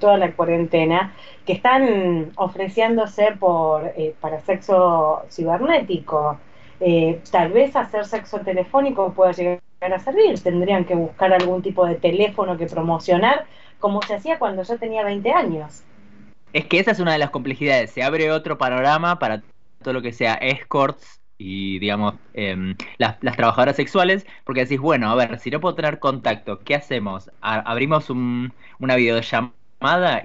toda 0.00 0.16
la 0.18 0.32
cuarentena, 0.32 1.14
que 1.46 1.52
están 1.52 2.32
ofreciéndose 2.36 3.32
por 3.38 3.92
eh, 3.96 4.14
para 4.20 4.40
sexo 4.40 5.22
cibernético. 5.30 6.38
Eh, 6.80 7.20
tal 7.30 7.52
vez 7.52 7.74
hacer 7.76 8.04
sexo 8.04 8.40
telefónico 8.40 9.12
pueda 9.12 9.32
llegar 9.32 9.60
a 9.80 9.98
servir. 10.00 10.40
Tendrían 10.42 10.84
que 10.84 10.94
buscar 10.94 11.32
algún 11.32 11.62
tipo 11.62 11.86
de 11.86 11.94
teléfono 11.94 12.56
que 12.58 12.66
promocionar, 12.66 13.46
como 13.78 14.02
se 14.02 14.14
hacía 14.14 14.38
cuando 14.38 14.62
yo 14.62 14.78
tenía 14.78 15.04
20 15.04 15.32
años. 15.32 15.82
Es 16.52 16.64
que 16.66 16.80
esa 16.80 16.90
es 16.92 17.00
una 17.00 17.12
de 17.12 17.18
las 17.18 17.30
complejidades. 17.30 17.90
Se 17.90 18.02
abre 18.02 18.32
otro 18.32 18.58
panorama 18.58 19.18
para 19.18 19.42
todo 19.82 19.94
lo 19.94 20.02
que 20.02 20.12
sea 20.12 20.34
escorts 20.34 21.20
y, 21.36 21.78
digamos, 21.78 22.14
em, 22.34 22.74
las, 22.98 23.16
las 23.20 23.36
trabajadoras 23.36 23.76
sexuales, 23.76 24.26
porque 24.44 24.62
decís, 24.62 24.80
bueno, 24.80 25.08
a 25.10 25.14
ver, 25.14 25.38
si 25.38 25.50
no 25.50 25.60
puedo 25.60 25.76
tener 25.76 26.00
contacto, 26.00 26.58
¿qué 26.60 26.74
hacemos? 26.74 27.30
Abrimos 27.40 28.10
un- 28.10 28.52
una 28.80 28.96
videollamada 28.96 29.52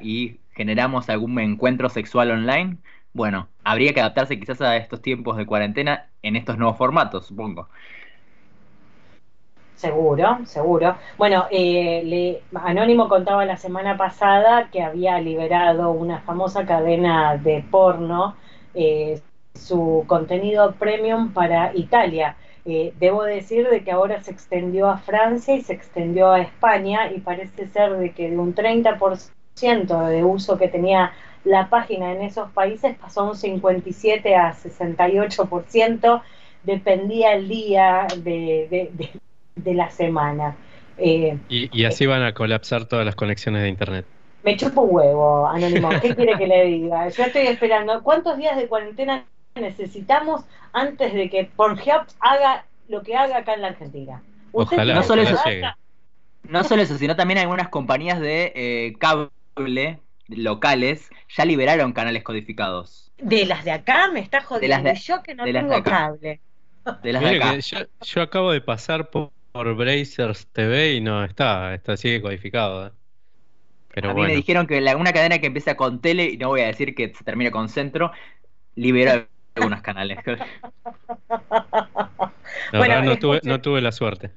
y 0.01 0.39
generamos 0.51 1.09
algún 1.09 1.39
encuentro 1.39 1.89
sexual 1.89 2.31
online. 2.31 2.77
Bueno, 3.13 3.49
habría 3.63 3.93
que 3.93 4.01
adaptarse 4.01 4.39
quizás 4.39 4.61
a 4.61 4.77
estos 4.77 5.01
tiempos 5.01 5.37
de 5.37 5.45
cuarentena 5.45 6.11
en 6.23 6.35
estos 6.35 6.57
nuevos 6.57 6.77
formatos, 6.77 7.27
supongo. 7.27 7.69
Seguro, 9.75 10.45
seguro. 10.45 10.97
Bueno, 11.17 11.45
eh, 11.51 12.01
le- 12.05 12.43
Anónimo 12.59 13.09
contaba 13.09 13.45
la 13.45 13.57
semana 13.57 13.97
pasada 13.97 14.69
que 14.71 14.81
había 14.81 15.19
liberado 15.19 15.91
una 15.91 16.21
famosa 16.21 16.65
cadena 16.65 17.37
de 17.37 17.63
porno 17.69 18.37
eh, 18.73 19.21
su 19.55 20.05
contenido 20.07 20.75
premium 20.75 21.33
para 21.33 21.75
Italia. 21.75 22.37
Eh, 22.65 22.93
debo 22.97 23.23
decir 23.23 23.67
de 23.69 23.83
que 23.83 23.91
ahora 23.91 24.21
se 24.23 24.31
extendió 24.31 24.87
a 24.89 24.97
Francia 24.99 25.55
y 25.55 25.61
se 25.61 25.73
extendió 25.73 26.31
a 26.31 26.41
España 26.41 27.11
y 27.11 27.19
parece 27.19 27.67
ser 27.67 27.97
de 27.97 28.13
que 28.13 28.29
de 28.29 28.37
un 28.37 28.53
30% 28.53 29.33
de 29.61 30.23
uso 30.23 30.57
que 30.57 30.67
tenía 30.67 31.13
la 31.43 31.69
página 31.69 32.11
en 32.11 32.21
esos 32.21 32.49
países 32.51 32.95
pasó 32.97 33.21
a 33.21 33.29
un 33.31 33.35
57 33.35 34.35
a 34.35 34.53
68%, 34.53 36.21
dependía 36.63 37.33
el 37.33 37.47
día 37.47 38.07
de, 38.17 38.67
de- 38.69 38.89
de- 38.93 39.11
de 39.55 39.73
la 39.73 39.89
semana. 39.89 40.55
Eh, 40.97 41.37
Y, 41.49 41.69
y 41.77 41.85
así 41.85 42.05
van 42.05 42.23
a 42.23 42.33
colapsar 42.33 42.85
todas 42.85 43.05
las 43.05 43.15
conexiones 43.15 43.61
de 43.61 43.69
internet. 43.69 44.05
me 44.43 44.57
chupo 44.57 44.81
un 44.81 44.95
huevo, 44.95 45.47
Anónimo. 45.47 45.89
¿Qué 46.01 46.15
quiere 46.15 46.37
que 46.37 46.47
le 46.47 46.65
diga? 46.65 47.09
Yo 47.09 47.23
estoy 47.23 47.47
esperando. 47.47 48.01
¿Cuántos 48.03 48.37
días 48.37 48.57
de 48.57 48.67
cuarentena 48.67 49.25
necesitamos 49.55 50.43
antes 50.73 51.13
de 51.13 51.29
que 51.29 51.45
Pornhub 51.45 52.05
haga 52.19 52.65
lo 52.89 53.01
que 53.03 53.15
haga 53.15 53.37
acá 53.37 53.53
en 53.53 53.61
la 53.61 53.67
Argentina? 53.69 54.21
¿Usted 54.51 54.77
Ojalá, 54.77 54.95
No 54.95 55.03
solo 55.03 55.21
ojalá 55.23 55.33
eso. 55.33 55.77
No 56.49 56.63
solo 56.63 56.81
eso, 56.81 56.97
sino 56.97 57.15
también 57.15 57.39
algunas 57.39 57.69
compañías 57.69 58.19
de 58.19 58.51
eh, 58.55 58.93
cable 58.99 59.29
locales 60.27 61.09
ya 61.35 61.45
liberaron 61.45 61.93
canales 61.93 62.23
codificados. 62.23 63.11
De 63.17 63.45
las 63.45 63.63
de 63.63 63.71
acá 63.71 64.09
me 64.11 64.19
está 64.19 64.41
jodiendo. 64.41 64.61
De 64.61 64.83
las 64.83 64.83
de- 64.83 65.01
yo 65.01 65.23
que 65.23 65.35
no 65.35 65.45
de 65.45 65.53
las 65.53 65.63
de 65.63 65.69
tengo 65.69 65.83
cable. 65.83 66.41
De 67.03 67.13
las 67.13 67.21
de 67.23 67.29
acá. 67.29 67.51
que 67.55 67.61
yo, 67.61 67.77
yo 68.01 68.21
acabo 68.21 68.51
de 68.51 68.61
pasar 68.61 69.09
por, 69.09 69.31
por 69.51 69.75
Brazers 69.75 70.47
TV 70.51 70.93
y 70.95 71.01
no 71.01 71.23
está, 71.23 71.73
está 71.73 71.97
sigue 71.97 72.21
codificado. 72.21 72.87
¿eh? 72.87 72.91
Pero 73.93 74.09
a 74.09 74.13
mí 74.13 74.21
bueno. 74.21 74.29
me 74.31 74.35
dijeron 74.35 74.67
que 74.67 74.81
la- 74.81 74.97
una 74.97 75.13
cadena 75.13 75.39
que 75.39 75.47
empieza 75.47 75.75
con 75.75 76.01
tele, 76.01 76.25
y 76.25 76.37
no 76.37 76.49
voy 76.49 76.61
a 76.61 76.67
decir 76.67 76.95
que 76.95 77.13
se 77.13 77.23
termina 77.23 77.51
con 77.51 77.69
centro, 77.69 78.11
liberó 78.75 79.27
algunos 79.55 79.81
canales. 79.81 80.19
La 82.71 82.79
Bueno, 82.79 82.95
verdad 82.95 83.03
no 83.03 83.19
tuve, 83.19 83.41
no 83.43 83.61
tuve 83.61 83.81
la 83.81 83.91
suerte. 83.91 84.31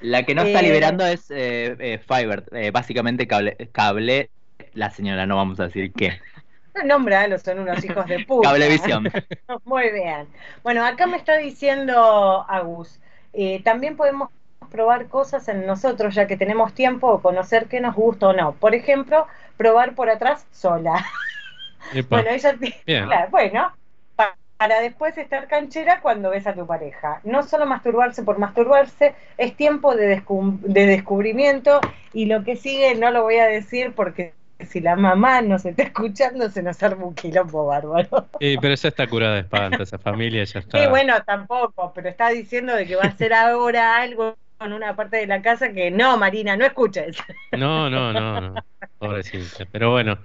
La 0.00 0.24
que 0.24 0.34
no 0.34 0.42
está 0.42 0.60
Eh, 0.60 0.62
liberando 0.62 1.04
es 1.06 1.30
eh, 1.30 1.76
eh, 1.80 1.98
Fiverr, 1.98 2.44
eh, 2.52 2.70
básicamente 2.70 3.26
cable, 3.26 3.56
cable, 3.72 4.30
la 4.74 4.90
señora, 4.90 5.26
no 5.26 5.36
vamos 5.36 5.60
a 5.60 5.64
decir 5.64 5.92
qué. 5.92 6.20
Nombralo, 6.84 7.38
son 7.38 7.58
unos 7.60 7.84
hijos 7.84 8.06
de 8.06 8.24
puta. 8.24 8.50
Cablevisión. 8.50 9.10
Muy 9.64 9.90
bien. 9.90 10.28
Bueno, 10.62 10.84
acá 10.84 11.06
me 11.06 11.16
está 11.16 11.36
diciendo 11.36 12.44
Agus, 12.48 13.00
eh, 13.32 13.62
también 13.62 13.96
podemos 13.96 14.30
probar 14.70 15.08
cosas 15.08 15.48
en 15.48 15.66
nosotros 15.66 16.14
ya 16.14 16.26
que 16.26 16.36
tenemos 16.36 16.74
tiempo 16.74 17.08
o 17.08 17.22
conocer 17.22 17.66
qué 17.66 17.80
nos 17.80 17.94
gusta 17.94 18.28
o 18.28 18.32
no. 18.32 18.52
Por 18.52 18.74
ejemplo, 18.74 19.26
probar 19.56 19.94
por 19.94 20.10
atrás 20.10 20.46
sola. 20.52 21.04
Epa, 21.94 22.16
Bueno, 22.16 22.30
ella 22.30 22.54
claro, 22.84 23.30
bueno, 23.30 23.72
pa- 24.16 24.36
para 24.56 24.80
después 24.80 25.16
estar 25.16 25.46
canchera 25.48 26.00
cuando 26.00 26.30
ves 26.30 26.46
a 26.46 26.54
tu 26.54 26.66
pareja. 26.66 27.20
No 27.24 27.42
solo 27.42 27.66
masturbarse 27.66 28.22
por 28.22 28.38
masturbarse, 28.38 29.14
es 29.38 29.56
tiempo 29.56 29.94
de, 29.96 30.18
descu- 30.18 30.58
de 30.60 30.86
descubrimiento 30.86 31.80
y 32.12 32.26
lo 32.26 32.44
que 32.44 32.56
sigue 32.56 32.94
no 32.94 33.10
lo 33.10 33.22
voy 33.22 33.38
a 33.38 33.46
decir 33.46 33.94
porque 33.94 34.34
si 34.66 34.80
la 34.80 34.96
mamá 34.96 35.40
nos 35.42 35.64
está 35.64 35.84
escuchando 35.84 36.50
se 36.50 36.62
nos 36.62 36.82
arma 36.82 37.06
un 37.06 37.14
quilombo 37.14 37.66
bárbaro. 37.66 38.28
Sí, 38.40 38.56
pero 38.60 38.74
esa 38.74 38.88
está 38.88 39.06
curada 39.06 39.34
de 39.34 39.40
espanto, 39.40 39.82
esa 39.82 39.98
familia 39.98 40.44
ya 40.44 40.60
está. 40.60 40.82
Sí, 40.82 40.88
bueno, 40.88 41.14
tampoco, 41.24 41.92
pero 41.94 42.08
está 42.08 42.30
diciendo 42.30 42.74
de 42.74 42.86
que 42.86 42.96
va 42.96 43.04
a 43.04 43.08
hacer 43.08 43.32
ahora 43.32 44.00
algo 44.00 44.36
en 44.60 44.72
una 44.72 44.96
parte 44.96 45.18
de 45.18 45.26
la 45.26 45.40
casa 45.42 45.72
que 45.72 45.90
no, 45.90 46.16
Marina, 46.18 46.56
no 46.56 46.64
escuches. 46.64 47.16
No, 47.56 47.88
no, 47.88 48.12
no, 48.12 48.40
no. 48.40 48.54
Pobrecita. 48.98 49.66
Pero 49.70 49.92
bueno, 49.92 50.18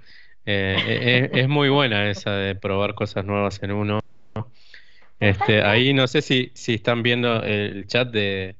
eh, 0.44 1.30
es, 1.32 1.42
es 1.42 1.48
muy 1.48 1.68
buena 1.68 2.10
esa 2.10 2.32
de 2.32 2.54
probar 2.54 2.94
cosas 2.94 3.24
nuevas 3.24 3.62
en 3.62 3.72
uno. 3.72 4.00
Este, 5.20 5.62
ahí 5.62 5.94
no 5.94 6.06
sé 6.08 6.22
si, 6.22 6.50
si 6.54 6.74
están 6.74 7.02
viendo 7.02 7.42
el 7.42 7.86
chat 7.86 8.10
de, 8.10 8.56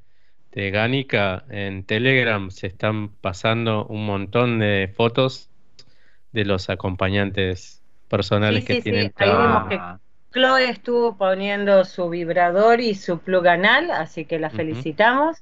de 0.53 0.71
Ganica 0.71 1.43
en 1.49 1.83
Telegram, 1.83 2.49
se 2.49 2.67
están 2.67 3.09
pasando 3.09 3.85
un 3.85 4.05
montón 4.05 4.59
de 4.59 4.91
fotos 4.95 5.51
de 6.35 6.45
los 6.45 6.69
acompañantes 6.69 7.81
personales 8.07 8.59
Sí, 8.61 8.67
que 8.67 8.73
sí, 8.73 8.79
sí, 8.79 8.83
tienen 8.83 9.13
ahí 9.17 9.29
vemos 9.29 9.67
que- 9.69 9.79
Chloe 10.33 10.69
estuvo 10.69 11.15
poniendo 11.17 11.85
su 11.85 12.09
vibrador 12.09 12.81
y 12.81 12.93
su 12.93 13.19
plug 13.19 13.47
anal, 13.47 13.89
así 13.89 14.25
que 14.25 14.37
la 14.37 14.49
felicitamos. 14.49 15.41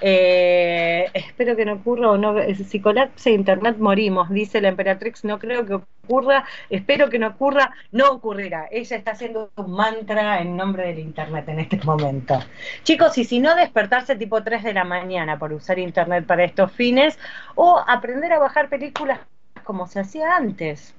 Eh, 0.00 1.06
espero 1.14 1.56
que 1.56 1.64
no 1.64 1.74
ocurra 1.74 2.10
o 2.10 2.16
no. 2.16 2.34
Si 2.68 2.80
colapse 2.80 3.30
internet, 3.32 3.76
morimos, 3.78 4.30
dice 4.30 4.60
la 4.60 4.68
emperatrix. 4.68 5.24
No 5.24 5.38
creo 5.40 5.66
que 5.66 5.74
ocurra. 5.74 6.44
Espero 6.70 7.08
que 7.10 7.18
no 7.18 7.28
ocurra. 7.28 7.72
No 7.90 8.10
ocurrirá. 8.10 8.68
Ella 8.70 8.96
está 8.96 9.12
haciendo 9.12 9.50
un 9.56 9.72
mantra 9.72 10.40
en 10.40 10.56
nombre 10.56 10.86
del 10.86 10.98
internet 11.00 11.48
en 11.48 11.60
este 11.60 11.80
momento. 11.84 12.38
Chicos, 12.84 13.16
y 13.18 13.24
si 13.24 13.40
no, 13.40 13.54
despertarse 13.56 14.14
tipo 14.16 14.42
3 14.44 14.62
de 14.62 14.74
la 14.74 14.84
mañana 14.84 15.38
por 15.38 15.52
usar 15.52 15.78
internet 15.78 16.24
para 16.26 16.44
estos 16.44 16.70
fines 16.72 17.18
o 17.56 17.82
aprender 17.84 18.32
a 18.32 18.38
bajar 18.38 18.68
películas 18.68 19.18
como 19.64 19.86
se 19.86 20.00
hacía 20.00 20.36
antes. 20.36 20.94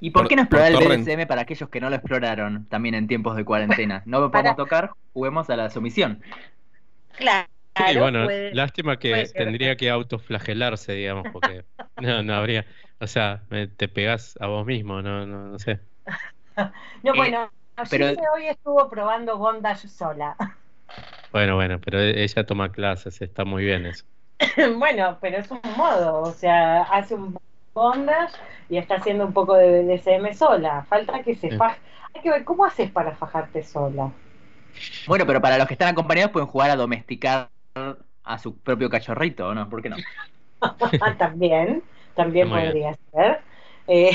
¿Y 0.00 0.10
por 0.10 0.22
Por- 0.22 0.28
qué 0.28 0.36
no 0.36 0.42
explorar 0.42 0.72
el 0.72 0.78
torrent. 0.78 1.06
BDSM 1.06 1.26
para 1.26 1.42
aquellos 1.42 1.68
que 1.70 1.80
no 1.80 1.88
lo 1.88 1.96
exploraron 1.96 2.66
también 2.66 2.94
en 2.94 3.06
tiempos 3.06 3.36
de 3.36 3.44
cuarentena? 3.44 4.02
No 4.06 4.20
lo 4.20 4.30
Para- 4.30 4.54
podemos 4.54 4.56
tocar, 4.56 4.90
juguemos 5.12 5.48
a 5.50 5.56
la 5.56 5.70
sumisión. 5.70 6.20
Claro. 7.16 7.48
Sí, 7.76 7.98
bueno, 7.98 8.24
puede- 8.24 8.54
lástima 8.54 8.98
que 8.98 9.26
tendría 9.34 9.76
que 9.76 9.90
autoflagelarse, 9.90 10.92
digamos, 10.92 11.26
porque 11.32 11.64
no, 12.00 12.22
no 12.22 12.34
habría, 12.34 12.64
o 13.00 13.06
sea, 13.06 13.42
me- 13.50 13.66
te 13.66 13.88
pegás 13.88 14.36
a 14.40 14.46
vos 14.46 14.64
mismo, 14.66 15.00
no, 15.02 15.26
no, 15.26 15.48
no 15.48 15.58
sé. 15.58 15.80
No, 17.02 17.12
Eh, 17.14 17.16
bueno, 17.16 17.50
pero- 17.90 18.08
Gise 18.10 18.22
hoy 18.34 18.46
estuvo 18.46 18.88
probando 18.88 19.36
bondage 19.38 19.88
sola. 19.88 20.36
Bueno, 21.32 21.56
bueno, 21.56 21.80
pero 21.80 21.98
e- 22.00 22.22
ella 22.22 22.46
toma 22.46 22.70
clases, 22.70 23.20
está 23.20 23.44
muy 23.44 23.64
bien 23.64 23.86
eso. 23.86 24.04
bueno, 24.78 25.18
pero 25.20 25.38
es 25.38 25.50
un 25.50 25.60
modo, 25.76 26.20
o 26.20 26.30
sea, 26.32 26.82
hace 26.82 27.14
un 27.16 27.36
bondage 27.74 28.34
y 28.68 28.78
está 28.78 28.96
haciendo 28.96 29.26
un 29.26 29.32
poco 29.34 29.54
de 29.54 29.82
BDSM 29.82 30.32
sola. 30.34 30.84
Falta 30.88 31.22
que 31.22 31.34
se 31.36 31.52
faje. 31.52 31.80
Hay 32.14 32.22
que 32.22 32.30
ver 32.30 32.44
cómo 32.44 32.64
haces 32.64 32.90
para 32.90 33.16
fajarte 33.16 33.62
sola. 33.64 34.12
Bueno, 35.06 35.26
pero 35.26 35.40
para 35.40 35.58
los 35.58 35.66
que 35.66 35.74
están 35.74 35.88
acompañados 35.88 36.32
pueden 36.32 36.48
jugar 36.48 36.70
a 36.70 36.76
domesticar 36.76 37.50
a 38.24 38.38
su 38.38 38.58
propio 38.60 38.88
cachorrito, 38.90 39.48
¿o 39.48 39.54
no? 39.54 39.68
¿Por 39.68 39.82
qué 39.82 39.90
no? 39.90 40.04
también, 41.18 41.82
también 42.14 42.48
Muy 42.48 42.60
bien. 42.60 42.74
podría 42.74 42.96
ser. 43.12 43.40
Eh, 43.86 44.12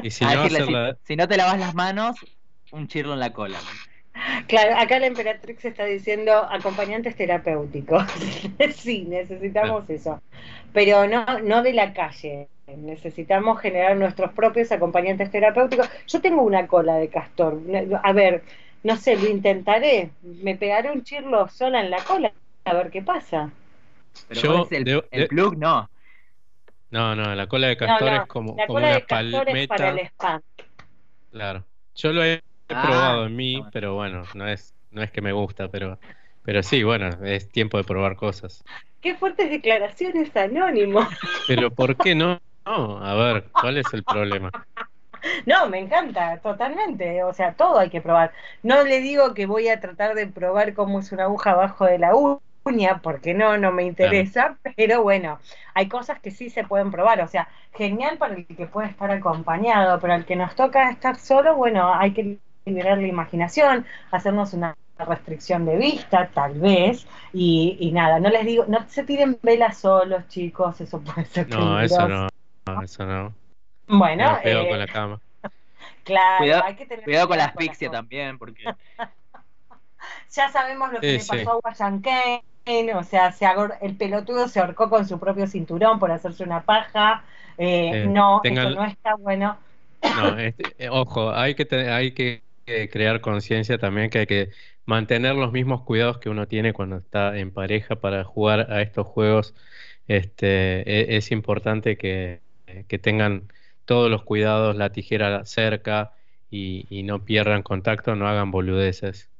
Y 0.00 0.10
si 0.10 0.26
no, 0.26 0.30
decirle, 0.30 0.62
hacerla, 0.62 0.94
si, 1.02 1.04
si 1.04 1.16
no 1.16 1.26
te 1.28 1.36
lavas 1.36 1.58
las 1.58 1.74
manos, 1.74 2.24
un 2.70 2.86
chirlo 2.88 3.14
en 3.14 3.20
la 3.20 3.32
cola. 3.32 3.68
claro, 4.48 4.76
acá 4.76 4.98
la 4.98 5.06
emperatrix 5.06 5.64
está 5.64 5.84
diciendo 5.84 6.32
acompañantes 6.50 7.16
terapéuticos. 7.16 8.04
sí, 8.76 9.04
necesitamos 9.08 9.88
eso. 9.90 10.20
Pero 10.72 11.06
no, 11.06 11.40
no 11.40 11.62
de 11.62 11.72
la 11.72 11.92
calle. 11.92 12.48
Necesitamos 12.66 13.60
generar 13.60 13.96
nuestros 13.96 14.32
propios 14.32 14.72
acompañantes 14.72 15.30
terapéuticos. 15.30 15.88
Yo 16.08 16.20
tengo 16.20 16.42
una 16.42 16.66
cola 16.66 16.94
de 16.96 17.08
castor. 17.08 17.60
A 18.02 18.12
ver, 18.12 18.42
no 18.82 18.96
sé, 18.96 19.16
lo 19.16 19.28
intentaré. 19.28 20.10
Me 20.22 20.56
pegaré 20.56 20.90
un 20.90 21.02
chirlo 21.04 21.46
sola 21.48 21.80
en 21.80 21.90
la 21.90 22.02
cola 22.04 22.32
a 22.64 22.74
ver 22.74 22.90
qué 22.90 23.02
pasa. 23.02 23.50
Pero 24.28 24.40
Yo 24.40 24.68
el, 24.70 24.84
debo- 24.84 25.04
el 25.10 25.22
de- 25.22 25.28
plug 25.28 25.58
no. 25.58 25.88
no, 26.90 27.14
no, 27.14 27.34
la 27.34 27.46
cola 27.46 27.68
de 27.68 27.76
castor 27.76 28.08
no, 28.08 28.16
es 28.22 28.26
como, 28.28 28.56
la 28.56 28.66
como 28.66 28.78
cola 28.78 28.86
una 28.86 28.94
de 28.94 29.02
castor 29.04 29.48
es 29.48 29.66
para 29.68 29.88
palmeta, 29.88 30.00
el 30.00 30.06
spam. 30.06 30.40
claro. 31.30 31.66
Yo 31.96 32.12
lo 32.12 32.24
he 32.24 32.40
Ah, 32.70 32.82
probado 32.82 33.26
en 33.26 33.36
mí, 33.36 33.62
pero 33.72 33.94
bueno, 33.94 34.26
no 34.34 34.48
es, 34.48 34.74
no 34.90 35.02
es 35.02 35.10
que 35.10 35.20
me 35.20 35.32
gusta, 35.32 35.68
pero, 35.68 35.98
pero 36.42 36.62
sí, 36.62 36.82
bueno, 36.82 37.08
es 37.24 37.48
tiempo 37.50 37.76
de 37.76 37.84
probar 37.84 38.16
cosas. 38.16 38.64
Qué 39.00 39.14
fuertes 39.14 39.50
declaraciones, 39.50 40.34
Anónimo. 40.36 41.06
Pero 41.46 41.70
¿por 41.70 41.96
qué 41.96 42.14
no? 42.14 42.38
No, 42.66 42.98
a 43.04 43.14
ver, 43.14 43.52
¿cuál 43.58 43.76
es 43.78 43.92
el 43.94 44.04
problema? 44.04 44.50
No, 45.46 45.68
me 45.68 45.78
encanta, 45.78 46.38
totalmente. 46.40 47.22
O 47.24 47.32
sea, 47.32 47.54
todo 47.54 47.78
hay 47.78 47.90
que 47.90 48.00
probar. 48.00 48.32
No 48.62 48.82
le 48.84 49.00
digo 49.00 49.34
que 49.34 49.46
voy 49.46 49.68
a 49.68 49.80
tratar 49.80 50.14
de 50.14 50.26
probar 50.26 50.74
cómo 50.74 51.00
es 51.00 51.12
una 51.12 51.24
aguja 51.24 51.52
abajo 51.52 51.84
de 51.86 51.98
la 51.98 52.14
uña, 52.14 53.00
porque 53.02 53.34
no, 53.34 53.56
no 53.58 53.72
me 53.72 53.84
interesa, 53.84 54.58
pero 54.76 55.02
bueno, 55.02 55.38
hay 55.74 55.88
cosas 55.88 56.20
que 56.20 56.30
sí 56.30 56.50
se 56.50 56.64
pueden 56.64 56.90
probar. 56.90 57.20
O 57.22 57.28
sea, 57.28 57.48
genial 57.72 58.18
para 58.18 58.34
el 58.34 58.46
que 58.46 58.66
puede 58.66 58.88
estar 58.88 59.10
acompañado, 59.10 60.00
pero 60.00 60.12
al 60.14 60.24
que 60.26 60.36
nos 60.36 60.54
toca 60.54 60.90
estar 60.90 61.16
solo, 61.18 61.56
bueno, 61.56 61.94
hay 61.94 62.12
que 62.12 62.38
liberar 62.66 62.98
la 62.98 63.06
imaginación, 63.08 63.86
hacernos 64.10 64.54
una 64.54 64.74
restricción 64.98 65.66
de 65.66 65.76
vista, 65.76 66.30
tal 66.32 66.58
vez, 66.60 67.06
y, 67.32 67.76
y 67.80 67.92
nada, 67.92 68.20
no 68.20 68.30
les 68.30 68.46
digo, 68.46 68.64
no 68.68 68.88
se 68.88 69.04
tiren 69.04 69.38
velas 69.42 69.78
solos, 69.78 70.28
chicos, 70.28 70.80
eso 70.80 71.00
puede 71.00 71.26
ser 71.26 71.48
No, 71.48 71.80
eso 71.80 72.06
peligroso. 72.06 72.08
no, 72.08 72.28
no, 72.66 72.82
eso 72.82 73.06
no. 73.06 73.34
Bueno, 73.86 74.38
pego 74.42 74.62
eh, 74.62 74.68
con 74.70 74.78
la 74.78 74.86
cama. 74.86 75.20
claro, 76.04 76.44
Cuidado- 76.44 76.64
hay 76.64 76.76
que 76.76 76.86
tener 76.86 77.04
Cuidado 77.04 77.28
con 77.28 77.38
la 77.38 77.44
cuidado 77.52 77.60
asfixia 77.60 77.90
también, 77.90 78.38
porque 78.38 78.64
Ya 80.34 80.48
sabemos 80.50 80.92
lo 80.92 81.00
que 81.00 81.06
Sí, 81.06 81.12
le 81.12 81.18
sí. 81.20 81.28
pasó 81.28 81.50
a 81.52 81.56
Washington 81.64 82.02
Kane, 82.64 82.94
o 82.94 83.02
sea, 83.04 83.32
se 83.32 83.46
el 83.82 83.96
pelotudo 83.96 84.48
se 84.48 84.60
ahorcó 84.60 84.90
con 84.90 85.06
su 85.06 85.18
propio 85.20 85.46
cinturón 85.46 85.98
por 85.98 86.10
hacerse 86.10 86.44
una 86.44 86.62
paja. 86.62 87.24
Eh, 87.56 88.06
no, 88.08 88.40
tengan- 88.42 88.68
eso 88.68 88.80
no 88.80 88.84
está 88.86 89.14
bueno. 89.16 89.58
No, 90.02 90.38
este, 90.38 90.64
eh, 90.78 90.88
ojo, 90.90 91.30
hay 91.32 91.54
que, 91.54 91.64
te- 91.64 91.90
hay 91.90 92.12
que 92.12 92.42
crear 92.90 93.20
conciencia 93.20 93.78
también 93.78 94.10
que 94.10 94.20
hay 94.20 94.26
que 94.26 94.50
mantener 94.86 95.34
los 95.34 95.52
mismos 95.52 95.82
cuidados 95.82 96.18
que 96.18 96.28
uno 96.30 96.46
tiene 96.48 96.72
cuando 96.72 96.96
está 96.96 97.36
en 97.38 97.52
pareja 97.52 97.96
para 97.96 98.24
jugar 98.24 98.72
a 98.72 98.82
estos 98.82 99.06
juegos. 99.06 99.54
Este, 100.06 100.82
e- 101.14 101.16
es 101.16 101.30
importante 101.32 101.96
que, 101.96 102.42
que 102.88 102.98
tengan 102.98 103.48
todos 103.84 104.10
los 104.10 104.24
cuidados, 104.24 104.76
la 104.76 104.90
tijera 104.92 105.44
cerca 105.44 106.12
y, 106.50 106.86
y 106.90 107.02
no 107.02 107.24
pierdan 107.24 107.62
contacto, 107.62 108.14
no 108.16 108.26
hagan 108.28 108.50
boludeces. 108.50 109.30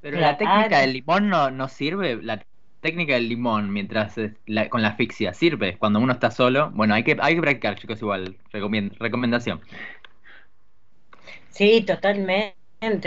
Pero 0.00 0.18
la 0.18 0.36
técnica 0.36 0.80
del 0.80 0.92
limón 0.94 1.28
no, 1.28 1.50
no 1.50 1.68
sirve. 1.68 2.22
La 2.22 2.42
técnica 2.80 3.14
del 3.14 3.28
limón 3.28 3.72
mientras 3.72 4.16
es 4.18 4.32
la- 4.46 4.68
con 4.70 4.82
la 4.82 4.88
asfixia 4.88 5.34
sirve. 5.34 5.76
Cuando 5.78 6.00
uno 6.00 6.12
está 6.12 6.30
solo, 6.30 6.70
bueno, 6.70 6.94
hay 6.94 7.04
que, 7.04 7.16
hay 7.20 7.34
que 7.34 7.40
practicar, 7.40 7.76
chicos, 7.76 8.00
igual. 8.00 8.36
recomendación. 8.52 9.60
Sí, 11.50 11.82
totalmente. 11.82 12.54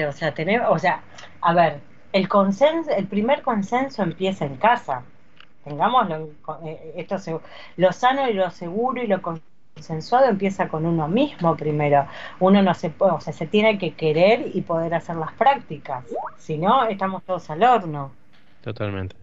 O 0.07 0.11
sea, 0.11 0.33
tener, 0.33 0.61
o 0.61 0.77
sea, 0.77 1.01
a 1.41 1.53
ver, 1.53 1.79
el 2.11 2.27
consenso, 2.27 2.91
el 2.91 3.07
primer 3.07 3.41
consenso 3.41 4.03
empieza 4.03 4.45
en 4.45 4.57
casa. 4.57 5.03
Tengámoslo, 5.63 6.15
en 6.15 6.33
co- 6.41 6.59
eh, 6.65 6.93
esto 6.97 7.17
lo 7.77 7.91
sano 7.91 8.29
y 8.29 8.33
lo 8.33 8.49
seguro 8.51 9.01
y 9.01 9.07
lo 9.07 9.21
consensuado 9.73 10.27
empieza 10.29 10.67
con 10.67 10.85
uno 10.85 11.07
mismo 11.07 11.55
primero. 11.55 12.07
Uno 12.39 12.61
no 12.61 12.73
se 12.73 12.89
puede, 12.89 13.13
o 13.13 13.21
sea, 13.21 13.33
se 13.33 13.47
tiene 13.47 13.77
que 13.77 13.93
querer 13.93 14.51
y 14.53 14.61
poder 14.61 14.93
hacer 14.93 15.15
las 15.15 15.33
prácticas. 15.33 16.05
Si 16.37 16.57
no, 16.57 16.85
estamos 16.85 17.23
todos 17.23 17.49
al 17.49 17.63
horno. 17.63 18.11
Totalmente. 18.61 19.15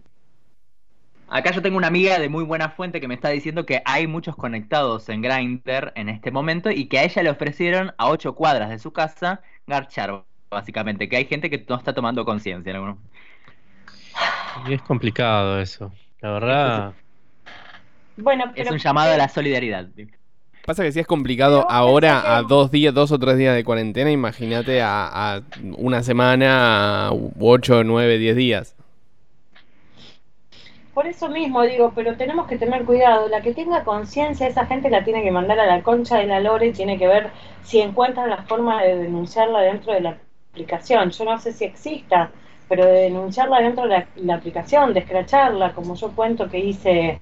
Acá 1.29 1.53
yo 1.53 1.63
tengo 1.63 1.77
una 1.79 1.87
amiga 1.87 2.19
de 2.19 2.29
muy 2.29 2.43
buena 2.43 2.71
fuente 2.71 3.01
que 3.01 3.07
me 3.07 3.15
está 3.15 3.29
diciendo 3.29 3.65
que 3.65 3.83
hay 3.85 4.09
muchos 4.09 4.35
conectados 4.35 5.09
en 5.09 5.23
Grindr 5.23 5.93
en 5.95 6.09
este 6.09 6.33
momento 6.33 6.71
y 6.71 6.87
que 6.87 6.99
a 6.99 7.05
ella 7.05 7.23
le 7.23 7.31
ofrecieron 7.31 7.95
a 7.99 8.09
ocho 8.09 8.35
cuadras 8.35 8.69
de 8.69 8.81
su 8.81 8.93
casa 8.93 9.41
garchar, 9.67 10.25
básicamente, 10.51 11.09
que 11.09 11.17
hay 11.17 11.27
gente 11.27 11.49
que 11.49 11.65
no 11.69 11.77
está 11.77 11.95
tomando 11.95 12.25
conciencia. 12.25 12.73
¿no? 12.73 12.99
Y 14.67 14.75
es 14.75 14.83
complicado 14.83 15.61
eso. 15.61 15.93
La 16.21 16.33
verdad, 16.33 16.95
Bueno, 18.17 18.53
Es 18.57 18.69
un 18.69 18.79
llamado 18.79 19.15
a 19.15 19.17
la 19.17 19.29
solidaridad. 19.29 19.87
Pasa 20.67 20.83
que 20.83 20.93
si 20.93 21.01
es 21.01 21.07
complicado 21.07 21.65
Pero 21.67 21.71
ahora 21.71 22.37
a 22.37 22.43
dos 22.43 22.71
días, 22.71 22.95
dos 22.95 23.11
o 23.13 23.19
tres 23.19 23.39
días 23.39 23.55
de 23.55 23.65
cuarentena, 23.65 24.11
imagínate 24.11 24.83
a, 24.83 25.35
a 25.37 25.43
una 25.79 26.03
semana, 26.03 27.09
a 27.09 27.13
ocho, 27.41 27.83
nueve, 27.83 28.19
diez 28.19 28.37
días. 28.37 28.77
Por 30.95 31.07
eso 31.07 31.29
mismo 31.29 31.63
digo, 31.63 31.93
pero 31.95 32.17
tenemos 32.17 32.47
que 32.47 32.59
tener 32.59 32.85
cuidado. 32.85 33.29
La 33.29 33.41
que 33.41 33.55
tenga 33.55 33.85
conciencia, 33.85 34.47
esa 34.47 34.67
gente 34.67 34.91
la 34.91 35.03
tiene 35.03 35.23
que 35.23 35.31
mandar 35.31 35.59
a 35.59 35.67
la 35.67 35.83
concha 35.83 36.19
de 36.19 36.27
la 36.27 36.41
lore 36.41 36.67
y 36.69 36.73
tiene 36.73 36.99
que 36.99 37.07
ver 37.07 37.31
si 37.63 37.81
encuentran 37.81 38.29
la 38.29 38.43
forma 38.43 38.83
de 38.83 38.97
denunciarla 38.97 39.61
dentro 39.61 39.93
de 39.93 40.01
la 40.01 40.19
aplicación. 40.53 41.11
Yo 41.11 41.25
no 41.25 41.39
sé 41.39 41.53
si 41.53 41.65
exista, 41.65 42.31
pero 42.69 42.85
de 42.85 43.03
denunciarla 43.03 43.61
dentro 43.61 43.85
de 43.85 43.91
la, 43.91 44.09
la 44.17 44.35
aplicación, 44.35 44.93
de 44.93 45.01
escracharla, 45.01 45.73
como 45.73 45.95
yo 45.95 46.11
cuento 46.11 46.51
que 46.51 46.59
hice 46.59 47.21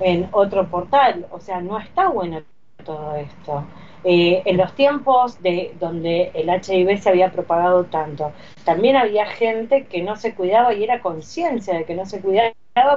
en 0.00 0.28
otro 0.32 0.68
portal. 0.68 1.26
O 1.30 1.40
sea, 1.40 1.60
no 1.60 1.78
está 1.78 2.08
bueno 2.08 2.42
todo 2.84 3.16
esto. 3.16 3.64
Eh, 4.04 4.42
en 4.44 4.56
los 4.58 4.74
tiempos 4.74 5.40
de 5.42 5.74
donde 5.80 6.30
el 6.34 6.48
HIV 6.50 6.98
se 6.98 7.08
había 7.08 7.32
propagado 7.32 7.84
tanto, 7.84 8.32
también 8.64 8.96
había 8.96 9.26
gente 9.26 9.86
que 9.86 10.02
no 10.02 10.16
se 10.16 10.34
cuidaba 10.34 10.74
y 10.74 10.84
era 10.84 11.00
conciencia 11.00 11.74
de 11.74 11.84
que 11.84 11.94
no 11.94 12.06
se 12.06 12.20
cuidaba 12.20 12.52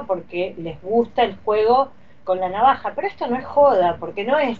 porque 0.06 0.54
les 0.58 0.80
gusta 0.82 1.22
el 1.24 1.36
juego 1.38 1.90
con 2.24 2.40
la 2.40 2.48
navaja. 2.48 2.92
Pero 2.94 3.08
esto 3.08 3.26
no 3.26 3.36
es 3.36 3.44
joda, 3.46 3.96
porque 3.98 4.24
no 4.24 4.38
es 4.38 4.58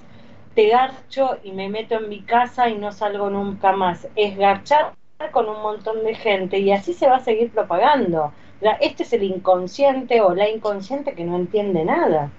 te 0.55 0.69
garcho 0.69 1.39
y 1.45 1.53
me 1.53 1.69
meto 1.69 1.97
en 1.97 2.09
mi 2.09 2.23
casa 2.23 2.69
y 2.69 2.77
no 2.79 2.93
salgo 2.93 3.31
nunca 3.31 3.73
más. 3.73 4.09
Es 4.17 4.37
garchar 4.37 4.93
con 5.33 5.49
un 5.49 5.63
montón 5.63 6.05
de 6.05 6.15
gente 6.15 6.59
y 6.59 6.73
así 6.73 6.95
se 6.95 7.09
va 7.09 7.17
a 7.17 7.21
seguir 7.25 7.51
propagando. 7.53 8.33
La- 8.61 8.73
Este 8.81 9.03
es 9.05 9.13
el 9.13 9.23
inconsciente 9.23 10.21
o 10.21 10.35
la 10.35 10.49
inconsciente 10.49 11.15
que 11.15 11.25
no 11.25 11.37
entiende 11.37 11.85
nada. 11.85 12.31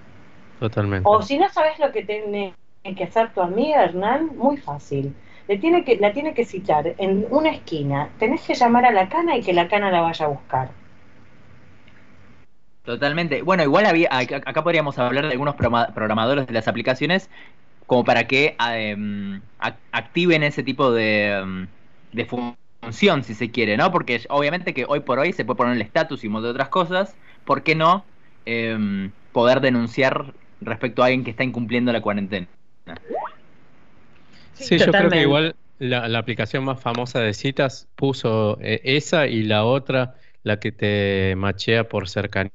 totalmente. 0.59 1.09
O 1.09 1.21
si 1.21 1.37
no 1.37 1.49
sabes 1.49 1.77
lo 1.79 1.91
que 1.91 2.03
tiene 2.03 2.53
que 2.83 3.03
hacer 3.05 3.33
tu 3.33 3.41
amiga 3.41 3.83
Hernán, 3.85 4.35
muy 4.35 4.57
fácil. 4.57 5.13
Le 5.47 5.57
tiene 5.57 5.83
que, 5.85 5.97
la 5.97 6.11
tiene 6.13 6.33
que 6.33 6.45
citar 6.45 6.93
en 6.97 7.25
una 7.29 7.51
esquina. 7.51 8.09
Tenés 8.19 8.41
que 8.41 8.53
llamar 8.55 8.85
a 8.85 8.91
la 8.91 9.07
cana 9.09 9.37
y 9.37 9.43
que 9.43 9.53
la 9.53 9.67
cana 9.69 9.91
la 9.91 10.01
vaya 10.01 10.25
a 10.25 10.29
buscar. 10.29 10.69
Totalmente. 12.83 13.41
Bueno, 13.43 13.63
igual 13.63 13.85
había, 13.85 14.09
acá 14.11 14.63
podríamos 14.63 14.97
hablar 14.97 15.25
de 15.27 15.33
algunos 15.33 15.55
programadores 15.55 16.47
de 16.47 16.53
las 16.53 16.67
aplicaciones 16.67 17.29
como 17.87 18.03
para 18.03 18.27
que 18.27 18.55
em, 18.59 19.41
ac- 19.59 19.77
activen 19.91 20.43
ese 20.43 20.63
tipo 20.63 20.91
de, 20.91 21.31
em, 21.33 21.67
de 22.13 22.25
función, 22.25 23.23
si 23.23 23.35
se 23.35 23.51
quiere, 23.51 23.77
¿no? 23.77 23.91
Porque 23.91 24.21
obviamente 24.29 24.73
que 24.73 24.85
hoy 24.87 25.01
por 25.01 25.19
hoy 25.19 25.33
se 25.33 25.45
puede 25.45 25.57
poner 25.57 25.75
el 25.75 25.81
estatus 25.81 26.23
y 26.23 26.27
un 26.27 26.33
montón 26.33 26.49
de 26.49 26.51
otras 26.53 26.69
cosas. 26.69 27.15
¿Por 27.45 27.63
qué 27.63 27.75
no 27.75 28.05
em, 28.45 29.11
poder 29.33 29.61
denunciar 29.61 30.33
respecto 30.61 31.03
a 31.03 31.07
alguien 31.07 31.23
que 31.23 31.31
está 31.31 31.43
incumpliendo 31.43 31.91
la 31.93 32.01
cuarentena? 32.01 32.47
Sí, 34.53 34.77
yo 34.79 34.93
creo 34.95 35.09
que 35.09 35.21
igual 35.21 35.55
la, 35.77 36.07
la 36.07 36.19
aplicación 36.19 36.63
más 36.65 36.81
famosa 36.81 37.19
de 37.19 37.33
citas 37.33 37.87
puso 37.95 38.59
eh, 38.61 38.81
esa 38.83 39.27
y 39.27 39.43
la 39.43 39.63
otra, 39.65 40.15
la 40.43 40.59
que 40.59 40.71
te 40.71 41.35
machea 41.37 41.87
por 41.87 42.09
cercanía. 42.09 42.51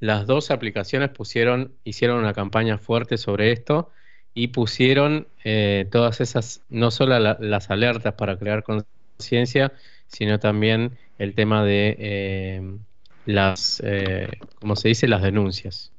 Las 0.00 0.26
dos 0.26 0.50
aplicaciones 0.50 1.10
pusieron, 1.10 1.74
hicieron 1.84 2.18
una 2.18 2.32
campaña 2.34 2.78
fuerte 2.78 3.18
sobre 3.18 3.52
esto 3.52 3.90
y 4.34 4.48
pusieron 4.48 5.28
eh, 5.44 5.86
todas 5.90 6.20
esas, 6.20 6.62
no 6.68 6.90
solo 6.90 7.18
la- 7.18 7.36
las 7.40 7.70
alertas 7.70 8.14
para 8.14 8.38
crear 8.38 8.62
conciencia, 8.62 9.72
sino 10.06 10.38
también 10.38 10.98
el 11.18 11.34
tema 11.34 11.64
de 11.64 11.96
eh, 11.98 12.62
las, 13.24 13.82
¿cómo 14.60 14.76
se 14.76 14.88
dice? 14.88 15.08
Las 15.08 15.22
denuncias. 15.22 15.92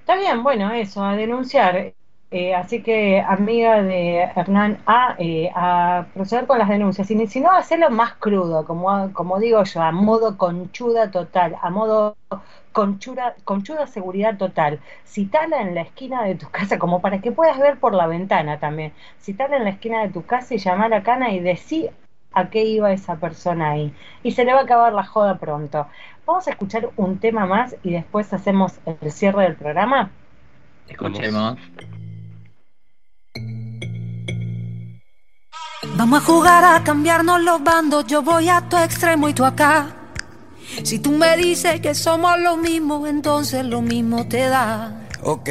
Está 0.00 0.16
bien, 0.16 0.42
bueno, 0.42 0.72
eso, 0.72 1.04
a 1.04 1.16
denunciar. 1.16 1.94
Eh, 2.30 2.54
así 2.54 2.82
que, 2.82 3.20
amiga 3.20 3.82
de 3.82 4.18
Hernán, 4.36 4.78
a, 4.86 5.16
eh, 5.18 5.50
a 5.54 6.06
proceder 6.12 6.46
con 6.46 6.58
las 6.58 6.68
denuncias. 6.68 7.10
Y 7.10 7.26
si 7.26 7.40
no, 7.40 7.50
hacerlo 7.50 7.88
más 7.90 8.14
crudo, 8.14 8.66
como, 8.66 9.12
como 9.14 9.38
digo 9.38 9.64
yo, 9.64 9.82
a 9.82 9.92
modo 9.92 10.36
conchuda 10.36 11.10
total, 11.10 11.56
a 11.62 11.70
modo 11.70 12.16
conchuda, 12.72 13.34
conchuda 13.44 13.86
seguridad 13.86 14.36
total. 14.36 14.78
Citala 15.06 15.62
en 15.62 15.74
la 15.74 15.82
esquina 15.82 16.22
de 16.24 16.34
tu 16.34 16.48
casa, 16.50 16.78
como 16.78 17.00
para 17.00 17.20
que 17.20 17.32
puedas 17.32 17.58
ver 17.58 17.78
por 17.78 17.94
la 17.94 18.06
ventana 18.06 18.58
también. 18.58 18.92
Citala 19.20 19.56
en 19.56 19.64
la 19.64 19.70
esquina 19.70 20.02
de 20.02 20.10
tu 20.10 20.26
casa 20.26 20.54
y 20.54 20.58
llamar 20.58 20.92
a 20.92 21.02
Cana 21.02 21.32
y 21.32 21.40
decir 21.40 21.90
a 22.32 22.50
qué 22.50 22.62
iba 22.64 22.92
esa 22.92 23.16
persona 23.16 23.70
ahí. 23.70 23.94
Y 24.22 24.32
se 24.32 24.44
le 24.44 24.52
va 24.52 24.60
a 24.60 24.62
acabar 24.64 24.92
la 24.92 25.04
joda 25.04 25.38
pronto. 25.38 25.86
Vamos 26.26 26.46
a 26.46 26.50
escuchar 26.50 26.90
un 26.96 27.18
tema 27.18 27.46
más 27.46 27.74
y 27.82 27.92
después 27.92 28.32
hacemos 28.34 28.78
el 28.84 29.10
cierre 29.10 29.44
del 29.44 29.56
programa. 29.56 30.10
Escuchemos. 30.88 31.58
Vamos 35.98 36.22
a 36.22 36.24
jugar 36.24 36.62
a 36.62 36.84
cambiarnos 36.84 37.42
los 37.42 37.60
bandos, 37.64 38.06
yo 38.06 38.22
voy 38.22 38.48
a 38.48 38.60
tu 38.60 38.76
extremo 38.76 39.28
y 39.28 39.34
tú 39.34 39.44
acá. 39.44 39.96
Si 40.84 41.00
tú 41.00 41.10
me 41.10 41.36
dices 41.36 41.80
que 41.80 41.92
somos 41.92 42.38
lo 42.38 42.56
mismo, 42.56 43.04
entonces 43.08 43.64
lo 43.64 43.82
mismo 43.82 44.28
te 44.28 44.42
da. 44.42 45.08
Ok, 45.24 45.50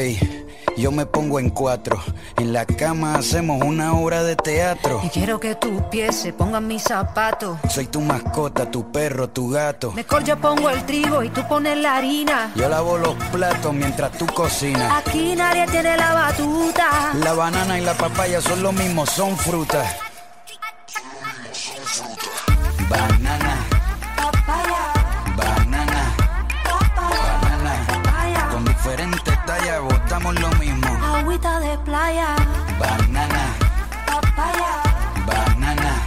yo 0.77 0.93
me 0.93 1.05
pongo 1.05 1.41
en 1.41 1.49
cuatro. 1.49 2.01
En 2.37 2.53
la 2.53 2.65
cama 2.65 3.15
hacemos 3.15 3.61
una 3.61 3.91
obra 3.91 4.23
de 4.23 4.37
teatro. 4.37 5.01
Y 5.03 5.09
quiero 5.09 5.37
que 5.37 5.55
tus 5.55 5.81
pies 5.91 6.15
se 6.15 6.31
pongan 6.31 6.65
mis 6.65 6.83
zapatos. 6.83 7.57
Soy 7.69 7.87
tu 7.87 7.99
mascota, 7.99 8.71
tu 8.71 8.89
perro, 8.89 9.27
tu 9.27 9.49
gato. 9.49 9.91
Mejor 9.91 10.23
yo 10.23 10.37
pongo 10.37 10.69
el 10.69 10.85
trigo 10.85 11.23
y 11.23 11.29
tú 11.29 11.45
pones 11.49 11.77
la 11.77 11.97
harina. 11.97 12.53
Yo 12.55 12.69
lavo 12.69 12.97
los 12.97 13.15
platos 13.33 13.73
mientras 13.73 14.13
tú 14.13 14.25
cocinas. 14.27 14.93
Aquí 14.95 15.35
nadie 15.35 15.67
tiene 15.67 15.97
la 15.97 16.13
batuta. 16.13 17.11
La 17.15 17.33
banana 17.33 17.77
y 17.77 17.83
la 17.83 17.95
papaya 17.95 18.39
son 18.39 18.63
lo 18.63 18.71
mismo, 18.71 19.05
son 19.05 19.35
frutas. 19.35 20.06
Diferentes 28.88 29.45
tallas 29.45 29.81
botamos 29.81 30.39
lo 30.39 30.49
mismo. 30.51 30.88
Agüita 31.03 31.59
de 31.59 31.77
playa. 31.79 32.35
Banana, 32.79 33.43
banana, 35.25 36.05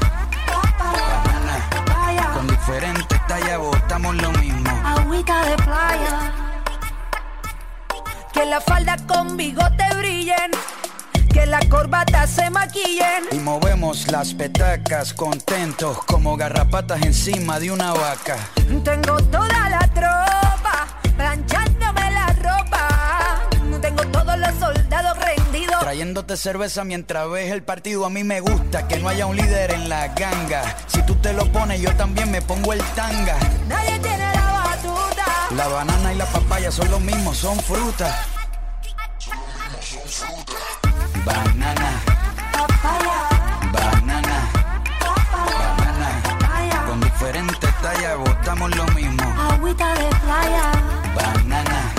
banana. 1.59 2.35
Con 2.35 2.47
diferentes 2.47 3.27
tallas 3.27 3.59
botamos 3.59 4.15
lo 4.17 4.33
mismo. 4.33 4.71
Agüita 4.83 5.45
de 5.45 5.57
playa. 5.57 6.33
Que 8.33 8.47
la 8.47 8.61
falda 8.63 8.97
con 9.07 9.37
bigote 9.37 9.85
brillen. 9.99 10.51
Que 11.35 11.45
la 11.45 11.61
corbata 11.69 12.27
se 12.27 12.49
maquillen. 12.49 13.25
Y 13.31 13.41
movemos 13.41 14.11
las 14.11 14.33
petacas 14.33 15.13
contentos 15.13 16.03
como 16.07 16.35
garrapatas 16.39 17.03
encima 17.03 17.61
de 17.61 17.73
una 17.73 17.93
vaca. 17.93 18.39
Tengo 18.83 19.19
toda 19.25 19.69
la 19.69 19.87
tropa 19.89 20.50
Trayéndote 25.91 26.37
cerveza 26.37 26.85
mientras 26.85 27.29
ves 27.29 27.51
el 27.51 27.65
partido. 27.65 28.07
A 28.07 28.11
mí 28.11 28.23
me 28.23 28.39
gusta 28.39 28.87
que 28.87 29.01
no 29.01 29.09
haya 29.09 29.27
un 29.27 29.35
líder 29.35 29.73
en 29.73 29.89
la 29.89 30.07
ganga. 30.15 30.77
Si 30.87 31.03
tú 31.03 31.17
te 31.17 31.33
lo 31.33 31.51
pones, 31.51 31.81
yo 31.81 31.93
también 31.97 32.31
me 32.31 32.41
pongo 32.41 32.73
el 32.73 32.81
tanga. 32.95 33.37
Nadie 33.67 33.99
tiene 33.99 34.33
la 34.33 34.63
batuta. 34.67 35.25
La 35.57 35.67
banana 35.67 36.13
y 36.13 36.17
la 36.17 36.27
papaya 36.27 36.71
son 36.71 36.89
lo 36.93 37.01
mismo, 37.01 37.35
son 37.35 37.59
frutas. 37.59 38.15
Banana, 41.25 41.91
banana, 43.73 44.49
banana. 45.73 46.87
Con 46.87 47.01
diferentes 47.01 47.75
tallas 47.83 48.17
botamos 48.17 48.77
lo 48.77 48.85
mismo. 48.93 49.25
Agüita 49.51 49.93
de 49.95 50.09
playa. 50.09 50.71
Banana, 51.17 51.90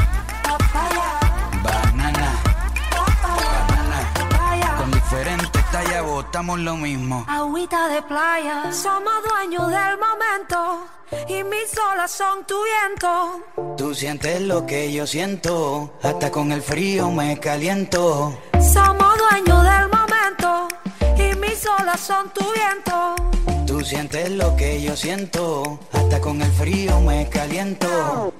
botamos 6.01 6.59
lo 6.59 6.75
mismo. 6.75 7.25
Agüita 7.27 7.87
de 7.87 8.01
playa. 8.03 8.71
Somos 8.73 9.13
dueños 9.29 9.67
del 9.67 9.97
momento. 9.97 10.85
Y 11.27 11.43
mis 11.43 11.77
olas 11.91 12.11
son 12.11 12.45
tu 12.45 12.55
viento. 12.63 13.75
Tú 13.77 13.93
sientes 13.93 14.41
lo 14.41 14.65
que 14.65 14.91
yo 14.93 15.05
siento, 15.05 15.93
hasta 16.01 16.31
con 16.31 16.51
el 16.53 16.61
frío 16.61 17.09
me 17.11 17.37
caliento. 17.39 18.33
Somos 18.73 19.17
dueños 19.17 19.63
del 19.63 19.89
momento. 19.89 20.67
Y 21.17 21.35
mis 21.35 21.65
olas 21.67 21.99
son 21.99 22.29
tu 22.29 22.45
viento. 22.53 23.15
Tú 23.67 23.81
sientes 23.81 24.29
lo 24.31 24.55
que 24.55 24.81
yo 24.81 24.95
siento, 24.95 25.79
hasta 25.91 26.19
con 26.21 26.41
el 26.41 26.51
frío 26.53 26.99
me 27.01 27.27
caliento. 27.29 28.33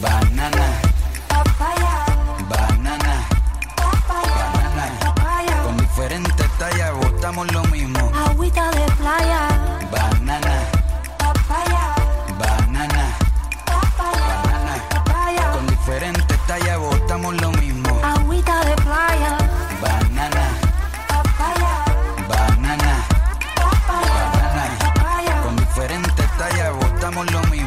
Banana, 0.00 0.80
banana, 0.80 0.80
papaya, 1.28 2.04
banana, 2.48 3.28
banana. 4.08 4.98
papaya, 5.00 5.62
Con 5.64 5.76
diferentes 5.78 6.47
tallas 6.58 6.92
botamos 6.94 7.50
lo 7.52 7.62
mismo. 7.64 8.10
agüita 8.14 8.70
de 8.70 8.84
playa, 8.92 9.48
Banana, 9.90 10.54
papaya, 11.18 11.94
banana, 12.38 13.04
papaya, 13.64 14.42
banana. 14.44 14.74
papaya, 14.90 15.50
Con 15.52 15.66
diferentes 15.66 16.38
tallas 16.46 16.78
botamos 16.78 17.34
lo 17.40 17.50
mismo. 17.52 18.00
agüita 18.02 18.64
de 18.64 18.74
playa, 18.76 19.38
Banana, 19.80 20.44
papaya, 21.08 21.74
banana, 22.28 22.92
papaya, 23.54 24.24
banana. 24.32 24.78
papaya, 24.94 25.42
Con 25.42 25.56
diferentes 25.56 26.26
tallas 26.38 26.72
botamos 26.74 27.30
lo 27.32 27.40
mismo. 27.44 27.57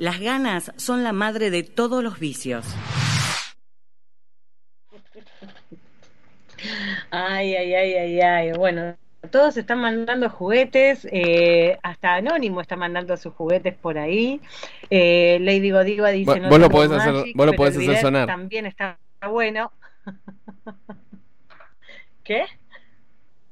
Las 0.00 0.18
ganas 0.18 0.72
son 0.76 1.04
la 1.04 1.12
madre 1.12 1.50
de 1.50 1.62
todos 1.62 2.02
los 2.02 2.18
vicios. 2.18 2.64
Ay, 7.10 7.54
ay, 7.54 7.74
ay, 7.74 7.92
ay, 7.94 8.20
ay. 8.20 8.52
Bueno, 8.52 8.96
todos 9.30 9.58
están 9.58 9.78
mandando 9.82 10.30
juguetes, 10.30 11.06
eh, 11.12 11.78
hasta 11.82 12.14
Anónimo 12.14 12.62
está 12.62 12.76
mandando 12.76 13.14
sus 13.18 13.34
juguetes 13.34 13.74
por 13.74 13.98
ahí. 13.98 14.40
Eh, 14.88 15.36
Lady 15.42 15.70
Godiva 15.70 16.08
dice... 16.08 16.30
Vos- 16.30 16.40
no 16.40 16.48
vos 16.48 16.58
lo 16.60 16.70
podés 16.70 16.92
hacer- 16.92 17.32
vos 17.34 17.46
lo 17.46 17.52
podés 17.52 17.76
hacer 17.76 17.96
sonar. 17.98 18.26
También 18.26 18.64
está 18.64 18.98
bueno. 19.28 19.70
¿Qué? 22.24 22.44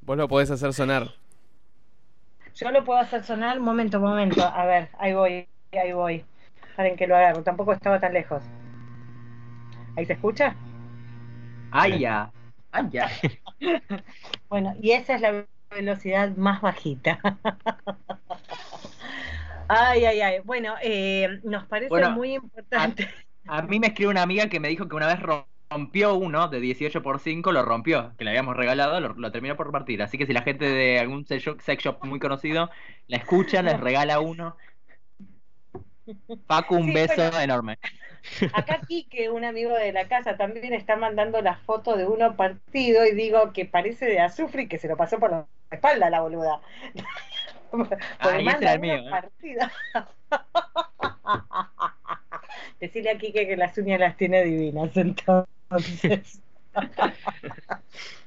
Vos 0.01 0.17
lo 0.17 0.27
podés 0.27 0.49
hacer 0.49 0.73
sonar. 0.73 1.11
Yo 2.55 2.71
lo 2.71 2.83
puedo 2.83 2.99
hacer 2.99 3.23
sonar, 3.23 3.59
un 3.59 3.65
momento, 3.65 3.99
momento. 3.99 4.43
A 4.43 4.65
ver, 4.65 4.89
ahí 4.97 5.13
voy, 5.13 5.47
ahí 5.73 5.93
voy. 5.93 6.25
Paren 6.79 6.95
que 6.95 7.07
lo 7.07 7.15
agarro, 7.17 7.43
tampoco 7.43 7.73
estaba 7.73 7.99
tan 7.99 8.13
lejos. 8.13 8.41
¿Ahí 9.97 10.05
se 10.05 10.13
escucha? 10.13 10.55
¡Ay, 11.71 11.99
ya! 11.99 12.31
¡Ay, 12.71 12.89
ya! 12.89 13.09
Bueno, 14.47 14.73
y 14.81 14.91
esa 14.91 15.15
es 15.15 15.21
la 15.21 15.45
velocidad 15.69 16.35
más 16.37 16.61
bajita. 16.61 17.19
Ay, 19.67 20.05
ay, 20.05 20.21
ay. 20.21 20.39
Bueno, 20.39 20.75
eh, 20.81 21.27
nos 21.43 21.67
parece 21.67 21.89
Bueno, 21.89 22.11
muy 22.11 22.35
importante. 22.35 23.07
A 23.45 23.61
mí 23.63 23.79
me 23.79 23.87
escribe 23.87 24.09
una 24.09 24.21
amiga 24.23 24.47
que 24.47 24.59
me 24.61 24.69
dijo 24.69 24.87
que 24.87 24.95
una 24.95 25.07
vez 25.07 25.19
rompió 25.19 26.15
uno 26.15 26.47
de 26.47 26.59
18 26.59 27.03
por 27.03 27.19
5, 27.19 27.51
lo 27.51 27.63
rompió, 27.63 28.15
que 28.17 28.23
le 28.23 28.31
habíamos 28.31 28.55
regalado, 28.57 28.99
lo, 28.99 29.13
lo 29.13 29.31
terminó 29.31 29.55
por 29.55 29.71
partir. 29.71 30.01
Así 30.01 30.17
que 30.17 30.25
si 30.25 30.33
la 30.33 30.41
gente 30.41 30.65
de 30.65 30.99
algún 30.99 31.25
sex 31.25 31.43
shop, 31.43 31.61
sex 31.61 31.83
shop 31.83 32.03
muy 32.05 32.19
conocido 32.19 32.69
la 33.07 33.17
escucha, 33.17 33.61
les 33.61 33.79
regala 33.79 34.19
uno. 34.19 34.57
Paco, 36.47 36.75
un 36.75 36.87
Sí, 36.87 36.93
beso 36.93 37.13
bueno. 37.15 37.39
enorme. 37.39 37.77
Acá 38.51 38.81
Quique, 38.87 39.29
un 39.29 39.45
amigo 39.45 39.73
de 39.75 39.93
la 39.93 40.07
casa, 40.07 40.35
también 40.35 40.73
está 40.73 40.95
mandando 40.95 41.41
la 41.41 41.55
foto 41.55 41.95
de 41.97 42.07
uno 42.07 42.35
partido 42.35 43.05
y 43.05 43.13
digo 43.13 43.53
que 43.53 43.65
parece 43.65 44.07
de 44.07 44.19
azufre 44.19 44.63
y 44.63 44.67
que 44.67 44.79
se 44.79 44.87
lo 44.87 44.97
pasó 44.97 45.19
por 45.19 45.31
la 45.31 45.47
espalda 45.71 46.09
la 46.09 46.21
boluda. 46.21 46.61
Porque 47.71 47.97
Ah, 48.19 48.39
manda 48.43 48.73
el 48.73 48.79
mío, 48.79 48.95
¿eh? 48.95 49.09
partido. 49.11 49.67
Decirle 52.79 53.11
a 53.11 53.17
Quique 53.17 53.47
que 53.47 53.57
las 53.57 53.77
uñas 53.77 53.99
las 53.99 54.17
tiene 54.17 54.43
divinas, 54.43 54.95
entonces. 54.97 56.41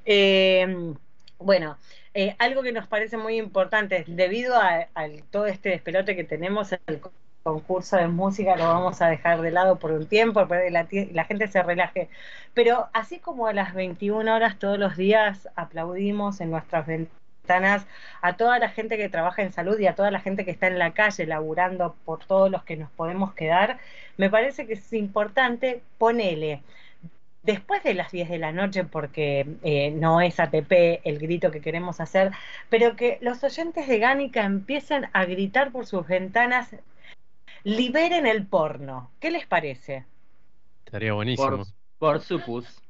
Eh, 0.05 0.95
bueno, 1.39 1.77
eh, 2.15 2.37
algo 2.39 2.63
que 2.63 2.73
nos 2.73 2.87
parece 2.87 3.17
muy 3.17 3.37
importante, 3.37 4.05
debido 4.07 4.57
a, 4.57 4.89
a 4.95 5.09
todo 5.31 5.47
este 5.47 5.71
despelote 5.71 6.17
que 6.17 6.25
tenemos, 6.25 6.73
el 6.87 7.01
co- 7.01 7.13
concurso 7.43 7.97
de 7.97 8.09
música 8.09 8.57
lo 8.57 8.65
vamos 8.65 9.03
a 9.03 9.09
dejar 9.09 9.41
de 9.43 9.51
lado 9.51 9.79
por 9.79 9.93
un 9.93 10.07
tiempo, 10.07 10.47
para 10.47 10.87
que 10.87 11.11
la, 11.13 11.25
gente 11.25 11.49
se 11.49 11.63
relaje. 11.63 12.09
Pero 12.55 12.89
así 12.93 13.19
como 13.19 13.47
a 13.47 13.53
las 13.53 13.75
21 13.75 14.35
horas 14.35 14.59
todos 14.59 14.79
los 14.79 14.97
días 14.97 15.49
aplaudimos 15.57 16.41
en 16.41 16.51
nuestras 16.51 16.87
ventanas 16.87 17.87
a 18.23 18.37
toda 18.37 18.59
la 18.59 18.69
gente 18.69 18.97
que 18.97 19.09
trabaja 19.09 19.43
en 19.43 19.53
salud 19.53 19.79
y 19.79 19.87
a 19.87 19.95
toda 19.95 20.11
la 20.11 20.21
gente 20.21 20.45
que 20.45 20.53
está 20.53 20.69
en 20.69 20.79
la 20.79 20.93
calle 20.93 21.27
laburando 21.27 21.97
por 22.05 22.25
todos 22.25 22.51
los 22.51 22.63
que 22.65 22.77
nos 22.77 22.91
podemos 22.91 23.35
quedar, 23.35 23.79
me 24.17 24.31
parece 24.31 24.67
que 24.67 24.75
es 24.75 24.93
importante 24.93 25.83
ponele 25.99 26.63
después 27.43 27.83
de 27.83 27.95
las 27.95 28.13
10 28.13 28.29
de 28.29 28.39
la 28.39 28.53
noche, 28.53 28.85
porque 28.85 29.47
eh, 29.63 29.91
no 29.91 30.21
es 30.21 30.39
ATP 30.39 31.01
el 31.05 31.19
grito 31.19 31.51
que 31.51 31.61
queremos 31.61 32.01
hacer, 32.01 32.31
pero 32.71 32.97
que 32.97 33.19
los 33.21 33.43
oyentes 33.45 33.89
de 33.89 33.99
Gánica 33.99 34.45
empiecen 34.45 35.09
a 35.13 35.25
gritar 35.25 35.73
por 35.73 35.87
sus 35.87 36.07
ventanas, 36.07 36.75
liberen 37.65 38.27
el 38.27 38.47
porno. 38.47 39.11
¿Qué 39.21 39.31
les 39.31 39.47
parece? 39.47 40.05
Estaría 40.87 41.13
buenísimo. 41.13 41.49
Por, 41.59 41.67
por 41.99 42.21
supus. 42.21 42.67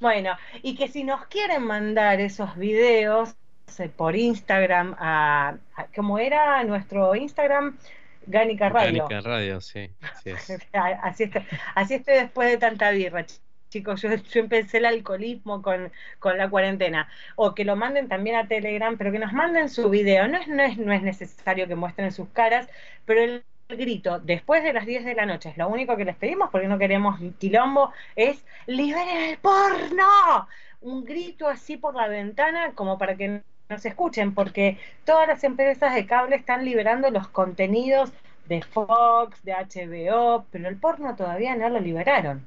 Bueno, 0.00 0.36
y 0.62 0.74
que 0.74 0.88
si 0.88 1.04
nos 1.04 1.26
quieren 1.26 1.62
mandar 1.62 2.20
esos 2.20 2.56
videos 2.56 3.36
eh, 3.78 3.88
por 3.88 4.16
Instagram, 4.16 4.96
a, 4.98 5.56
a- 5.76 5.86
¿cómo 5.94 6.18
era 6.18 6.64
nuestro 6.64 7.14
Instagram? 7.14 7.78
Gánica 8.26 8.68
Radio. 8.70 9.04
Orgánica 9.04 9.20
Radio, 9.28 9.60
sí. 9.60 9.88
así 10.00 10.30
es. 10.30 10.50
Así 10.72 11.22
estoy, 11.24 11.42
así 11.76 11.94
estoy 11.94 12.14
después 12.16 12.50
de 12.50 12.58
tanta 12.58 12.90
birra, 12.90 13.20
ch- 13.24 13.38
chicos. 13.68 14.02
Yo, 14.02 14.12
yo 14.16 14.40
empecé 14.40 14.78
el 14.78 14.86
alcoholismo 14.86 15.62
con, 15.62 15.92
con 16.18 16.36
la 16.38 16.50
cuarentena. 16.50 17.08
O 17.36 17.54
que 17.54 17.64
lo 17.64 17.76
manden 17.76 18.08
también 18.08 18.34
a 18.34 18.48
Telegram, 18.48 18.98
pero 18.98 19.12
que 19.12 19.20
nos 19.20 19.32
manden 19.32 19.68
su 19.68 19.88
video. 19.88 20.26
No 20.26 20.38
es, 20.38 20.48
no 20.48 20.62
es, 20.64 20.76
no 20.76 20.92
es 20.92 21.02
necesario 21.02 21.68
que 21.68 21.76
muestren 21.76 22.10
sus 22.10 22.28
caras, 22.30 22.68
pero 23.04 23.22
el 23.22 23.44
grito 23.68 24.20
después 24.20 24.62
de 24.62 24.72
las 24.72 24.86
10 24.86 25.04
de 25.04 25.14
la 25.14 25.26
noche 25.26 25.50
es 25.50 25.56
lo 25.56 25.68
único 25.68 25.96
que 25.96 26.04
les 26.04 26.16
pedimos 26.16 26.50
porque 26.50 26.68
no 26.68 26.78
queremos 26.78 27.18
quilombo, 27.38 27.92
es 28.14 28.44
¡liberen 28.66 29.30
el 29.30 29.38
porno! 29.38 30.46
Un 30.80 31.04
grito 31.04 31.48
así 31.48 31.76
por 31.76 31.94
la 31.94 32.06
ventana 32.08 32.72
como 32.74 32.98
para 32.98 33.16
que 33.16 33.42
nos 33.68 33.84
escuchen, 33.84 34.34
porque 34.34 34.78
todas 35.04 35.26
las 35.26 35.42
empresas 35.42 35.94
de 35.94 36.06
cable 36.06 36.36
están 36.36 36.64
liberando 36.64 37.10
los 37.10 37.26
contenidos 37.28 38.12
de 38.48 38.62
Fox, 38.62 39.42
de 39.42 39.52
HBO, 39.52 40.46
pero 40.52 40.68
el 40.68 40.76
porno 40.76 41.16
todavía 41.16 41.56
no 41.56 41.68
lo 41.68 41.80
liberaron. 41.80 42.46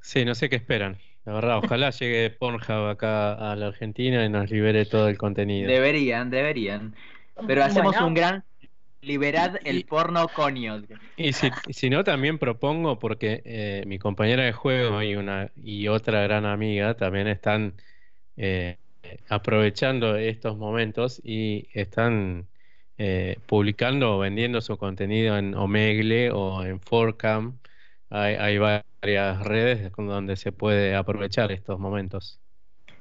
Sí, 0.00 0.24
no 0.24 0.34
sé 0.34 0.48
qué 0.50 0.56
esperan. 0.56 0.98
La 1.24 1.32
verdad, 1.32 1.58
ojalá 1.58 1.90
llegue 1.98 2.30
Pornhub 2.30 2.88
acá 2.88 3.32
a 3.52 3.56
la 3.56 3.68
Argentina 3.68 4.24
y 4.24 4.28
nos 4.28 4.50
libere 4.50 4.84
todo 4.84 5.08
el 5.08 5.16
contenido. 5.16 5.70
Deberían, 5.70 6.28
deberían. 6.30 6.94
Pero 7.46 7.64
hacemos 7.64 7.92
Bueno. 7.92 8.08
un 8.08 8.14
gran 8.14 8.44
liberad 9.02 9.56
el 9.64 9.84
porno 9.84 10.28
conio. 10.28 10.82
Y 11.16 11.32
si, 11.32 11.50
si 11.70 11.90
no, 11.90 12.04
también 12.04 12.38
propongo, 12.38 12.98
porque 12.98 13.42
eh, 13.44 13.84
mi 13.86 13.98
compañera 13.98 14.44
de 14.44 14.52
juego 14.52 15.02
y 15.02 15.16
una 15.16 15.50
y 15.56 15.88
otra 15.88 16.22
gran 16.22 16.44
amiga 16.44 16.94
también 16.94 17.26
están 17.26 17.74
eh, 18.36 18.76
aprovechando 19.28 20.16
estos 20.16 20.56
momentos 20.56 21.20
y 21.24 21.68
están 21.72 22.46
eh, 22.98 23.38
publicando 23.46 24.16
o 24.16 24.18
vendiendo 24.18 24.60
su 24.60 24.76
contenido 24.76 25.38
en 25.38 25.54
Omegle 25.54 26.30
o 26.30 26.62
en 26.64 26.80
4cam. 26.80 27.54
Hay, 28.10 28.34
hay 28.34 28.58
varias 28.58 29.42
redes 29.42 29.92
donde 29.96 30.36
se 30.36 30.52
puede 30.52 30.94
aprovechar 30.94 31.52
estos 31.52 31.78
momentos. 31.78 32.38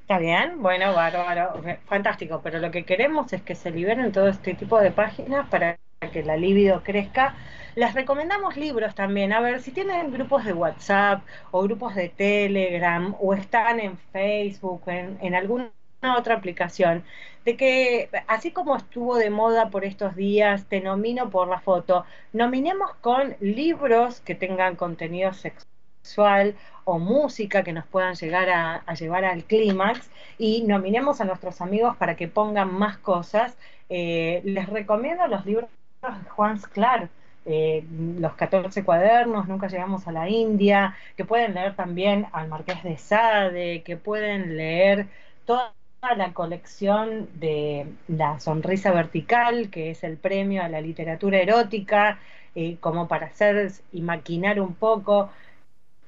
¿Está 0.02 0.18
bien? 0.18 0.62
Bueno, 0.62 0.94
bárbaro, 0.94 1.62
fantástico, 1.86 2.42
pero 2.44 2.58
lo 2.60 2.72
que 2.72 2.84
queremos 2.84 3.32
es 3.34 3.44
que 3.44 3.54
se 3.54 3.70
liberen 3.70 4.12
todo 4.12 4.28
este 4.28 4.56
tipo 4.56 4.80
de 4.80 4.90
páginas 4.90 5.48
para 5.50 5.78
que 6.08 6.24
la 6.24 6.38
libido 6.38 6.82
crezca. 6.84 7.36
Les 7.76 7.94
recomendamos 7.94 8.56
libros 8.56 8.96
también, 8.96 9.34
a 9.34 9.42
ver 9.42 9.62
si 9.62 9.72
tienen 9.72 10.12
grupos 10.12 10.46
de 10.46 10.54
WhatsApp 10.54 11.24
o 11.52 11.62
grupos 11.62 11.94
de 11.96 12.10
Telegram 12.10 13.16
o 13.20 13.34
están 13.34 13.80
en 13.80 13.98
Facebook, 13.98 14.84
en, 14.88 15.36
alguna 15.36 15.72
otra 16.18 16.36
aplicación, 16.36 17.04
de 17.46 17.58
que 17.58 18.10
así 18.28 18.52
como 18.52 18.78
estuvo 18.78 19.18
de 19.18 19.30
moda 19.30 19.70
por 19.70 19.84
estos 19.84 20.16
días, 20.16 20.66
te 20.68 20.80
nomino 20.82 21.30
por 21.30 21.48
la 21.50 21.60
foto, 21.60 22.06
nominemos 22.34 22.96
con 23.02 23.36
libros 23.42 24.22
que 24.22 24.36
tengan 24.36 24.76
contenido 24.78 25.34
sexual 25.34 26.56
o 26.86 26.98
música 26.98 27.64
que 27.64 27.74
nos 27.74 27.86
puedan 27.86 28.16
llegar 28.16 28.50
a, 28.50 28.94
llevar 28.94 29.26
al 29.26 29.44
clímax 29.44 30.10
y 30.38 30.64
nominemos 30.64 31.22
a 31.22 31.26
nuestros 31.26 31.62
amigos 31.62 31.98
para 31.98 32.16
que 32.16 32.28
pongan 32.30 32.74
más 32.74 32.98
cosas. 32.98 33.58
Eh, 33.90 34.42
les 34.46 34.70
recomiendo 34.70 35.28
los 35.28 35.46
libros 35.46 35.70
Juan 36.36 36.60
Sclar, 36.60 37.10
eh, 37.46 37.86
los 38.20 38.34
14 38.36 38.84
cuadernos, 38.84 39.48
Nunca 39.48 39.68
llegamos 39.68 40.08
a 40.08 40.12
la 40.12 40.30
India, 40.30 40.96
que 41.18 41.26
pueden 41.26 41.54
leer 41.54 41.76
también 41.76 42.28
al 42.32 42.48
Marqués 42.48 42.84
de 42.84 42.98
Sade, 42.98 43.84
que 43.84 43.98
pueden 43.98 44.56
leer 44.58 45.08
toda 45.46 45.74
la 46.16 46.34
colección 46.34 47.28
de 47.40 47.86
La 48.08 48.40
Sonrisa 48.40 48.92
Vertical, 48.92 49.70
que 49.70 49.92
es 49.92 50.04
el 50.04 50.18
premio 50.18 50.64
a 50.64 50.70
la 50.70 50.80
literatura 50.82 51.40
erótica, 51.40 52.20
eh, 52.56 52.78
como 52.80 53.08
para 53.08 53.28
hacer 53.28 53.72
y 53.92 54.02
maquinar 54.02 54.60
un 54.62 54.76
poco 54.76 55.30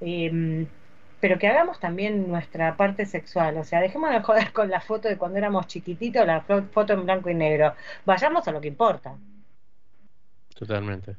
em, 0.02 0.68
pero 1.22 1.40
que 1.40 1.48
hagamos 1.48 1.80
también 1.80 2.28
nuestra 2.30 2.78
parte 2.78 3.06
sexual, 3.06 3.58
o 3.58 3.64
sea, 3.66 3.82
dejémonos 3.82 4.16
de 4.18 4.24
joder 4.24 4.54
con 4.54 4.70
la 4.72 4.82
foto 4.82 5.08
de 5.10 5.18
cuando 5.18 5.38
éramos 5.40 5.68
chiquititos, 5.68 6.26
la 6.28 6.46
fo- 6.48 6.70
foto 6.72 6.94
en 6.94 7.06
blanco 7.06 7.30
y 7.30 7.36
negro, 7.36 7.76
vayamos 8.06 8.48
a 8.48 8.52
lo 8.54 8.62
que 8.62 8.70
importa. 8.70 9.18
Totalmente. 10.62 11.18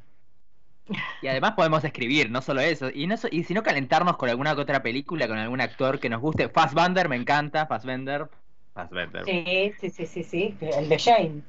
Y 1.20 1.28
además 1.28 1.53
podemos 1.53 1.84
escribir, 1.84 2.30
no 2.30 2.43
solo 2.43 2.61
eso. 2.61 2.90
Y, 2.93 3.07
no 3.07 3.16
so- 3.16 3.28
y 3.30 3.45
si 3.45 3.55
no 3.55 3.62
calentarnos 3.62 4.16
con 4.16 4.28
alguna 4.28 4.55
que 4.55 4.61
otra 4.62 4.82
película, 4.82 5.28
con 5.28 5.38
algún 5.38 5.61
actor 5.61 6.01
que 6.01 6.09
nos 6.09 6.20
guste. 6.20 6.49
Fassbender 6.49 7.09
me 7.09 7.16
encanta, 7.16 7.66
Fassbender. 7.66 8.28
Fassbender. 8.74 9.24
Sí, 9.24 9.72
sí, 9.80 9.90
sí, 9.90 10.07
sí, 10.07 10.22
sí, 10.24 10.59
el 10.61 10.88
de 10.88 10.99
Shane. 10.99 11.43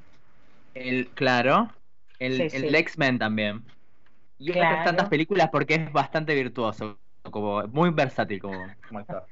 El, 0.73 1.09
claro. 1.13 1.71
El, 2.19 2.33
Sí, 2.33 2.49
el 2.51 2.69
sí. 2.69 2.75
X-Men 2.75 3.19
también. 3.19 3.65
Y 4.37 4.51
otras 4.51 4.63
Claro. 4.63 4.83
tantas 4.83 5.09
películas 5.09 5.49
porque 5.51 5.75
es 5.75 5.91
bastante 5.93 6.35
virtuoso. 6.35 6.99
Como, 7.31 7.63
muy 7.67 7.89
versátil 7.91 8.41
como, 8.41 8.75
como 8.87 8.99
actor. 8.99 9.25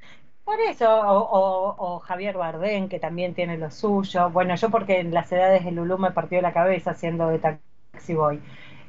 Por 0.44 0.60
eso, 0.60 0.88
o, 0.90 1.18
o- 1.20 1.94
o 1.96 1.98
Javier 2.00 2.36
Bardem, 2.36 2.88
que 2.88 2.98
también 2.98 3.34
tiene 3.34 3.58
lo 3.58 3.70
suyo. 3.70 4.30
Bueno, 4.30 4.54
yo 4.56 4.70
porque 4.70 4.98
en 5.00 5.14
las 5.14 5.30
edades 5.32 5.64
de 5.64 5.70
Lulú 5.72 5.98
me 5.98 6.10
partió 6.12 6.40
la 6.42 6.52
cabeza 6.52 6.94
siendo 6.94 7.28
de 7.28 7.38
Taxi 7.38 7.62
Boy. 8.14 8.40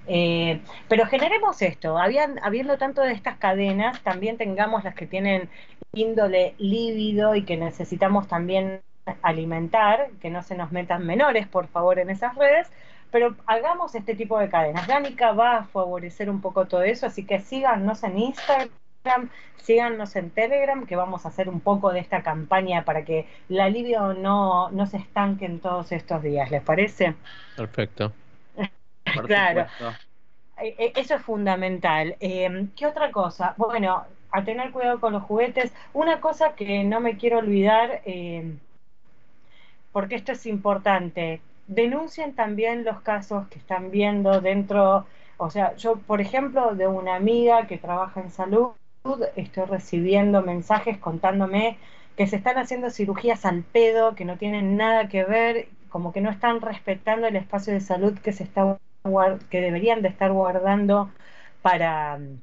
Eh, 0.07 0.61
pero 0.89 1.05
generemos 1.05 1.61
esto, 1.61 1.97
habiendo 1.97 2.77
tanto 2.77 3.01
de 3.01 3.13
estas 3.13 3.37
cadenas, 3.37 4.01
también 4.01 4.37
tengamos 4.37 4.83
las 4.83 4.95
que 4.95 5.07
tienen 5.07 5.49
índole 5.93 6.55
lívido 6.57 7.35
y 7.35 7.43
que 7.43 7.55
necesitamos 7.55 8.27
también 8.27 8.81
alimentar, 9.21 10.09
que 10.21 10.29
no 10.29 10.43
se 10.43 10.55
nos 10.55 10.71
metan 10.71 11.05
menores, 11.05 11.47
por 11.47 11.67
favor, 11.67 11.99
en 11.99 12.09
esas 12.09 12.35
redes, 12.35 12.71
pero 13.11 13.35
hagamos 13.45 13.95
este 13.95 14.15
tipo 14.15 14.39
de 14.39 14.49
cadenas. 14.49 14.87
Gánica 14.87 15.31
va 15.31 15.57
a 15.57 15.63
favorecer 15.65 16.29
un 16.29 16.41
poco 16.41 16.65
todo 16.65 16.83
eso, 16.83 17.05
así 17.05 17.25
que 17.25 17.39
síganos 17.39 18.03
en 18.03 18.17
Instagram, 18.17 19.29
síganos 19.57 20.15
en 20.15 20.31
Telegram, 20.31 20.85
que 20.85 20.95
vamos 20.95 21.25
a 21.25 21.29
hacer 21.29 21.47
un 21.47 21.59
poco 21.59 21.93
de 21.93 21.99
esta 21.99 22.23
campaña 22.23 22.83
para 22.83 23.05
que 23.05 23.27
la 23.49 23.69
libido 23.69 24.13
no, 24.13 24.69
no 24.71 24.85
se 24.87 24.97
estanque 24.97 25.45
en 25.45 25.59
todos 25.59 25.91
estos 25.91 26.23
días, 26.23 26.49
¿les 26.49 26.63
parece? 26.63 27.15
Perfecto. 27.55 28.13
Por 29.13 29.25
Claro. 29.27 29.67
supuesto. 29.67 29.99
Eh, 30.57 30.75
eh, 30.79 30.93
Eso 30.95 31.15
es 31.15 31.21
fundamental. 31.23 32.15
Eh, 32.19 32.67
¿Qué 32.75 32.85
otra 32.87 33.11
cosa? 33.11 33.55
Bueno, 33.57 34.05
a 34.31 34.43
tener 34.43 34.71
cuidado 34.71 34.99
con 34.99 35.13
los 35.13 35.23
juguetes. 35.23 35.73
Una 35.93 36.21
cosa 36.21 36.55
que 36.55 36.83
no 36.83 36.99
me 36.99 37.17
quiero 37.17 37.39
olvidar, 37.39 38.01
eh, 38.05 38.57
porque 39.91 40.15
esto 40.15 40.31
es 40.31 40.45
importante, 40.45 41.41
denuncien 41.67 42.35
también 42.35 42.83
los 42.83 43.01
casos 43.01 43.47
que 43.47 43.59
están 43.59 43.91
viendo 43.91 44.41
dentro, 44.41 45.05
o 45.37 45.49
sea, 45.49 45.75
yo, 45.75 45.97
por 45.97 46.19
ejemplo, 46.21 46.75
de 46.75 46.87
una 46.87 47.15
amiga 47.15 47.67
que 47.67 47.77
trabaja 47.77 48.21
en 48.21 48.31
salud, 48.31 48.71
estoy 49.35 49.65
recibiendo 49.65 50.41
mensajes 50.41 50.97
contándome 50.97 51.77
que 52.17 52.27
se 52.27 52.35
están 52.37 52.57
haciendo 52.57 52.89
cirugías 52.89 53.45
al 53.45 53.63
pedo, 53.63 54.15
que 54.15 54.25
no 54.25 54.37
tienen 54.37 54.77
nada 54.77 55.07
que 55.09 55.23
ver, 55.23 55.67
como 55.89 56.11
que 56.13 56.21
no 56.21 56.29
están 56.29 56.61
respetando 56.61 57.27
el 57.27 57.35
espacio 57.35 57.73
de 57.73 57.81
salud 57.81 58.17
que 58.19 58.33
se 58.33 58.43
está 58.43 58.77
que 59.49 59.59
deberían 59.59 60.01
de 60.01 60.07
estar 60.07 60.31
guardando 60.31 61.11
para 61.61 62.17
mm, 62.17 62.39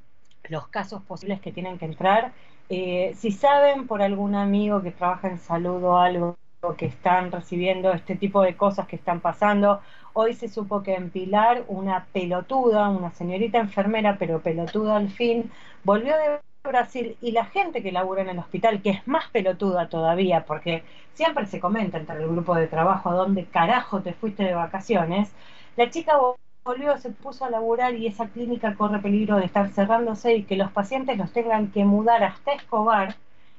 los 0.49 0.67
casos 0.67 1.01
posibles 1.03 1.41
que 1.41 1.51
tienen 1.51 1.79
que 1.79 1.85
entrar. 1.85 2.33
Eh, 2.69 3.13
si 3.17 3.31
saben 3.31 3.87
por 3.87 4.01
algún 4.03 4.35
amigo 4.35 4.81
que 4.81 4.91
trabaja 4.91 5.27
en 5.27 5.39
salud 5.39 5.83
o 5.83 5.97
algo 5.97 6.37
que 6.77 6.85
están 6.85 7.31
recibiendo 7.31 7.91
este 7.91 8.15
tipo 8.15 8.43
de 8.43 8.55
cosas 8.55 8.87
que 8.87 8.95
están 8.95 9.21
pasando, 9.21 9.81
hoy 10.13 10.33
se 10.35 10.47
supo 10.49 10.83
que 10.83 10.93
en 10.93 11.09
Pilar 11.09 11.63
una 11.67 12.05
pelotuda, 12.13 12.89
una 12.89 13.11
señorita 13.11 13.57
enfermera, 13.57 14.17
pero 14.19 14.41
pelotuda 14.41 14.97
al 14.97 15.09
fin, 15.09 15.51
volvió 15.83 16.15
de 16.15 16.39
Brasil 16.63 17.17
y 17.21 17.31
la 17.31 17.45
gente 17.45 17.81
que 17.81 17.91
labura 17.91 18.21
en 18.21 18.29
el 18.29 18.39
hospital, 18.39 18.83
que 18.83 18.91
es 18.91 19.07
más 19.07 19.27
pelotuda 19.31 19.89
todavía, 19.89 20.45
porque 20.45 20.83
siempre 21.15 21.47
se 21.47 21.59
comenta 21.59 21.97
entre 21.97 22.17
el 22.17 22.27
grupo 22.27 22.53
de 22.55 22.67
trabajo 22.67 23.11
dónde 23.11 23.45
carajo 23.45 24.01
te 24.01 24.13
fuiste 24.13 24.43
de 24.43 24.53
vacaciones, 24.53 25.33
la 25.75 25.89
chica 25.89 26.17
volvió, 26.63 26.97
se 26.97 27.11
puso 27.11 27.45
a 27.45 27.49
laburar 27.49 27.95
y 27.95 28.07
esa 28.07 28.29
clínica 28.29 28.75
corre 28.75 28.99
peligro 28.99 29.37
de 29.37 29.45
estar 29.45 29.69
cerrándose 29.69 30.35
y 30.35 30.43
que 30.45 30.55
los 30.55 30.71
pacientes 30.71 31.17
los 31.17 31.31
tengan 31.33 31.71
que 31.71 31.85
mudar 31.85 32.23
hasta 32.23 32.53
Escobar. 32.53 33.15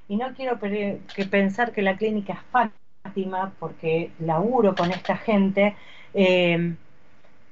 Y 0.08 0.16
no 0.16 0.34
quiero 0.34 0.58
que 0.58 1.00
pensar 1.30 1.72
que 1.72 1.82
la 1.82 1.96
clínica 1.96 2.34
es 2.34 2.40
Fátima, 3.04 3.52
porque 3.58 4.12
laburo 4.18 4.74
con 4.74 4.90
esta 4.90 5.16
gente, 5.16 5.76
eh, 6.14 6.76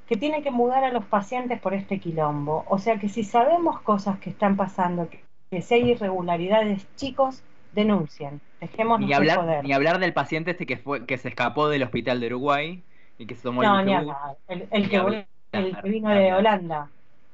que 0.07 0.16
tienen 0.16 0.42
que 0.42 0.51
mudar 0.51 0.84
a 0.84 0.92
los 0.92 1.05
pacientes 1.07 1.61
por 1.61 1.74
este 1.74 2.01
quilombo. 2.01 2.64
O 2.68 2.78
sea 2.78 2.98
que 2.98 3.09
si 3.09 3.24
sabemos 3.24 3.80
cosas 3.80 4.18
que 4.18 4.30
están 4.30 4.57
pasando, 4.57 5.09
que, 5.09 5.24
que 5.51 5.62
si 5.62 5.74
hay 5.74 5.90
irregularidades, 5.92 6.86
chicos, 6.96 7.42
denuncien. 7.72 8.40
Dejémonos 8.61 9.09
Ni 9.09 9.12
hablar, 9.14 9.38
joder. 9.40 9.64
ni 9.64 9.72
hablar 9.72 9.98
del 10.01 10.12
paciente 10.12 10.51
este 10.53 10.66
que 10.66 10.76
fue 10.76 11.07
que 11.07 11.16
se 11.18 11.28
escapó 11.28 11.68
del 11.68 11.82
hospital 11.82 12.20
de 12.20 12.26
Uruguay 12.26 12.82
y 13.18 13.26
que 13.26 13.34
se 13.36 13.42
tomó 13.42 13.62
No, 13.62 13.78
el 13.78 13.86
ni 13.86 13.94
autobús. 13.94 14.16
hablar. 14.16 14.36
El, 14.48 14.68
el 14.70 14.82
Ni 14.82 14.88
que. 14.88 15.26
El 15.53 15.76
que 15.76 15.88
vino 15.88 16.11
de 16.11 16.32
Holanda. 16.32 16.90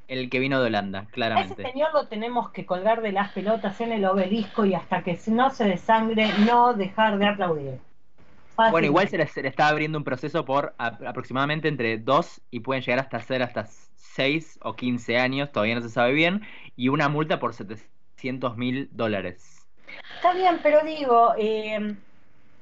El 0.09 0.31
que 0.31 0.39
vino 0.39 0.61
de 0.61 0.67
Holanda, 0.69 1.01
A 1.01 1.03
ese 1.03 1.11
claramente. 1.13 1.63
señor 1.63 1.93
lo 1.93 2.07
tenemos 2.09 2.51
que 2.51 2.65
colgar 2.65 3.03
de 3.03 3.13
las 3.13 3.33
pelotas 3.33 3.81
en 3.81 3.93
el 3.93 4.05
obelisco 4.05 4.65
y 4.65 4.75
hasta 4.75 5.03
que 5.03 5.19
no 5.29 5.51
se 5.51 5.65
desangre, 5.65 6.33
no 6.39 6.75
dejar 6.75 7.19
de 7.19 7.27
aplaudir. 7.27 7.81
Fácil. 8.55 8.71
Bueno, 8.71 8.87
igual 8.87 9.09
se 9.09 9.19
le, 9.19 9.27
se 9.27 9.43
le 9.43 9.49
está 9.49 9.69
abriendo 9.69 9.99
un 9.99 10.05
proceso 10.05 10.45
por 10.45 10.75
aproximadamente 10.79 11.69
entre 11.69 11.99
2 11.99 12.43
y 12.51 12.61
pueden 12.61 12.83
llegar 12.83 13.01
hasta 13.01 13.21
ser 13.21 13.43
hasta 13.43 13.67
6 13.67 14.61
o 14.63 14.77
15 14.77 15.19
años, 15.19 15.53
todavía 15.53 15.75
no 15.75 15.83
se 15.83 15.91
sabe 15.91 16.13
bien, 16.13 16.43
y 16.75 16.89
una 16.89 17.09
multa 17.09 17.39
por 17.39 17.53
700 17.55 18.57
mil 18.57 18.89
dólares. 18.93 19.69
Está 20.17 20.33
bien, 20.35 20.61
pero 20.63 20.83
digo, 20.85 21.35
eh, 21.39 21.97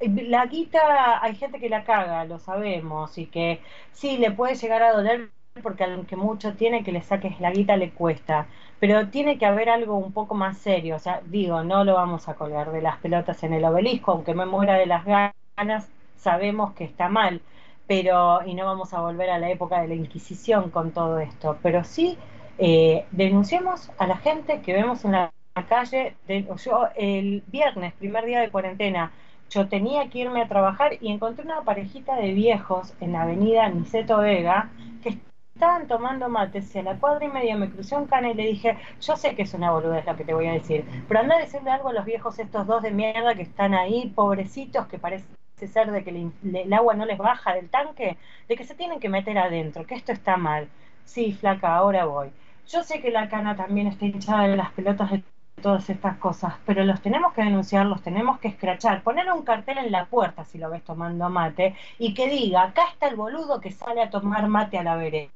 la 0.01 0.47
guita 0.47 1.23
hay 1.23 1.37
gente 1.37 1.61
que 1.61 1.69
la 1.69 1.85
caga, 1.85 2.25
lo 2.25 2.39
sabemos, 2.39 3.17
y 3.19 3.27
que 3.27 3.63
sí, 3.93 4.19
le 4.19 4.31
puede 4.33 4.55
llegar 4.57 4.83
a 4.83 4.93
doler 4.93 5.31
porque 5.63 5.85
aunque 5.85 6.17
mucho 6.17 6.55
tiene 6.55 6.83
que 6.83 6.93
le 6.93 7.03
saques 7.03 7.41
la 7.41 7.53
guita 7.53 7.77
le 7.77 7.91
cuesta, 7.91 8.47
pero 8.81 9.09
tiene 9.09 9.39
que 9.39 9.47
haber 9.47 9.69
algo 9.69 9.97
un 9.97 10.13
poco 10.13 10.35
más 10.35 10.59
serio, 10.59 10.97
o 10.97 10.99
sea, 10.99 11.23
digo, 11.27 11.63
no 11.63 11.85
lo 11.85 11.95
vamos 11.95 12.29
a 12.29 12.35
colgar 12.35 12.73
de 12.73 12.83
las 12.83 12.99
pelotas 12.99 13.43
en 13.45 13.53
el 13.53 13.65
obelisco, 13.65 14.13
aunque 14.13 14.35
me 14.35 14.47
muera 14.47 14.75
de 14.75 14.87
las 14.87 15.05
ganas, 15.05 15.89
sabemos 16.17 16.73
que 16.73 16.85
está 16.85 17.09
mal, 17.09 17.41
pero, 17.87 18.41
y 18.45 18.55
no 18.55 18.65
vamos 18.67 18.95
a 18.95 19.01
volver 19.01 19.31
a 19.31 19.39
la 19.39 19.51
época 19.51 19.81
de 19.81 19.89
la 19.89 19.95
Inquisición 19.95 20.71
con 20.71 20.91
todo 20.93 21.19
esto, 21.21 21.57
pero 21.63 21.85
sí 21.85 22.19
eh, 22.59 23.07
denunciemos 23.13 23.91
a 23.99 24.07
la 24.07 24.17
gente 24.17 24.61
que 24.61 24.73
vemos 24.73 25.05
en 25.05 25.13
la 25.13 25.31
calle, 25.69 26.17
yo 26.65 26.89
el 26.97 27.43
viernes, 27.47 27.93
primer 27.95 28.25
día 28.27 28.41
de 28.41 28.51
cuarentena, 28.51 29.13
yo 29.51 29.69
tenía 29.69 30.09
que 30.11 30.21
irme 30.21 30.43
a 30.43 30.49
trabajar 30.49 30.99
y 31.01 31.13
encontré 31.13 31.45
una 31.45 31.63
parejita 31.63 32.17
de 32.17 32.33
viejos 32.33 32.93
en 33.01 33.13
la 33.13 33.23
avenida 33.23 33.69
Niceto 33.69 34.19
Vega 34.19 34.71
que 35.03 35.19
estaban 35.55 35.87
tomando 35.87 36.29
mates 36.29 36.75
y 36.75 36.79
a 36.81 36.83
la 36.83 36.99
cuadra 36.99 37.25
y 37.25 37.29
media 37.29 37.57
me 37.57 37.71
crucé 37.71 37.97
un 37.97 38.07
cana 38.07 38.31
y 38.31 38.35
le 38.35 38.47
dije, 38.47 38.77
yo 39.01 39.17
sé 39.17 39.35
que 39.35 39.43
es 39.43 39.55
una 39.55 39.71
boludez 39.71 40.05
lo 40.05 40.17
que 40.17 40.25
te 40.25 40.35
voy 40.35 40.49
a 40.49 40.53
decir, 40.53 40.85
pero 41.09 41.21
anda 41.21 41.37
a 41.37 41.41
decirle 41.41 41.71
algo 41.71 41.89
a 41.91 41.93
los 41.93 42.05
viejos 42.05 42.39
estos 42.39 42.67
dos 42.67 42.83
de 42.83 42.91
mierda 42.91 43.35
que 43.35 43.43
están 43.43 43.73
ahí, 43.75 44.13
pobrecitos, 44.15 44.87
que 44.89 44.99
parece 44.99 45.27
ser 45.67 45.91
de 45.91 46.05
que 46.05 46.11
el 46.11 46.73
agua 46.73 46.95
no 46.95 47.07
les 47.07 47.19
baja 47.19 47.55
del 47.55 47.71
tanque, 47.71 48.19
de 48.49 48.57
que 48.57 48.65
se 48.65 48.75
tienen 48.75 49.01
que 49.01 49.09
meter 49.09 49.39
adentro, 49.39 49.87
que 49.87 49.95
esto 49.95 50.13
está 50.13 50.37
mal. 50.37 50.69
Sí, 51.05 51.33
flaca, 51.33 51.75
ahora 51.77 52.05
voy. 52.05 52.31
Yo 52.69 52.83
sé 52.83 53.01
que 53.01 53.11
la 53.11 53.29
cana 53.29 53.57
también 53.57 53.87
está 53.87 54.05
hinchada 54.07 54.49
de 54.49 54.57
las 54.57 54.73
pelotas 54.73 55.11
de 55.11 55.23
todas 55.63 55.89
estas 55.89 56.19
cosas, 56.19 56.55
pero 56.67 56.85
los 56.85 57.01
tenemos 57.01 57.33
que 57.33 57.43
denunciar, 57.43 57.87
los 57.87 58.03
tenemos 58.03 58.39
que 58.41 58.49
escrachar, 58.49 59.03
poner 59.03 59.31
un 59.33 59.45
cartel 59.45 59.79
en 59.79 59.93
la 59.93 60.07
puerta 60.07 60.45
si 60.45 60.59
lo 60.59 60.69
ves 60.71 60.85
tomando 60.85 61.31
mate 61.31 61.75
y 61.99 62.13
que 62.13 62.29
diga, 62.29 62.65
acá 62.65 62.83
está 62.93 63.09
el 63.09 63.17
boludo 63.17 63.61
que 63.61 63.71
sale 63.71 64.03
a 64.03 64.11
tomar 64.11 64.49
mate 64.49 64.79
a 64.79 64.83
la 64.83 64.97
vereda, 64.97 65.31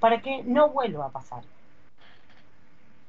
para 0.00 0.20
que 0.22 0.42
no 0.44 0.70
vuelva 0.70 1.06
a 1.06 1.10
pasar. 1.10 1.42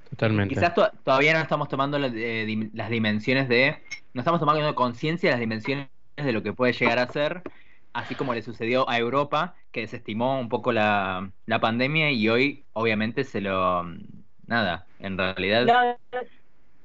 Totalmente. 0.09 0.55
Quizás 0.55 0.73
to- 0.73 0.91
todavía 1.03 1.33
no 1.33 1.39
estamos 1.39 1.69
tomando 1.69 1.99
la- 1.99 2.07
eh, 2.07 2.45
dim- 2.45 2.71
las 2.73 2.89
dimensiones 2.89 3.47
de, 3.47 3.77
no 4.13 4.21
estamos 4.21 4.39
tomando 4.39 4.73
conciencia 4.75 5.29
de 5.29 5.33
las 5.33 5.39
dimensiones 5.39 5.87
de 6.17 6.31
lo 6.31 6.41
que 6.43 6.51
puede 6.53 6.73
llegar 6.73 6.99
a 6.99 7.07
ser, 7.07 7.43
así 7.93 8.15
como 8.15 8.33
le 8.33 8.41
sucedió 8.41 8.89
a 8.89 8.97
Europa, 8.97 9.55
que 9.71 9.81
desestimó 9.81 10.39
un 10.39 10.49
poco 10.49 10.71
la, 10.71 11.31
la 11.45 11.59
pandemia 11.59 12.11
y 12.11 12.27
hoy 12.27 12.65
obviamente 12.73 13.23
se 13.23 13.39
lo, 13.41 13.83
nada, 14.47 14.87
en 14.99 15.17
realidad... 15.17 15.67
Lo- 15.67 16.19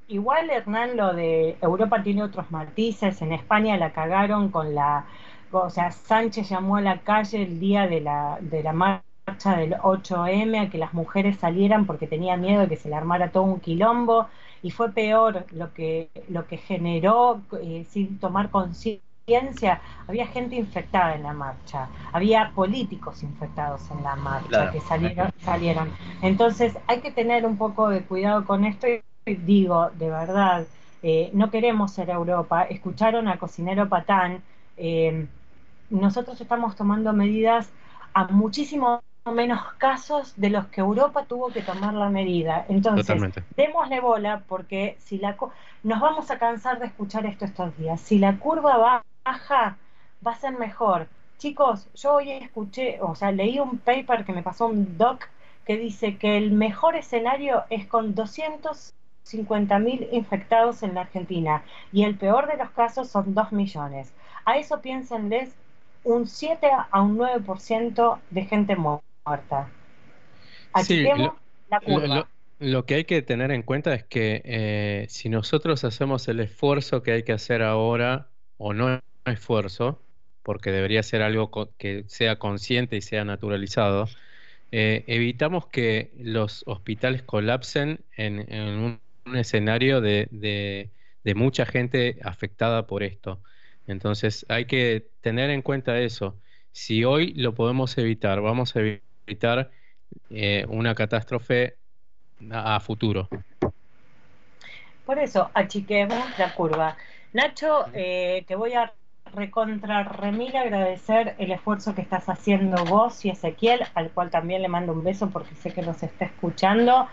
igual, 0.07 0.51
Hernán, 0.51 0.97
lo 0.97 1.15
de 1.15 1.57
Europa 1.63 2.03
tiene 2.03 2.23
otros 2.23 2.51
matices. 2.51 3.23
En 3.23 3.33
España 3.33 3.77
la 3.77 3.93
cagaron 3.93 4.51
con 4.51 4.75
la. 4.75 5.07
O 5.51 5.71
sea, 5.71 5.91
Sánchez 5.93 6.49
llamó 6.51 6.77
a 6.77 6.81
la 6.81 7.01
calle 7.01 7.43
el 7.43 7.61
día 7.61 7.87
de 7.87 8.01
la, 8.01 8.39
de 8.41 8.63
la 8.63 8.73
marcha 8.73 9.05
del 9.27 9.75
8M 9.75 10.67
a 10.67 10.71
que 10.71 10.79
las 10.79 10.93
mujeres 10.95 11.39
salieran 11.39 11.87
porque 11.87 12.07
tenía 12.07 12.37
miedo 12.37 12.63
de 12.63 12.69
que 12.69 12.77
se 12.77 12.89
le 12.89 12.95
armara 12.95 13.31
todo 13.31 13.45
un 13.45 13.61
quilombo. 13.61 14.27
Y 14.63 14.71
fue 14.71 14.93
peor 14.93 15.45
lo 15.53 15.75
que, 15.75 16.09
lo 16.29 16.47
que 16.47 16.57
generó 16.57 17.43
eh, 17.61 17.85
sin 17.91 18.19
tomar 18.19 18.51
conciencia. 18.51 19.81
Había 20.07 20.27
gente 20.27 20.57
infectada 20.57 21.15
en 21.15 21.23
la 21.23 21.33
marcha, 21.33 21.89
había 22.13 22.51
políticos 22.55 23.23
infectados 23.23 23.91
en 23.91 24.03
la 24.03 24.17
marcha 24.17 24.49
Claro. 24.49 24.73
que 24.73 24.81
salieron, 24.81 25.31
salieron. 25.41 25.91
Entonces 26.23 26.77
hay 26.87 27.01
que 27.01 27.11
tener 27.11 27.45
un 27.47 27.57
poco 27.59 27.89
de 27.89 28.03
cuidado 28.05 28.45
con 28.47 28.65
esto 28.65 28.87
y 28.89 29.35
digo, 29.35 29.91
de 29.95 30.11
verdad, 30.11 30.67
eh, 31.03 31.31
no 31.35 31.51
queremos 31.51 31.93
ser 31.93 32.09
Europa. 32.11 32.65
Escucharon 32.65 33.29
a 33.29 33.39
Cocinero 33.39 33.89
Patán. 33.89 34.43
Eh, 34.79 35.27
nosotros 35.91 36.41
estamos 36.41 36.75
tomando 36.77 37.13
medidas 37.13 37.71
a 38.15 38.27
muchísimo 38.29 39.03
menos 39.33 39.73
casos 39.79 40.35
de 40.37 40.51
los 40.51 40.67
que 40.67 40.83
Europa 40.83 41.25
tuvo 41.25 41.49
que 41.49 41.63
tomar 41.63 41.95
la 41.95 42.11
medida. 42.11 42.67
Entonces, 42.69 43.07
Totalmente. 43.07 43.43
démosle 43.57 44.01
bola 44.01 44.43
porque 44.47 44.97
si 45.01 45.17
la 45.19 45.35
nos 45.83 46.01
vamos 46.01 46.31
a 46.31 46.39
cansar 46.39 46.79
de 46.79 46.87
escuchar 46.87 47.25
esto 47.25 47.47
estos 47.47 47.75
días. 47.79 48.01
Si 48.03 48.19
la 48.19 48.37
curva 48.39 49.03
baja, 49.25 49.79
va 50.27 50.33
a 50.33 50.37
ser 50.37 50.59
mejor. 50.59 51.09
Chicos, 51.39 51.89
yo 51.95 52.15
hoy 52.17 52.33
escuché, 52.33 52.99
o 53.01 53.15
sea, 53.15 53.33
leí 53.33 53.59
un 53.59 53.79
paper 53.79 54.27
que 54.27 54.33
me 54.35 54.43
pasó 54.43 54.67
un 54.67 54.99
doc 54.99 55.25
que 55.65 55.79
dice 55.79 56.19
que 56.19 56.37
el 56.37 56.53
mejor 56.53 56.95
escenario 56.95 57.65
es 57.71 57.87
con 57.87 58.15
250.000 58.15 60.07
infectados 60.13 60.83
en 60.83 60.95
la 60.95 61.01
Argentina 61.03 61.63
y 61.93 62.05
el 62.05 62.17
peor 62.19 62.47
de 62.47 62.59
los 62.59 62.71
casos 62.71 63.09
son 63.09 63.33
2 63.33 63.53
millones. 63.53 64.13
A 64.45 64.59
eso 64.59 64.83
piénsenles 64.83 65.55
un 66.05 66.27
7 66.27 66.69
a 66.91 67.01
un 67.01 67.17
9% 67.17 68.19
de 68.31 68.45
gente 68.45 68.77
mu- 68.77 68.99
muerta. 69.27 69.71
Sí, 70.83 71.03
Achiquemos 71.03 71.19
lo- 71.19 71.39
la 71.71 71.81
Lo, 71.81 71.87
curva. 72.01 72.15
lo- 72.17 72.29
lo 72.61 72.87
que 72.87 72.95
hay 72.97 73.05
que 73.05 73.23
tener 73.23 73.51
en 73.51 73.63
cuenta 73.63 73.95
es 73.95 74.05
que 74.05 74.43
eh, 74.45 75.07
si 75.09 75.29
nosotros 75.29 75.85
hacemos 75.85 76.29
el 76.29 76.41
esfuerzo 76.41 77.03
que 77.03 77.13
hay 77.13 77.23
que 77.23 77.33
hacer 77.33 77.63
ahora, 77.63 78.29
o 78.57 78.73
no 78.73 79.01
esfuerzo, 79.25 80.01
porque 80.43 80.71
debería 80.71 81.03
ser 81.03 81.23
algo 81.23 81.51
que 81.79 82.05
sea 82.07 82.39
consciente 82.39 82.97
y 82.97 83.01
sea 83.01 83.25
naturalizado, 83.25 84.09
eh, 84.73 85.05
evitamos 85.07 85.67
que 85.69 86.13
los 86.19 86.63
hospitales 86.67 87.23
colapsen 87.23 88.01
en, 88.17 88.53
en 88.53 88.69
un, 88.69 89.01
un 89.27 89.37
escenario 89.37 90.01
de, 90.01 90.29
de- 90.31 90.91
de 91.25 91.35
mucha 91.35 91.65
gente 91.67 92.19
afectada 92.23 92.87
por 92.87 93.03
esto. 93.03 93.43
Entonces 93.87 94.45
hay 94.49 94.67
que 94.67 95.09
tener 95.23 95.51
en 95.51 95.63
cuenta 95.63 95.99
eso. 96.01 96.39
Si 96.73 97.05
hoy 97.05 97.33
lo 97.35 97.55
podemos 97.55 97.97
evitar, 97.99 98.41
vamos 98.43 98.77
a 98.77 98.81
evitar 98.81 99.05
eh, 100.31 100.65
una 100.69 100.95
catástrofe 100.95 101.77
a, 102.51 102.81
futuro. 102.81 103.29
Por 105.07 105.19
eso, 105.19 105.51
achiquemos 105.55 106.39
la 106.39 106.55
curva. 106.55 106.97
Nacho, 107.33 107.87
eh, 107.93 108.45
te 108.47 108.55
voy 108.55 108.75
a 108.75 108.93
recontra 109.35 110.05
remil 110.05 110.55
agradecer 110.57 111.35
el 111.39 111.51
esfuerzo 111.51 111.95
que 111.95 112.03
estás 112.03 112.29
haciendo 112.29 112.85
vos 112.85 113.25
y 113.25 113.31
Ezequiel, 113.31 113.81
al 113.95 114.11
cual 114.11 114.31
también 114.31 114.63
le 114.63 114.69
mando 114.69 114.93
un 114.93 115.03
beso 115.03 115.31
porque 115.31 115.55
sé 115.57 115.73
que 115.73 115.83
nos 115.83 116.03
está 116.03 116.27
escuchando, 116.27 117.09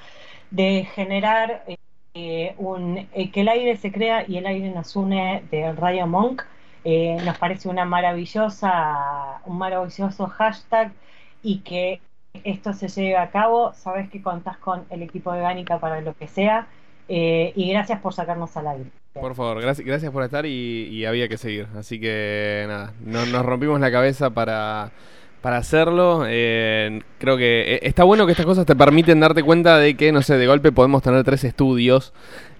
de 0.52 0.88
generar 0.94 1.64
eh, 2.14 2.56
que 3.34 3.42
el 3.42 3.48
aire 3.48 3.78
se 3.78 3.92
crea 3.92 4.26
y 4.28 4.38
el 4.38 4.46
aire 4.46 4.70
nos 4.70 4.96
une 4.96 5.44
de 5.50 5.72
Radio 5.74 6.06
Monk. 6.08 6.44
Nos 6.84 7.38
parece 7.38 7.70
una 7.70 7.86
maravillosa, 7.86 9.42
un 9.46 9.58
maravilloso 9.58 10.28
hashtag 10.28 10.92
y 11.44 11.60
que 11.60 12.02
esto 12.44 12.74
se 12.74 12.88
lleve 12.88 13.18
a 13.18 13.30
cabo. 13.32 13.74
Sabes 13.74 14.10
que 14.10 14.22
contás 14.22 14.58
con 14.58 14.84
el 14.90 15.02
equipo 15.02 15.32
de 15.34 15.42
Gánica 15.42 15.80
para 15.80 16.02
lo 16.02 16.14
que 16.16 16.28
sea. 16.28 16.68
Eh, 17.10 17.52
y 17.56 17.70
gracias 17.72 18.00
por 18.00 18.14
sacarnos 18.14 18.56
al 18.56 18.68
aire. 18.68 18.90
Por 19.14 19.36
favor, 19.36 19.62
gracias, 19.62 19.86
gracias 19.86 20.12
por 20.12 20.24
estar 20.24 20.46
y, 20.46 21.06
había 21.06 21.28
que 21.28 21.38
seguir. 21.38 21.68
Así 21.78 22.00
que 22.00 22.64
nada, 22.68 22.94
no- 23.04 23.26
nos 23.26 23.46
rompimos 23.46 23.82
la 23.82 23.92
cabeza 23.92 24.30
para, 24.30 24.92
para 25.42 25.58
hacerlo. 25.58 26.24
Eh, 26.26 27.02
creo 27.18 27.36
que 27.36 27.76
eh, 27.76 27.80
está 27.84 28.06
bueno 28.06 28.26
que 28.26 28.32
estas 28.32 28.46
cosas 28.46 28.66
te 28.66 28.78
permiten 28.78 29.20
darte 29.20 29.44
cuenta 29.44 29.78
de 29.78 29.98
que, 29.98 30.14
no 30.14 30.22
sé, 30.22 30.38
de 30.38 30.48
golpe 30.48 30.72
podemos 30.72 31.04
tener 31.04 31.26
tres 31.26 31.44
estudios. 31.44 32.14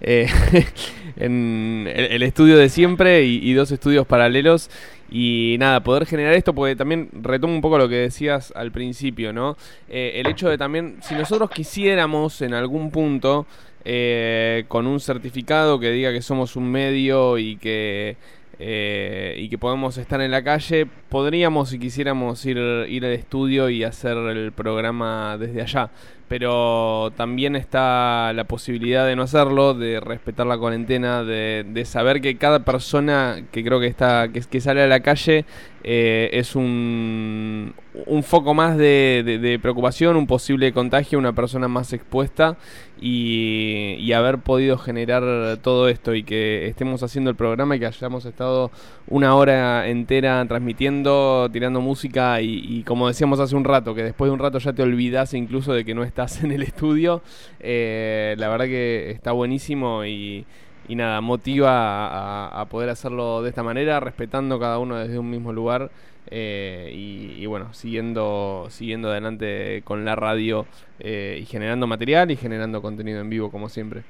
en 1.16 1.88
el, 1.94 2.22
estudio 2.22 2.58
de 2.58 2.68
siempre 2.68 3.22
y 3.24 3.52
dos 3.54 3.70
estudios 3.72 4.06
paralelos. 4.06 4.68
Y 5.14 5.56
nada, 5.58 5.82
poder 5.82 6.06
generar 6.06 6.32
esto, 6.32 6.54
porque 6.54 6.74
también 6.74 7.10
retomo 7.12 7.52
un 7.52 7.60
poco 7.60 7.76
lo 7.76 7.86
que 7.86 7.96
decías 7.96 8.50
al 8.56 8.72
principio, 8.72 9.30
¿no? 9.30 9.58
Eh, 9.90 10.12
el 10.14 10.26
hecho 10.26 10.48
de 10.48 10.56
también, 10.56 10.96
si 11.02 11.14
nosotros 11.14 11.50
quisiéramos 11.50 12.40
en 12.40 12.54
algún 12.54 12.90
punto, 12.90 13.46
eh, 13.84 14.64
con 14.68 14.86
un 14.86 15.00
certificado 15.00 15.78
que 15.78 15.90
diga 15.90 16.12
que 16.12 16.22
somos 16.22 16.56
un 16.56 16.70
medio 16.70 17.36
y 17.36 17.56
que, 17.56 18.16
eh, 18.58 19.36
y 19.38 19.50
que 19.50 19.58
podemos 19.58 19.98
estar 19.98 20.18
en 20.22 20.30
la 20.30 20.42
calle, 20.42 20.86
podríamos, 21.10 21.68
si 21.68 21.78
quisiéramos, 21.78 22.46
ir, 22.46 22.56
ir 22.88 23.04
al 23.04 23.12
estudio 23.12 23.68
y 23.68 23.84
hacer 23.84 24.16
el 24.16 24.52
programa 24.52 25.36
desde 25.36 25.60
allá. 25.60 25.90
Pero 26.32 27.12
también 27.14 27.56
está 27.56 28.32
la 28.32 28.44
posibilidad 28.44 29.06
de 29.06 29.14
no 29.16 29.24
hacerlo, 29.24 29.74
de 29.74 30.00
respetar 30.00 30.46
la 30.46 30.56
cuarentena, 30.56 31.24
de, 31.24 31.82
saber 31.84 32.22
que 32.22 32.38
cada 32.38 32.60
persona 32.64 33.42
que 33.52 33.62
creo 33.62 33.78
que 33.80 33.86
está 33.86 34.30
que, 34.32 34.60
sale 34.62 34.82
a 34.82 34.86
la 34.86 35.00
calle 35.00 35.44
eh, 35.84 36.30
es 36.32 36.56
un, 36.56 37.74
un 38.06 38.22
foco 38.22 38.54
más 38.54 38.78
de, 38.78 39.58
preocupación, 39.60 40.16
un 40.16 40.26
posible 40.26 40.72
contagio, 40.72 41.18
una 41.18 41.34
persona 41.34 41.68
más 41.68 41.92
expuesta 41.92 42.56
y, 42.98 44.10
haber 44.12 44.38
podido 44.38 44.76
generar 44.76 45.56
todo 45.62 45.88
esto 45.88 46.14
y 46.14 46.22
que 46.22 46.66
estemos 46.66 47.02
haciendo 47.02 47.30
el 47.30 47.36
programa 47.36 47.76
y 47.76 47.80
que 47.80 47.86
hayamos 47.86 48.26
estado 48.26 48.70
una 49.08 49.34
hora 49.34 49.88
entera 49.88 50.44
transmitiendo, 50.46 51.48
tirando 51.50 51.80
música 51.80 52.42
y, 52.42 52.62
y 52.68 52.82
como 52.82 53.08
decíamos 53.08 53.40
hace 53.40 53.56
un 53.56 53.64
rato, 53.64 53.94
que 53.94 54.02
después 54.02 54.28
de 54.28 54.34
un 54.34 54.38
rato 54.38 54.58
ya 54.58 54.74
te 54.74 54.82
olvidas 54.82 55.32
incluso 55.32 55.72
de 55.72 55.84
que 55.84 55.94
no 55.94 56.04
estás 56.24 56.44
en 56.44 56.52
el 56.52 56.62
estudio, 56.62 57.22
eh, 57.60 58.34
la 58.38 58.48
verdad 58.48 58.66
que 58.66 59.10
está 59.10 59.32
buenísimo 59.32 60.04
y, 60.04 60.46
y 60.88 60.94
nada, 60.94 61.20
motiva 61.20 61.70
a, 62.08 62.60
a 62.60 62.64
poder 62.66 62.90
hacerlo 62.90 63.42
de 63.42 63.48
esta 63.48 63.62
manera, 63.62 64.00
respetando 64.00 64.58
cada 64.60 64.78
uno 64.78 64.96
desde 64.96 65.18
un 65.18 65.30
mismo 65.30 65.52
lugar 65.52 65.90
eh, 66.30 66.90
y, 66.94 67.42
y 67.42 67.46
bueno, 67.46 67.74
siguiendo, 67.74 68.66
siguiendo 68.70 69.10
adelante 69.10 69.82
con 69.84 70.04
la 70.04 70.14
radio 70.14 70.66
eh, 71.00 71.38
y 71.42 71.46
generando 71.46 71.86
material 71.86 72.30
y 72.30 72.36
generando 72.36 72.80
contenido 72.82 73.20
en 73.20 73.30
vivo 73.30 73.50
como 73.50 73.68
siempre. 73.68 74.04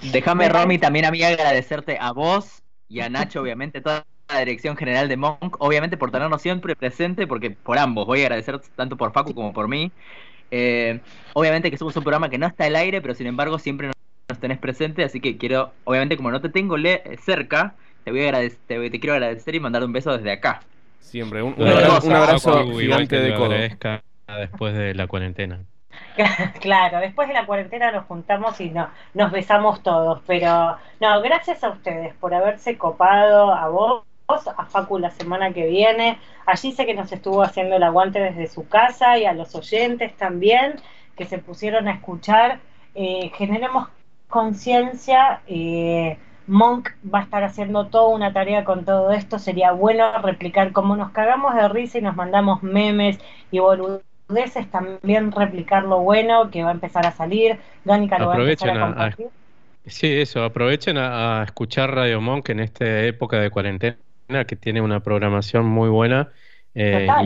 Déjame, 0.00 0.48
Romy, 0.48 0.78
también 0.78 1.04
a 1.06 1.10
mí 1.10 1.22
agradecerte 1.22 1.98
a 2.00 2.12
vos 2.12 2.62
y 2.88 3.00
a 3.00 3.08
Nacho, 3.08 3.40
obviamente, 3.40 3.80
toda 3.80 4.04
la 4.28 4.40
dirección 4.40 4.76
general 4.76 5.08
de 5.08 5.16
Monk, 5.16 5.56
obviamente 5.58 5.96
por 5.96 6.10
tenernos 6.10 6.42
siempre 6.42 6.76
presente, 6.76 7.26
porque 7.26 7.50
por 7.50 7.78
ambos, 7.78 8.06
voy 8.06 8.20
a 8.20 8.24
agradecer 8.24 8.60
tanto 8.74 8.96
por 8.96 9.12
Facu 9.12 9.34
como 9.34 9.52
por 9.52 9.68
mí. 9.68 9.92
Eh, 10.50 11.00
obviamente 11.34 11.70
que 11.70 11.78
somos 11.78 11.96
un 11.96 12.02
programa 12.02 12.28
que 12.28 12.38
no 12.38 12.46
está 12.46 12.64
al 12.64 12.76
aire, 12.76 13.00
pero 13.00 13.14
sin 13.14 13.26
embargo 13.26 13.58
siempre 13.58 13.88
nos, 13.88 13.94
nos 14.30 14.40
tenés 14.40 14.58
presente, 14.58 15.04
así 15.04 15.20
que 15.20 15.36
quiero, 15.36 15.72
obviamente 15.84 16.16
como 16.16 16.30
no 16.30 16.40
te 16.40 16.48
tengo 16.48 16.76
le- 16.76 17.02
cerca, 17.24 17.74
te 18.04 18.10
voy 18.10 18.20
a 18.22 18.24
agradecer, 18.24 18.58
te, 18.66 18.90
te 18.90 19.00
quiero 19.00 19.14
agradecer 19.14 19.54
y 19.54 19.60
mandar 19.60 19.84
un 19.84 19.92
beso 19.92 20.16
desde 20.16 20.32
acá. 20.32 20.60
Siempre, 21.00 21.42
un, 21.42 21.54
un 21.56 21.68
abrazo, 21.68 22.06
un 22.06 22.14
abrazo 22.14 22.64
gigante 22.78 23.18
de 23.20 23.34
codo. 23.34 23.54
después 24.38 24.74
de 24.74 24.94
la 24.94 25.06
cuarentena. 25.06 25.64
Claro, 26.60 26.98
después 27.00 27.28
de 27.28 27.34
la 27.34 27.46
cuarentena 27.46 27.92
nos 27.92 28.06
juntamos 28.06 28.60
y 28.60 28.70
no, 28.70 28.88
nos 29.14 29.30
besamos 29.32 29.82
todos, 29.82 30.20
pero 30.26 30.76
no, 31.00 31.22
gracias 31.22 31.62
a 31.62 31.70
ustedes 31.70 32.14
por 32.14 32.34
haberse 32.34 32.76
copado, 32.78 33.52
a 33.52 33.68
vos, 33.68 34.02
a 34.28 34.66
Facu 34.66 34.98
la 34.98 35.10
semana 35.10 35.52
que 35.52 35.66
viene, 35.66 36.18
allí 36.46 36.72
sé 36.72 36.84
que 36.86 36.94
nos 36.94 37.12
estuvo 37.12 37.42
haciendo 37.42 37.76
el 37.76 37.82
aguante 37.84 38.18
desde 38.20 38.48
su 38.48 38.68
casa 38.68 39.18
y 39.18 39.24
a 39.24 39.32
los 39.32 39.54
oyentes 39.54 40.16
también 40.16 40.80
que 41.16 41.26
se 41.26 41.38
pusieron 41.38 41.88
a 41.88 41.92
escuchar, 41.92 42.60
Eh, 42.98 43.30
generemos 43.36 43.88
conciencia, 44.26 45.42
eh, 45.46 46.18
Monk 46.46 46.88
va 47.12 47.18
a 47.20 47.22
estar 47.24 47.44
haciendo 47.44 47.88
toda 47.88 48.08
una 48.14 48.32
tarea 48.32 48.64
con 48.64 48.84
todo 48.86 49.12
esto, 49.12 49.38
sería 49.38 49.72
bueno 49.72 50.04
replicar 50.22 50.72
como 50.72 50.96
nos 50.96 51.10
cagamos 51.10 51.54
de 51.54 51.68
risa 51.68 51.98
y 51.98 52.02
nos 52.02 52.16
mandamos 52.16 52.62
memes 52.62 53.18
y 53.50 53.58
boludeces, 53.58 54.70
también 54.70 55.30
replicar 55.32 55.82
lo 55.84 55.98
bueno 56.00 56.50
que 56.50 56.62
va 56.64 56.70
a 56.70 56.72
empezar 56.72 57.04
a 57.06 57.12
salir, 57.12 57.60
Gánica 57.84 58.18
lo 58.18 58.28
va 58.28 58.36
a 58.36 58.38
empezar 58.38 58.70
a 58.70 58.86
a- 58.86 59.06
a-. 59.08 59.16
Sí, 59.86 60.08
eso, 60.20 60.42
aprovechen 60.44 60.98
a, 60.98 61.40
a 61.42 61.44
escuchar 61.44 61.94
Radio 61.94 62.20
Monk 62.20 62.48
en 62.50 62.60
esta 62.60 63.02
época 63.04 63.38
de 63.40 63.50
cuarentena 63.50 63.98
que 64.46 64.56
tiene 64.56 64.80
una 64.80 65.00
programación 65.02 65.66
muy 65.66 65.88
buena 65.88 66.32
eh, 66.74 67.16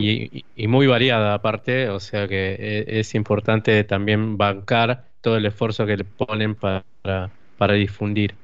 y, 0.55 0.67
muy 0.67 0.87
variada 0.87 1.33
aparte, 1.33 1.89
o 1.89 1.99
sea 1.99 2.27
que 2.27 2.55
eh, 2.59 2.99
es 2.99 3.15
importante 3.15 3.83
también 3.83 4.37
bancar 4.37 5.11
todo 5.21 5.37
el 5.37 5.45
esfuerzo 5.45 5.85
que 5.85 5.97
le 5.97 6.05
ponen 6.05 6.55
para, 6.55 6.85
para 7.57 7.73
difundir. 7.73 8.35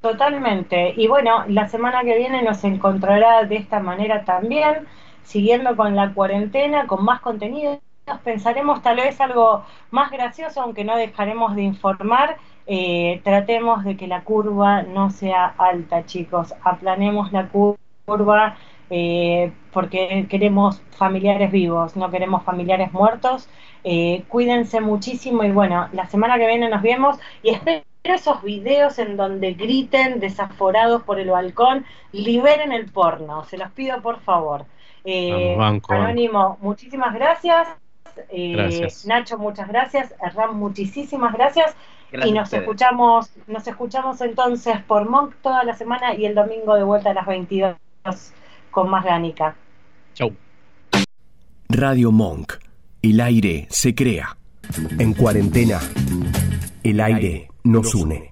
Totalmente. 0.00 0.94
Y 0.96 1.06
bueno, 1.06 1.44
la 1.46 1.68
semana 1.68 2.02
que 2.02 2.16
viene 2.18 2.42
nos 2.42 2.64
encontrará 2.64 3.44
de 3.44 3.56
esta 3.56 3.78
manera 3.80 4.24
también, 4.24 4.86
siguiendo 5.22 5.76
con 5.76 5.94
la 5.94 6.12
cuarentena, 6.12 6.86
con 6.88 7.04
más 7.04 7.20
contenido. 7.20 7.80
Pensaremos 8.24 8.82
tal 8.82 8.96
vez 8.96 9.20
algo 9.20 9.64
más 9.90 10.10
gracioso, 10.10 10.60
aunque 10.60 10.84
no 10.84 10.96
dejaremos 10.96 11.54
de 11.54 11.62
informar. 11.62 12.36
Eh, 12.66 13.20
tratemos 13.24 13.84
de 13.84 13.96
que 13.96 14.08
la 14.08 14.24
curva 14.24 14.82
no 14.82 15.10
sea 15.10 15.46
alta, 15.46 16.04
chicos. 16.04 16.52
Aplanemos 16.64 17.32
la 17.32 17.48
cu- 17.48 17.76
curva 18.04 18.56
eh, 18.90 19.52
porque 19.72 20.26
queremos 20.28 20.82
familiares 20.90 21.50
vivos, 21.50 21.96
no 21.96 22.10
queremos 22.10 22.44
familiares 22.44 22.92
muertos. 22.92 23.48
Eh, 23.84 24.24
cuídense 24.28 24.80
muchísimo 24.80 25.44
y 25.44 25.50
bueno, 25.50 25.88
la 25.92 26.06
semana 26.06 26.36
que 26.38 26.46
viene 26.46 26.68
nos 26.68 26.82
vemos 26.82 27.18
y 27.42 27.50
espero 27.50 27.82
esos 28.04 28.42
videos 28.42 28.98
en 28.98 29.16
donde 29.16 29.54
griten 29.54 30.20
desaforados 30.20 31.02
por 31.04 31.20
el 31.20 31.30
balcón, 31.30 31.86
liberen 32.12 32.72
el 32.72 32.86
porno, 32.90 33.44
se 33.44 33.56
los 33.56 33.70
pido 33.70 34.02
por 34.02 34.20
favor. 34.20 34.66
Eh, 35.04 35.54
banco, 35.56 35.94
Anónimo, 35.94 36.58
muchísimas 36.60 37.14
gracias. 37.14 37.68
Eh, 38.28 38.52
Gracias. 38.52 39.06
Nacho, 39.06 39.38
muchas 39.38 39.68
gracias. 39.68 40.14
Hernán, 40.20 40.56
muchísimas 40.56 41.32
gracias. 41.32 41.74
Gracias 42.10 42.30
y 42.30 42.34
nos 42.34 42.52
escuchamos, 42.52 43.32
nos 43.46 43.66
escuchamos 43.66 44.20
entonces 44.20 44.78
por 44.82 45.08
Monk 45.08 45.34
toda 45.40 45.64
la 45.64 45.74
semana 45.74 46.14
y 46.14 46.26
el 46.26 46.34
domingo 46.34 46.74
de 46.74 46.82
vuelta 46.82 47.10
a 47.10 47.14
las 47.14 47.26
22 47.26 47.76
con 48.70 48.90
más 48.90 49.04
Gánica. 49.04 49.54
Chau. 50.14 50.32
Radio 51.68 52.12
Monk. 52.12 52.54
El 53.02 53.20
aire 53.20 53.66
se 53.70 53.94
crea. 53.94 54.36
En 54.98 55.12
cuarentena, 55.12 55.80
el 56.84 57.00
aire 57.00 57.48
nos 57.64 57.94
une. 57.94 58.30